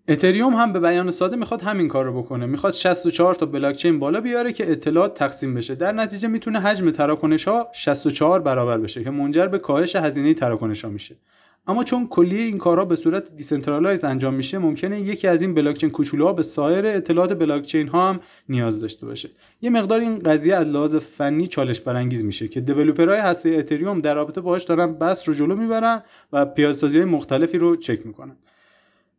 اتریوم 0.08 0.54
هم 0.54 0.74
به 0.74 0.80
بیان 0.80 1.12
ساده 1.12 1.36
می‌خواد 1.36 1.62
همین 1.62 1.88
کار 1.88 2.06
رو 2.06 2.22
بکنه. 2.22 2.46
می‌خواد 2.46 2.74
64 2.74 3.36
تا 3.36 3.46
بلاکچین 3.46 4.00
بالا 4.00 4.22
بیاره 4.22 4.54
که 4.54 4.72
اطلاعات 4.72 5.14
تقسیم 5.14 5.54
بشه. 5.54 5.76
در 5.76 5.92
نتیجه 5.92 6.28
می‌تونه 6.28 6.60
حجم 6.60 6.92
تراکنش 6.92 7.48
ها 7.48 7.68
64 7.74 8.42
برابر 8.42 8.78
بشه 8.78 9.04
که 9.04 9.10
منجر 9.10 9.48
به 9.48 9.60
کاهش 9.60 9.96
هزینه 9.96 10.34
تراکنش 10.34 10.86
ها 10.86 10.92
میشه. 10.92 11.16
اما 11.70 11.84
چون 11.84 12.08
کلیه 12.08 12.42
این 12.42 12.58
کارها 12.58 12.86
به 12.86 12.96
صورت 12.96 13.36
decentralize 13.36 14.04
انجام 14.04 14.34
میشه 14.34 14.58
ممکنه 14.58 15.02
یکی 15.02 15.28
از 15.28 15.42
این 15.42 15.54
بلاکچین 15.54 15.90
کوچولوها 15.90 16.34
به 16.34 16.42
سایر 16.42 16.86
اطلاعات 16.86 17.34
بلاکچین 17.34 17.88
ها 17.88 18.10
هم 18.10 18.20
نیاز 18.50 18.82
داشته 18.82 19.06
باشه. 19.06 19.30
یه 19.62 19.70
مقدار 19.70 20.00
این 20.00 20.20
قضیه 20.20 20.56
از 20.56 20.68
لحاظ 20.68 20.96
فنی 20.96 21.48
چالش 21.48 21.80
برانگیز 21.80 22.24
میشه 22.24 22.48
که 22.48 22.62
developer 22.62 23.09
های 23.09 23.20
هسته 23.20 23.50
اتریوم 23.50 24.02
در 24.02 24.16
رابطه 24.16 24.42
باهاش 24.42 24.64
دارن 24.64 24.94
بحث 24.94 25.30
رو 25.30 25.36
جلو 25.36 25.56
می‌برن 25.56 26.04
و 26.34 26.46
پیاده‌سازی 26.46 26.98
های 26.98 27.06
مختلفی 27.06 27.58
رو 27.58 27.76
چک 27.76 28.06
می‌کنن. 28.06 28.36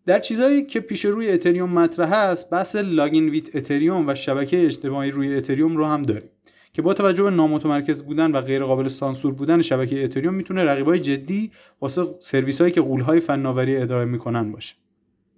در 0.07 0.19
چیزهایی 0.19 0.63
که 0.63 0.81
پیش 0.81 1.05
روی 1.05 1.31
اتریوم 1.31 1.71
مطرح 1.71 2.13
است 2.13 2.51
بحث 2.51 2.77
لاگین 2.77 3.29
ویت 3.29 3.57
اتریوم 3.57 4.09
و 4.09 4.15
شبکه 4.15 4.65
اجتماعی 4.65 5.11
روی 5.11 5.37
اتریوم 5.37 5.77
رو 5.77 5.87
هم 5.87 6.03
داریم. 6.03 6.31
که 6.73 6.83
با 6.83 6.95
توجه 6.95 7.23
به 7.23 7.31
نامتمرکز 7.31 8.03
بودن 8.03 8.31
و 8.31 8.41
غیر 8.41 8.65
قابل 8.65 8.89
سانسور 8.89 9.35
بودن 9.35 9.63
شبکه 9.63 10.05
اتریوم 10.05 10.35
می‌تونه 10.35 10.65
رقیبای 10.65 11.01
جدی 11.01 11.51
واسه 11.81 12.05
سرویس 12.21 12.61
هایی 12.61 12.73
که 12.73 12.81
قولهای 12.81 13.21
فناوری 13.21 13.77
ارائه 13.77 14.05
می‌کنن 14.05 14.53
باشه. 14.53 14.75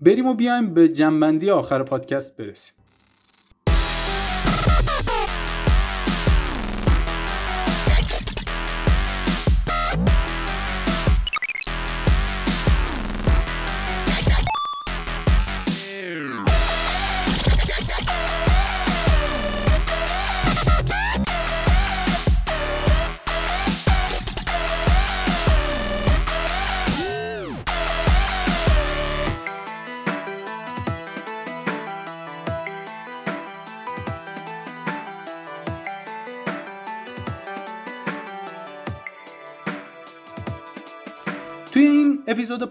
بریم 0.00 0.26
و 0.26 0.34
بیایم 0.34 0.74
به 0.74 0.88
جنبندی 0.88 1.50
آخر 1.50 1.82
پادکست 1.82 2.36
برسیم. 2.36 2.74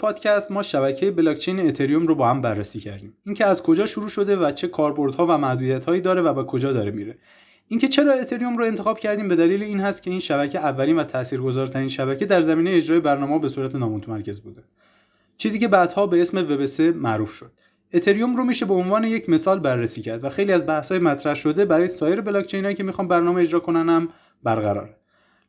پادکست 0.01 0.51
ما 0.51 0.61
شبکه 0.61 1.11
بلاکچین 1.11 1.59
اتریوم 1.59 2.07
رو 2.07 2.15
با 2.15 2.29
هم 2.29 2.41
بررسی 2.41 2.79
کردیم. 2.79 3.13
اینکه 3.25 3.45
از 3.45 3.63
کجا 3.63 3.85
شروع 3.85 4.09
شده 4.09 4.35
و 4.35 4.51
چه 4.51 4.67
کاربردها 4.67 5.25
و 5.25 5.37
محدودیت‌هایی 5.37 6.01
داره 6.01 6.21
و 6.21 6.33
به 6.33 6.43
کجا 6.43 6.73
داره 6.73 6.91
میره. 6.91 7.17
اینکه 7.67 7.87
چرا 7.87 8.13
اتریوم 8.13 8.57
رو 8.57 8.65
انتخاب 8.65 8.99
کردیم 8.99 9.27
به 9.27 9.35
دلیل 9.35 9.63
این 9.63 9.79
هست 9.79 10.03
که 10.03 10.11
این 10.11 10.19
شبکه 10.19 10.59
اولین 10.59 10.99
و 10.99 11.03
تاثیرگذارترین 11.03 11.87
شبکه 11.87 12.25
در 12.25 12.41
زمینه 12.41 12.69
اجرای 12.69 12.99
برنامه 12.99 13.39
به 13.39 13.47
صورت 13.47 13.75
نامتمرکز 13.75 14.41
بوده. 14.41 14.63
چیزی 15.37 15.59
که 15.59 15.67
بعدها 15.67 16.07
به 16.07 16.21
اسم 16.21 16.37
وب 16.37 16.81
معروف 16.95 17.31
شد. 17.31 17.51
اتریوم 17.93 18.35
رو 18.35 18.43
میشه 18.43 18.65
به 18.65 18.73
عنوان 18.73 19.03
یک 19.03 19.29
مثال 19.29 19.59
بررسی 19.59 20.01
کرد 20.01 20.23
و 20.23 20.29
خیلی 20.29 20.51
از 20.51 20.67
بحث‌های 20.67 20.99
مطرح 20.99 21.35
شده 21.35 21.65
برای 21.65 21.87
سایر 21.87 22.21
بلاکچین‌هایی 22.21 22.75
که 22.75 22.83
می‌خوان 22.83 23.07
برنامه 23.07 23.41
اجرا 23.41 23.59
کنن 23.59 23.89
هم 23.89 24.09
برقراره. 24.43 25.00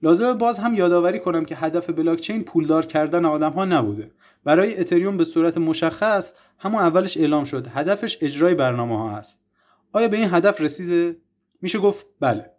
لازمه 0.03 0.35
باز 0.35 0.59
هم 0.59 0.75
یادآوری 0.75 1.19
کنم 1.19 1.45
که 1.45 1.57
هدف 1.57 1.91
بلاکچین 1.91 2.45
پولدار 2.45 2.87
کردن 2.87 3.25
آدم 3.25 3.53
ها 3.53 3.65
نبوده. 3.65 4.11
برای 4.45 4.81
اتریوم 4.81 5.17
به 5.17 5.25
صورت 5.25 5.59
مشخص 5.59 6.35
همون 6.59 6.83
اولش 6.83 7.17
اعلام 7.17 7.45
شد. 7.45 7.67
هدفش 7.71 8.19
اجرای 8.21 8.55
برنامه 8.55 8.99
ها 8.99 9.17
است. 9.17 9.45
آیا 9.93 10.09
به 10.09 10.17
این 10.17 10.35
هدف 10.35 10.61
رسیده؟ 10.61 11.17
میشه 11.63 11.79
گفت 11.79 12.07
بله. 12.21 12.51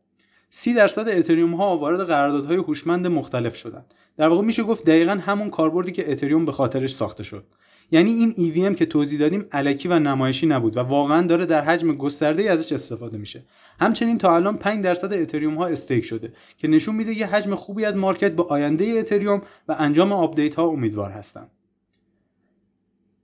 سی 0.49 0.73
درصد 0.73 1.09
اتریوم 1.09 1.53
ها 1.53 1.77
وارد 1.77 2.07
قراردادهای 2.07 2.57
هوشمند 2.57 3.07
مختلف 3.07 3.55
شدن. 3.55 3.85
در 4.17 4.27
واقع 4.27 4.41
میشه 4.41 4.63
گفت 4.63 4.83
دقیقا 4.83 5.11
همون 5.11 5.49
کاربردی 5.49 5.91
که 5.91 6.11
اتریوم 6.11 6.45
به 6.45 6.51
خاطرش 6.51 6.93
ساخته 6.93 7.23
شد. 7.23 7.45
یعنی 7.91 8.11
این 8.11 8.31
EVM 8.34 8.75
که 8.75 8.86
توضیح 8.86 9.19
دادیم 9.19 9.45
علکی 9.51 9.88
و 9.88 9.99
نمایشی 9.99 10.47
نبود 10.47 10.77
و 10.77 10.79
واقعا 10.79 11.27
داره 11.27 11.45
در 11.45 11.61
حجم 11.61 11.95
گسترده 11.95 12.51
ازش 12.51 12.71
استفاده 12.71 13.17
میشه. 13.17 13.43
همچنین 13.79 14.17
تا 14.17 14.36
الان 14.36 14.57
5 14.57 14.84
درصد 14.84 15.13
اتریوم 15.13 15.55
ها 15.55 15.67
stake 15.67 16.05
شده 16.05 16.34
که 16.57 16.67
نشون 16.67 16.95
میده 16.95 17.13
یه 17.13 17.27
حجم 17.27 17.55
خوبی 17.55 17.86
از 17.86 17.97
market 17.97 18.31
به 18.31 18.43
آینده 18.43 18.86
اتریوم 18.86 19.41
و 19.67 19.75
انجام 19.79 20.11
آپدیت 20.11 20.55
ها 20.55 20.63
امیدوار 20.67 21.11
هستن. 21.11 21.47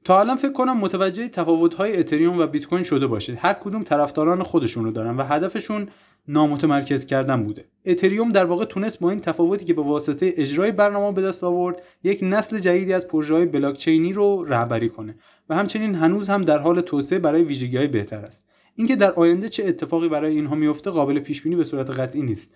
تا 0.04 0.20
الان 0.20 0.38
فکر 0.38 0.52
کنم 0.52 0.78
متوجه 0.78 1.28
تفاوت 1.28 1.74
های 1.74 1.98
اتریوم 1.98 2.40
و 2.40 2.48
بیت 2.48 2.66
کوین 2.66 2.84
شده 2.84 3.08
باشید. 3.08 3.38
هر 3.40 3.54
کدوم 3.54 3.84
طرفداران 3.84 4.44
خودشون 4.44 4.84
رو 4.84 4.92
دارن 4.92 5.18
و 5.18 5.24
هدفشون 5.24 5.88
نامتمرکز 6.28 7.06
کردن 7.06 7.44
بوده. 7.44 7.66
اتریوم 7.86 8.32
در 8.32 8.46
واقع 8.46 8.66
تونست 8.66 9.00
با 9.00 9.10
این 9.10 9.20
تفاوتی 9.20 9.66
که 9.66 9.74
به 9.74 9.82
واسطه 9.82 10.34
اجرای 10.38 10.72
برنامه 10.72 11.16
به 11.16 11.22
دست 11.22 11.44
آورد 11.44 11.82
یک 12.04 12.20
نسل 12.22 12.60
جدیدی 12.60 12.94
از 12.94 13.08
پروژه 13.08 13.34
های 13.34 13.46
بلاکچینی 13.46 14.14
رو 14.14 14.46
رهبری 14.46 14.90
کنه 14.90 15.16
و 15.50 15.56
همچنین 15.56 15.96
هنوز 15.96 16.30
هم 16.30 16.42
در 16.42 16.58
حال 16.58 16.82
توسعه 16.82 17.20
برای 17.20 17.44
ویژگی 17.44 17.78
های 17.78 17.88
بهتر 17.88 18.26
است. 18.26 18.46
اینکه 18.76 18.96
در 18.96 19.12
آینده 19.12 19.50
چه 19.50 19.66
اتفاقی 19.66 20.10
برای 20.10 20.36
اینها 20.36 20.56
میفته 20.56 20.90
قابل 20.90 21.20
پیش 21.20 21.42
بینی 21.42 21.56
به 21.56 21.64
صورت 21.64 21.90
قطعی 21.90 22.22
نیست. 22.22 22.56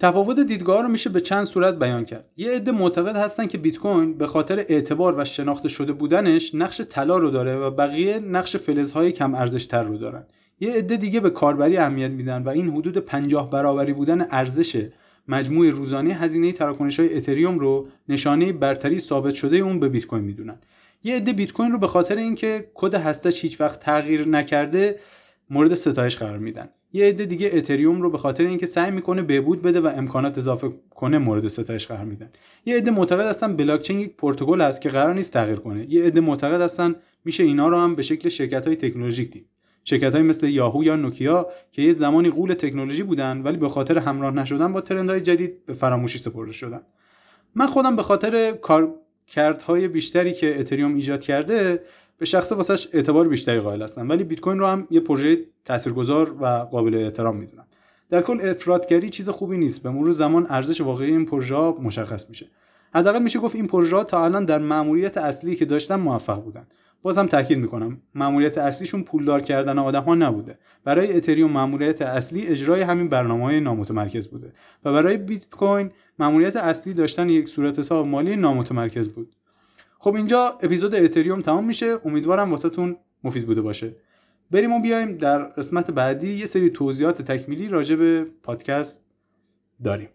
تفاوت 0.00 0.40
دیدگاه 0.40 0.82
رو 0.82 0.88
میشه 0.88 1.10
به 1.10 1.20
چند 1.20 1.44
صورت 1.44 1.78
بیان 1.78 2.04
کرد. 2.04 2.24
یه 2.36 2.50
عده 2.50 2.72
معتقد 2.72 3.16
هستن 3.16 3.46
که 3.46 3.58
بیت 3.58 3.78
کوین 3.78 4.18
به 4.18 4.26
خاطر 4.26 4.58
اعتبار 4.68 5.20
و 5.20 5.24
شناخته 5.24 5.68
شده 5.68 5.92
بودنش 5.92 6.54
نقش 6.54 6.80
طلا 6.80 7.18
رو 7.18 7.30
داره 7.30 7.56
و 7.56 7.70
بقیه 7.70 8.18
نقش 8.18 8.56
فلزهای 8.56 9.12
کم 9.12 9.34
ارزش 9.34 9.66
تر 9.66 9.82
رو 9.82 9.98
دارن. 9.98 10.26
یه 10.60 10.72
عده 10.72 10.96
دیگه 10.96 11.20
به 11.20 11.30
کاربری 11.30 11.76
اهمیت 11.76 12.10
میدن 12.10 12.42
و 12.42 12.48
این 12.48 12.68
حدود 12.68 12.98
50 12.98 13.50
برابری 13.50 13.92
بودن 13.92 14.26
ارزش 14.30 14.88
مجموع 15.28 15.70
روزانه 15.70 16.14
هزینه 16.14 16.52
تراکنش 16.52 17.00
های 17.00 17.16
اتریوم 17.16 17.58
رو 17.58 17.88
نشانه 18.08 18.52
برتری 18.52 18.98
ثابت 18.98 19.34
شده 19.34 19.56
اون 19.56 19.80
به 19.80 19.88
بیت 19.88 20.06
کوین 20.06 20.24
می‌دونن. 20.24 20.58
یه 21.04 21.16
عده 21.16 21.32
بیت 21.32 21.52
کوین 21.52 21.72
رو 21.72 21.78
به 21.78 21.86
خاطر 21.86 22.16
اینکه 22.16 22.70
کد 22.74 22.94
هستش 22.94 23.42
هیچ 23.42 23.60
وقت 23.60 23.80
تغییر 23.80 24.28
نکرده 24.28 24.98
مورد 25.50 25.74
ستایش 25.74 26.16
قرار 26.16 26.38
میدن. 26.38 26.68
یه 26.92 27.06
عده 27.06 27.24
دیگه 27.24 27.50
اتریوم 27.52 28.02
رو 28.02 28.10
به 28.10 28.18
خاطر 28.18 28.46
اینکه 28.46 28.66
سعی 28.66 28.90
می‌کنه 28.90 29.22
بهبود 29.22 29.62
بده 29.62 29.80
و 29.80 29.86
امکانات 29.86 30.38
اضافه 30.38 30.72
کنه 30.90 31.18
مورد 31.18 31.48
ستایش 31.48 31.86
قرار 31.86 32.04
میدن. 32.04 32.30
یه 32.66 32.76
عده 32.76 32.90
معتقد 32.90 33.26
هستن 33.26 33.56
بلاکچین 33.56 34.00
یک 34.00 34.16
پروتکل 34.16 34.60
هست 34.60 34.80
که 34.80 34.88
قرار 34.88 35.14
نیست 35.14 35.32
تغییر 35.32 35.58
کنه. 35.58 35.92
یه 35.92 36.04
عده 36.04 36.20
معتقد 36.20 36.60
هستن 36.60 36.94
میشه 37.24 37.42
اینا 37.42 37.68
رو 37.68 37.78
هم 37.78 37.94
به 37.94 38.02
شکل 38.02 38.28
شرکت 38.28 38.66
های 38.66 38.76
تکنولوژیک 38.76 39.30
دید. 39.30 39.46
شرکت 39.90 40.14
های 40.14 40.22
مثل 40.22 40.48
یاهو 40.48 40.84
یا 40.84 40.96
نوکیا 40.96 41.46
که 41.72 41.82
یه 41.82 41.92
زمانی 41.92 42.30
قول 42.30 42.54
تکنولوژی 42.54 43.02
بودن 43.02 43.42
ولی 43.42 43.56
به 43.56 43.68
خاطر 43.68 43.98
همراه 43.98 44.34
نشدن 44.34 44.72
با 44.72 44.80
ترندهای 44.80 45.20
جدید 45.20 45.66
به 45.66 45.72
فراموشی 45.72 46.18
سپرده 46.18 46.52
شدن. 46.52 46.80
من 47.54 47.66
خودم 47.66 47.96
به 47.96 48.02
خاطر 48.02 48.52
کارکردهای 48.52 49.88
بیشتری 49.88 50.32
که 50.32 50.60
اتریوم 50.60 50.94
ایجاد 50.94 51.20
کرده 51.20 51.82
به 52.18 52.24
شخص 52.24 52.52
واسش 52.52 52.88
اعتبار 52.92 53.28
بیشتری 53.28 53.60
قائل 53.60 53.82
هستم. 53.82 54.08
ولی 54.08 54.24
بیت 54.24 54.40
کوین 54.40 54.58
رو 54.58 54.66
هم 54.66 54.86
یه 54.90 55.00
پروژه 55.00 55.38
تاثیرگذار 55.64 56.36
و 56.40 56.46
قابل 56.46 56.94
احترام 56.94 57.36
می‌دونم. 57.36 57.66
در 58.10 58.20
کل 58.20 58.40
افرادگری 58.40 59.10
چیز 59.10 59.28
خوبی 59.28 59.56
نیست. 59.56 59.82
به 59.82 59.90
مرور 59.90 60.10
زمان 60.10 60.46
ارزش 60.50 60.80
واقعی 60.80 61.10
این 61.10 61.24
پروژه 61.24 61.56
مشخص 61.56 62.28
میشه. 62.28 62.46
حداقل 62.94 63.22
میشه 63.22 63.38
گفت 63.38 63.56
این 63.56 63.66
پروژه 63.66 64.04
تا 64.04 64.24
الان 64.24 64.44
در 64.44 64.58
ماموریت 64.58 65.18
اصلی 65.18 65.56
که 65.56 65.64
داشتن 65.64 65.96
موفق 65.96 66.42
بودن. 66.42 66.66
بازم 67.02 67.26
تاکید 67.26 67.58
می‌کنم. 67.58 68.02
ماموریت 68.14 68.58
اصلیشون 68.58 69.02
پولدار 69.02 69.40
کردن 69.40 69.78
آدم 69.78 70.02
ها 70.02 70.14
نبوده. 70.14 70.58
برای 70.84 71.16
اتریوم 71.16 71.50
ماموریت 71.50 72.02
اصلی 72.02 72.46
اجرای 72.46 72.82
همین 72.82 73.08
برنامه 73.08 73.44
های 73.44 73.60
نامتمرکز 73.60 74.28
بوده. 74.28 74.52
و 74.84 74.92
برای 74.92 75.16
بیت 75.16 75.50
کوین 75.50 75.90
ماموریت 76.18 76.56
اصلی 76.56 76.94
داشتن 76.94 77.28
یک 77.28 77.48
صورت 77.48 77.78
حساب 77.78 78.06
مالی 78.06 78.36
نامتمرکز 78.36 79.08
بود. 79.08 79.36
خب 79.98 80.14
اینجا 80.14 80.58
اپیزود 80.62 80.94
اتریوم 80.94 81.40
تمام 81.40 81.64
میشه. 81.64 81.98
امیدوارم 82.04 82.50
واسهتون 82.50 82.96
مفید 83.24 83.46
بوده 83.46 83.62
باشه. 83.62 83.96
بریم 84.50 84.72
و 84.72 84.80
بیایم 84.80 85.16
در 85.16 85.42
قسمت 85.42 85.90
بعدی 85.90 86.34
یه 86.34 86.46
سری 86.46 86.70
توضیحات 86.70 87.22
تکمیلی 87.22 87.68
راجع 87.68 87.96
به 87.96 88.26
پادکست 88.42 89.04
داریم. 89.84 90.08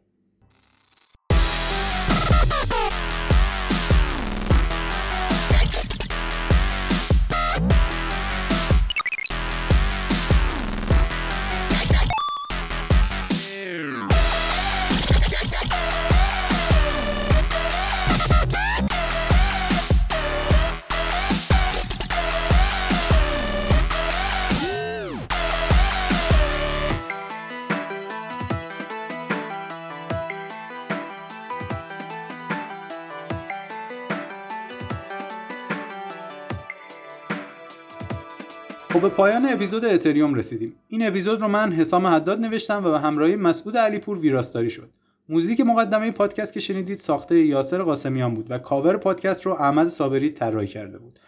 به 39.06 39.10
پایان 39.10 39.46
اپیزود 39.46 39.86
اتریوم 39.86 40.34
رسیدیم. 40.34 40.76
این 40.88 41.08
اپیزود 41.08 41.42
رو 41.42 41.48
من 41.48 41.72
حسام 41.72 42.08
حداد 42.08 42.40
نوشتم 42.40 42.86
و 42.86 42.92
به 42.92 43.00
همراهی 43.00 43.36
مسعود 43.36 43.78
علیپور 43.78 44.20
ویراستاری 44.20 44.70
شد. 44.70 44.90
موزیک 45.30 45.62
مقدمه 45.62 46.12
پادکست 46.12 46.54
که 46.54 46.60
شنیدید 46.60 46.98
ساخته 46.98 47.40
یاسر 47.40 47.82
قاسمیان 47.82 48.34
بود 48.34 48.52
و 48.52 48.58
کاور 48.58 48.98
پادکست 48.98 49.46
رو 49.46 49.52
احمد 49.52 49.88
صابری 49.88 50.30
طراحی 50.30 50.68
کرده 50.68 50.98
بود. 50.98 51.20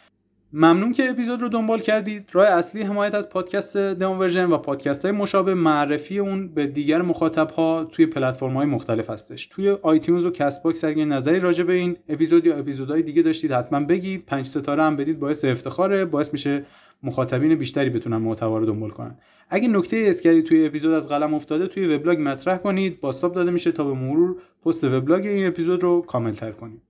ممنون 0.53 0.91
که 0.91 1.09
اپیزود 1.09 1.41
رو 1.41 1.49
دنبال 1.49 1.79
کردید. 1.79 2.29
راه 2.31 2.47
اصلی 2.47 2.81
حمایت 2.81 3.15
از 3.15 3.29
پادکست 3.29 3.77
دمو 3.77 4.15
ورژن 4.15 4.45
و 4.45 4.57
پادکست 4.57 5.05
های 5.05 5.11
مشابه 5.11 5.53
معرفی 5.53 6.19
اون 6.19 6.47
به 6.47 6.67
دیگر 6.67 7.01
مخاطب 7.01 7.49
ها 7.49 7.83
توی 7.83 8.05
پلتفرم 8.05 8.53
های 8.53 8.65
مختلف 8.65 9.09
هستش. 9.09 9.47
توی 9.47 9.69
آیتیونز 9.69 10.25
و 10.25 10.31
کست 10.31 10.63
باکس 10.63 10.83
اگه 10.83 11.05
نظری 11.05 11.39
راجع 11.39 11.63
به 11.63 11.73
این 11.73 11.97
اپیزود 12.09 12.45
یا 12.45 12.57
اپیزودهای 12.57 13.01
دیگه 13.01 13.21
داشتید 13.21 13.51
حتما 13.51 13.79
بگید. 13.79 14.25
پنج 14.25 14.45
ستاره 14.45 14.83
هم 14.83 14.95
بدید 14.95 15.19
باعث 15.19 15.45
افتخاره 15.45 16.05
باعث 16.05 16.33
میشه 16.33 16.65
مخاطبین 17.03 17.55
بیشتری 17.55 17.89
بتونن 17.89 18.17
محتوا 18.17 18.57
رو 18.57 18.65
دنبال 18.65 18.89
کنن. 18.89 19.17
اگه 19.49 19.67
نکته 19.67 20.05
اسکری 20.09 20.43
توی 20.43 20.65
اپیزود 20.65 20.93
از 20.93 21.09
قلم 21.09 21.33
افتاده 21.33 21.67
توی 21.67 21.95
وبلاگ 21.95 22.21
مطرح 22.21 22.57
کنید. 22.57 22.99
باستاب 22.99 23.33
داده 23.33 23.51
میشه 23.51 23.71
تا 23.71 23.83
به 23.83 23.93
مرور 23.93 24.35
پست 24.65 24.83
وبلاگ 24.83 25.25
این 25.25 25.47
اپیزود 25.47 25.83
رو 25.83 26.01
کامل 26.01 26.31
تر 26.31 26.51
کنیم. 26.51 26.81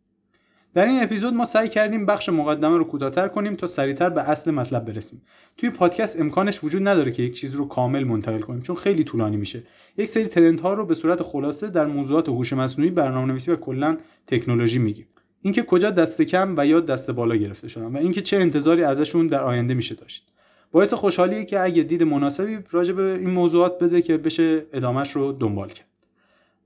در 0.73 0.85
این 0.85 1.03
اپیزود 1.03 1.33
ما 1.33 1.45
سعی 1.45 1.69
کردیم 1.69 2.05
بخش 2.05 2.29
مقدمه 2.29 2.77
رو 2.77 2.83
کوتاه‌تر 2.83 3.27
کنیم 3.27 3.55
تا 3.55 3.67
سریعتر 3.67 4.09
به 4.09 4.29
اصل 4.29 4.51
مطلب 4.51 4.85
برسیم. 4.85 5.21
توی 5.57 5.69
پادکست 5.69 6.21
امکانش 6.21 6.63
وجود 6.63 6.87
نداره 6.87 7.11
که 7.11 7.23
یک 7.23 7.33
چیز 7.33 7.55
رو 7.55 7.67
کامل 7.67 8.03
منتقل 8.03 8.39
کنیم 8.39 8.61
چون 8.61 8.75
خیلی 8.75 9.03
طولانی 9.03 9.37
میشه. 9.37 9.63
یک 9.97 10.07
سری 10.07 10.25
ترندها 10.25 10.73
رو 10.73 10.85
به 10.85 10.93
صورت 10.93 11.23
خلاصه 11.23 11.69
در 11.69 11.85
موضوعات 11.85 12.29
هوش 12.29 12.53
مصنوعی 12.53 12.91
برنامه‌نویسی 12.91 13.51
و 13.51 13.55
کلا 13.55 13.97
تکنولوژی 14.27 14.79
میگیم. 14.79 15.07
اینکه 15.41 15.63
کجا 15.63 15.89
دست 15.89 16.21
کم 16.21 16.53
و 16.57 16.67
یا 16.67 16.79
دست 16.79 17.11
بالا 17.11 17.35
گرفته 17.35 17.67
شدن 17.67 17.85
و 17.85 17.97
اینکه 17.97 18.21
چه 18.21 18.37
انتظاری 18.37 18.83
ازشون 18.83 19.27
در 19.27 19.41
آینده 19.41 19.73
میشه 19.73 19.95
داشت 19.95 20.27
باعث 20.71 20.93
خوشحالیه 20.93 21.45
که 21.45 21.59
اگه 21.59 21.83
دید 21.83 22.03
مناسبی 22.03 22.59
راجع 22.71 22.93
به 22.93 23.03
این 23.03 23.29
موضوعات 23.29 23.83
بده 23.83 24.01
که 24.01 24.17
بشه 24.17 24.65
ادامش 24.73 25.11
رو 25.11 25.31
دنبال 25.31 25.67
کرد 25.67 25.87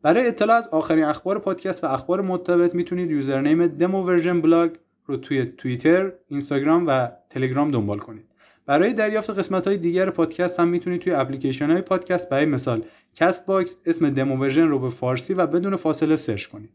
برای 0.02 0.28
اطلاع 0.28 0.58
از 0.58 0.68
آخرین 0.68 1.04
اخبار 1.04 1.40
پادکست 1.40 1.84
و 1.84 1.88
اخبار 1.88 2.22
مرتبط 2.22 2.76
می‌تونید 2.76 3.12
username 3.12 3.68
دمو 3.68 4.04
ورژن 4.04 4.42
بلاگ 4.42 4.72
رو 5.06 5.18
توی 5.18 5.46
توییتر، 5.46 6.12
اینستاگرام 6.28 6.88
و 6.88 7.12
تلگرام 7.30 7.72
دنبال 7.72 8.00
کنید. 8.00 8.26
برای 8.66 8.94
دریافت 8.94 9.30
قسمت 9.30 9.68
های 9.68 9.78
دیگر 9.78 10.10
پادکست 10.10 10.60
هم 10.60 10.68
می‌تونید 10.68 11.02
توی 11.02 11.14
اپلیکیشن 11.14 11.72
های 11.72 11.82
پادکست 11.82 12.30
برای 12.30 12.46
مثال 12.46 12.84
کست 13.16 13.46
باکس 13.46 13.78
اسم 13.86 14.10
دمو 14.10 14.38
ورژن 14.38 14.68
رو 14.68 14.80
به 14.80 14.90
فارسی 14.90 15.34
و 15.34 15.48
بدون 15.48 15.76
فاصله 15.76 16.16
search 16.16 16.46
کنید. 16.46 16.70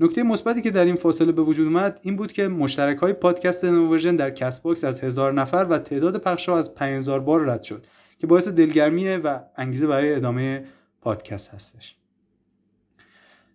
نکته 0.00 0.22
مثبتی 0.22 0.62
که 0.62 0.70
در 0.70 0.84
این 0.84 0.96
فاصله 0.96 1.32
به 1.32 1.42
وجود 1.42 1.66
اومد 1.66 2.00
این 2.02 2.16
بود 2.16 2.32
که 2.32 2.48
مشترک 2.48 2.98
های 2.98 3.12
پادکست 3.12 3.64
دمو 3.64 3.86
ورژن 3.86 4.16
در 4.16 4.30
کست 4.30 4.62
باکس 4.62 4.84
از 4.84 5.00
هزار 5.00 5.32
نفر 5.32 5.66
و 5.70 5.78
تعداد 5.78 6.20
پخش 6.20 6.48
ها 6.48 6.58
از 6.58 6.74
5000 6.74 7.20
بار 7.20 7.46
رد 7.46 7.62
شد 7.62 7.86
که 8.18 8.26
باعث 8.26 8.48
دلگرمیه 8.48 9.16
و 9.16 9.38
انگیزه 9.56 9.86
برای 9.86 10.14
ادامه 10.14 10.64
پادکست 11.00 11.54
هستش. 11.54 11.94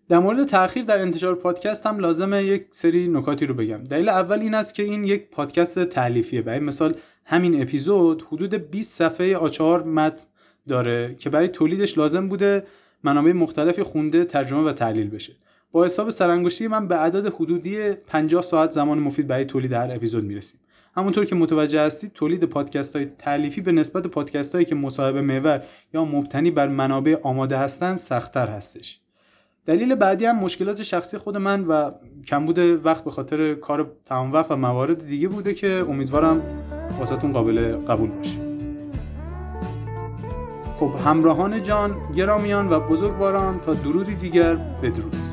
در 0.10 0.20
مورد 0.20 0.46
تاخیر 0.46 0.84
در 0.84 1.02
انتشار 1.02 1.36
پادکست 1.36 1.86
هم 1.86 2.00
لازمه 2.00 2.44
یک 2.44 2.66
سری 2.72 3.08
نکاتی 3.08 3.46
رو 3.46 3.56
بگم. 3.56 3.84
دلیل 3.84 4.10
اول 4.10 4.40
این 4.40 4.54
است 4.54 4.76
که 4.76 4.84
این 4.84 5.04
یک 5.04 5.30
پادکست 5.30 5.86
تألیفیه 5.86 6.42
برای 6.42 6.60
مثال 6.60 6.96
همین 7.26 7.62
اپیزود 7.62 8.22
حدود 8.32 8.54
20 8.54 8.98
صفحه 8.98 9.38
آ 9.38 9.47
چهار 9.47 9.84
متن 9.84 10.26
داره 10.70 11.16
که 11.16 11.30
برای 11.30 11.48
تولیدش 11.48 11.98
لازم 11.98 12.28
بوده 12.28 12.64
منابع 13.04 13.32
مختلفی 13.32 13.84
خونده 13.84 14.26
ترجمه 14.26 14.70
و 14.70 14.74
تحلیل 14.74 15.10
بشه. 15.10 15.34
با 15.74 15.86
حساب 15.86 16.10
سرانگشتی 16.10 16.68
من 16.68 16.88
به 16.88 16.96
عدد 16.96 17.34
حدودی 17.34 17.94
50 17.94 18.42
ساعت 18.42 18.72
زمان 18.72 19.00
مفید 19.00 19.28
برای 19.28 19.46
تولید 19.46 19.74
هر 19.74 19.92
اپیزود 19.92 20.24
می‌رسیم. 20.24 20.60
همونطور 20.96 21.26
که 21.26 21.36
متوجه 21.36 21.82
هستید 21.82 22.14
تولید 22.14 22.44
پادکست 22.44 22.96
های 22.96 23.06
تعلیفی 23.06 23.62
به 23.62 23.72
نسبت 23.72 24.08
پادکست 24.08 24.56
هایی 24.56 24.66
که 24.66 24.76
مصاحبه 24.76 25.22
محور 25.22 25.64
یا 25.94 26.06
مبتنی 26.06 26.52
بر 26.52 26.68
منابع 26.68 27.16
آماده 27.24 27.58
هستند 27.58 27.98
سختتر 27.98 28.48
هستش. 28.48 29.00
دلیل 29.66 29.96
بعدی 29.96 30.26
هم 30.26 30.40
مشکلات 30.40 30.84
شخصی 30.84 31.18
خود 31.18 31.38
من 31.38 31.66
و 31.66 31.92
کمبود 32.28 32.86
وقت 32.86 33.04
به 33.04 33.12
خاطر 33.12 33.54
کار 33.54 33.92
تمام 34.06 34.34
وقت 34.34 34.52
و 34.52 34.56
موارد 34.56 35.08
دیگه 35.08 35.28
بوده 35.28 35.54
که 35.54 35.86
امیدوارم 35.90 36.42
واسهتون 37.00 37.34
قابل 37.34 37.78
قبول 37.78 38.10
باشه. 38.10 38.38
خب 40.78 40.92
همراهان 41.06 41.64
جان 41.64 41.96
گرامیان 42.16 42.70
و 42.70 42.80
بزرگواران 42.80 43.60
تا 43.60 43.74
درودی 43.74 44.16
دیگر 44.16 44.56
بدرود. 44.56 45.33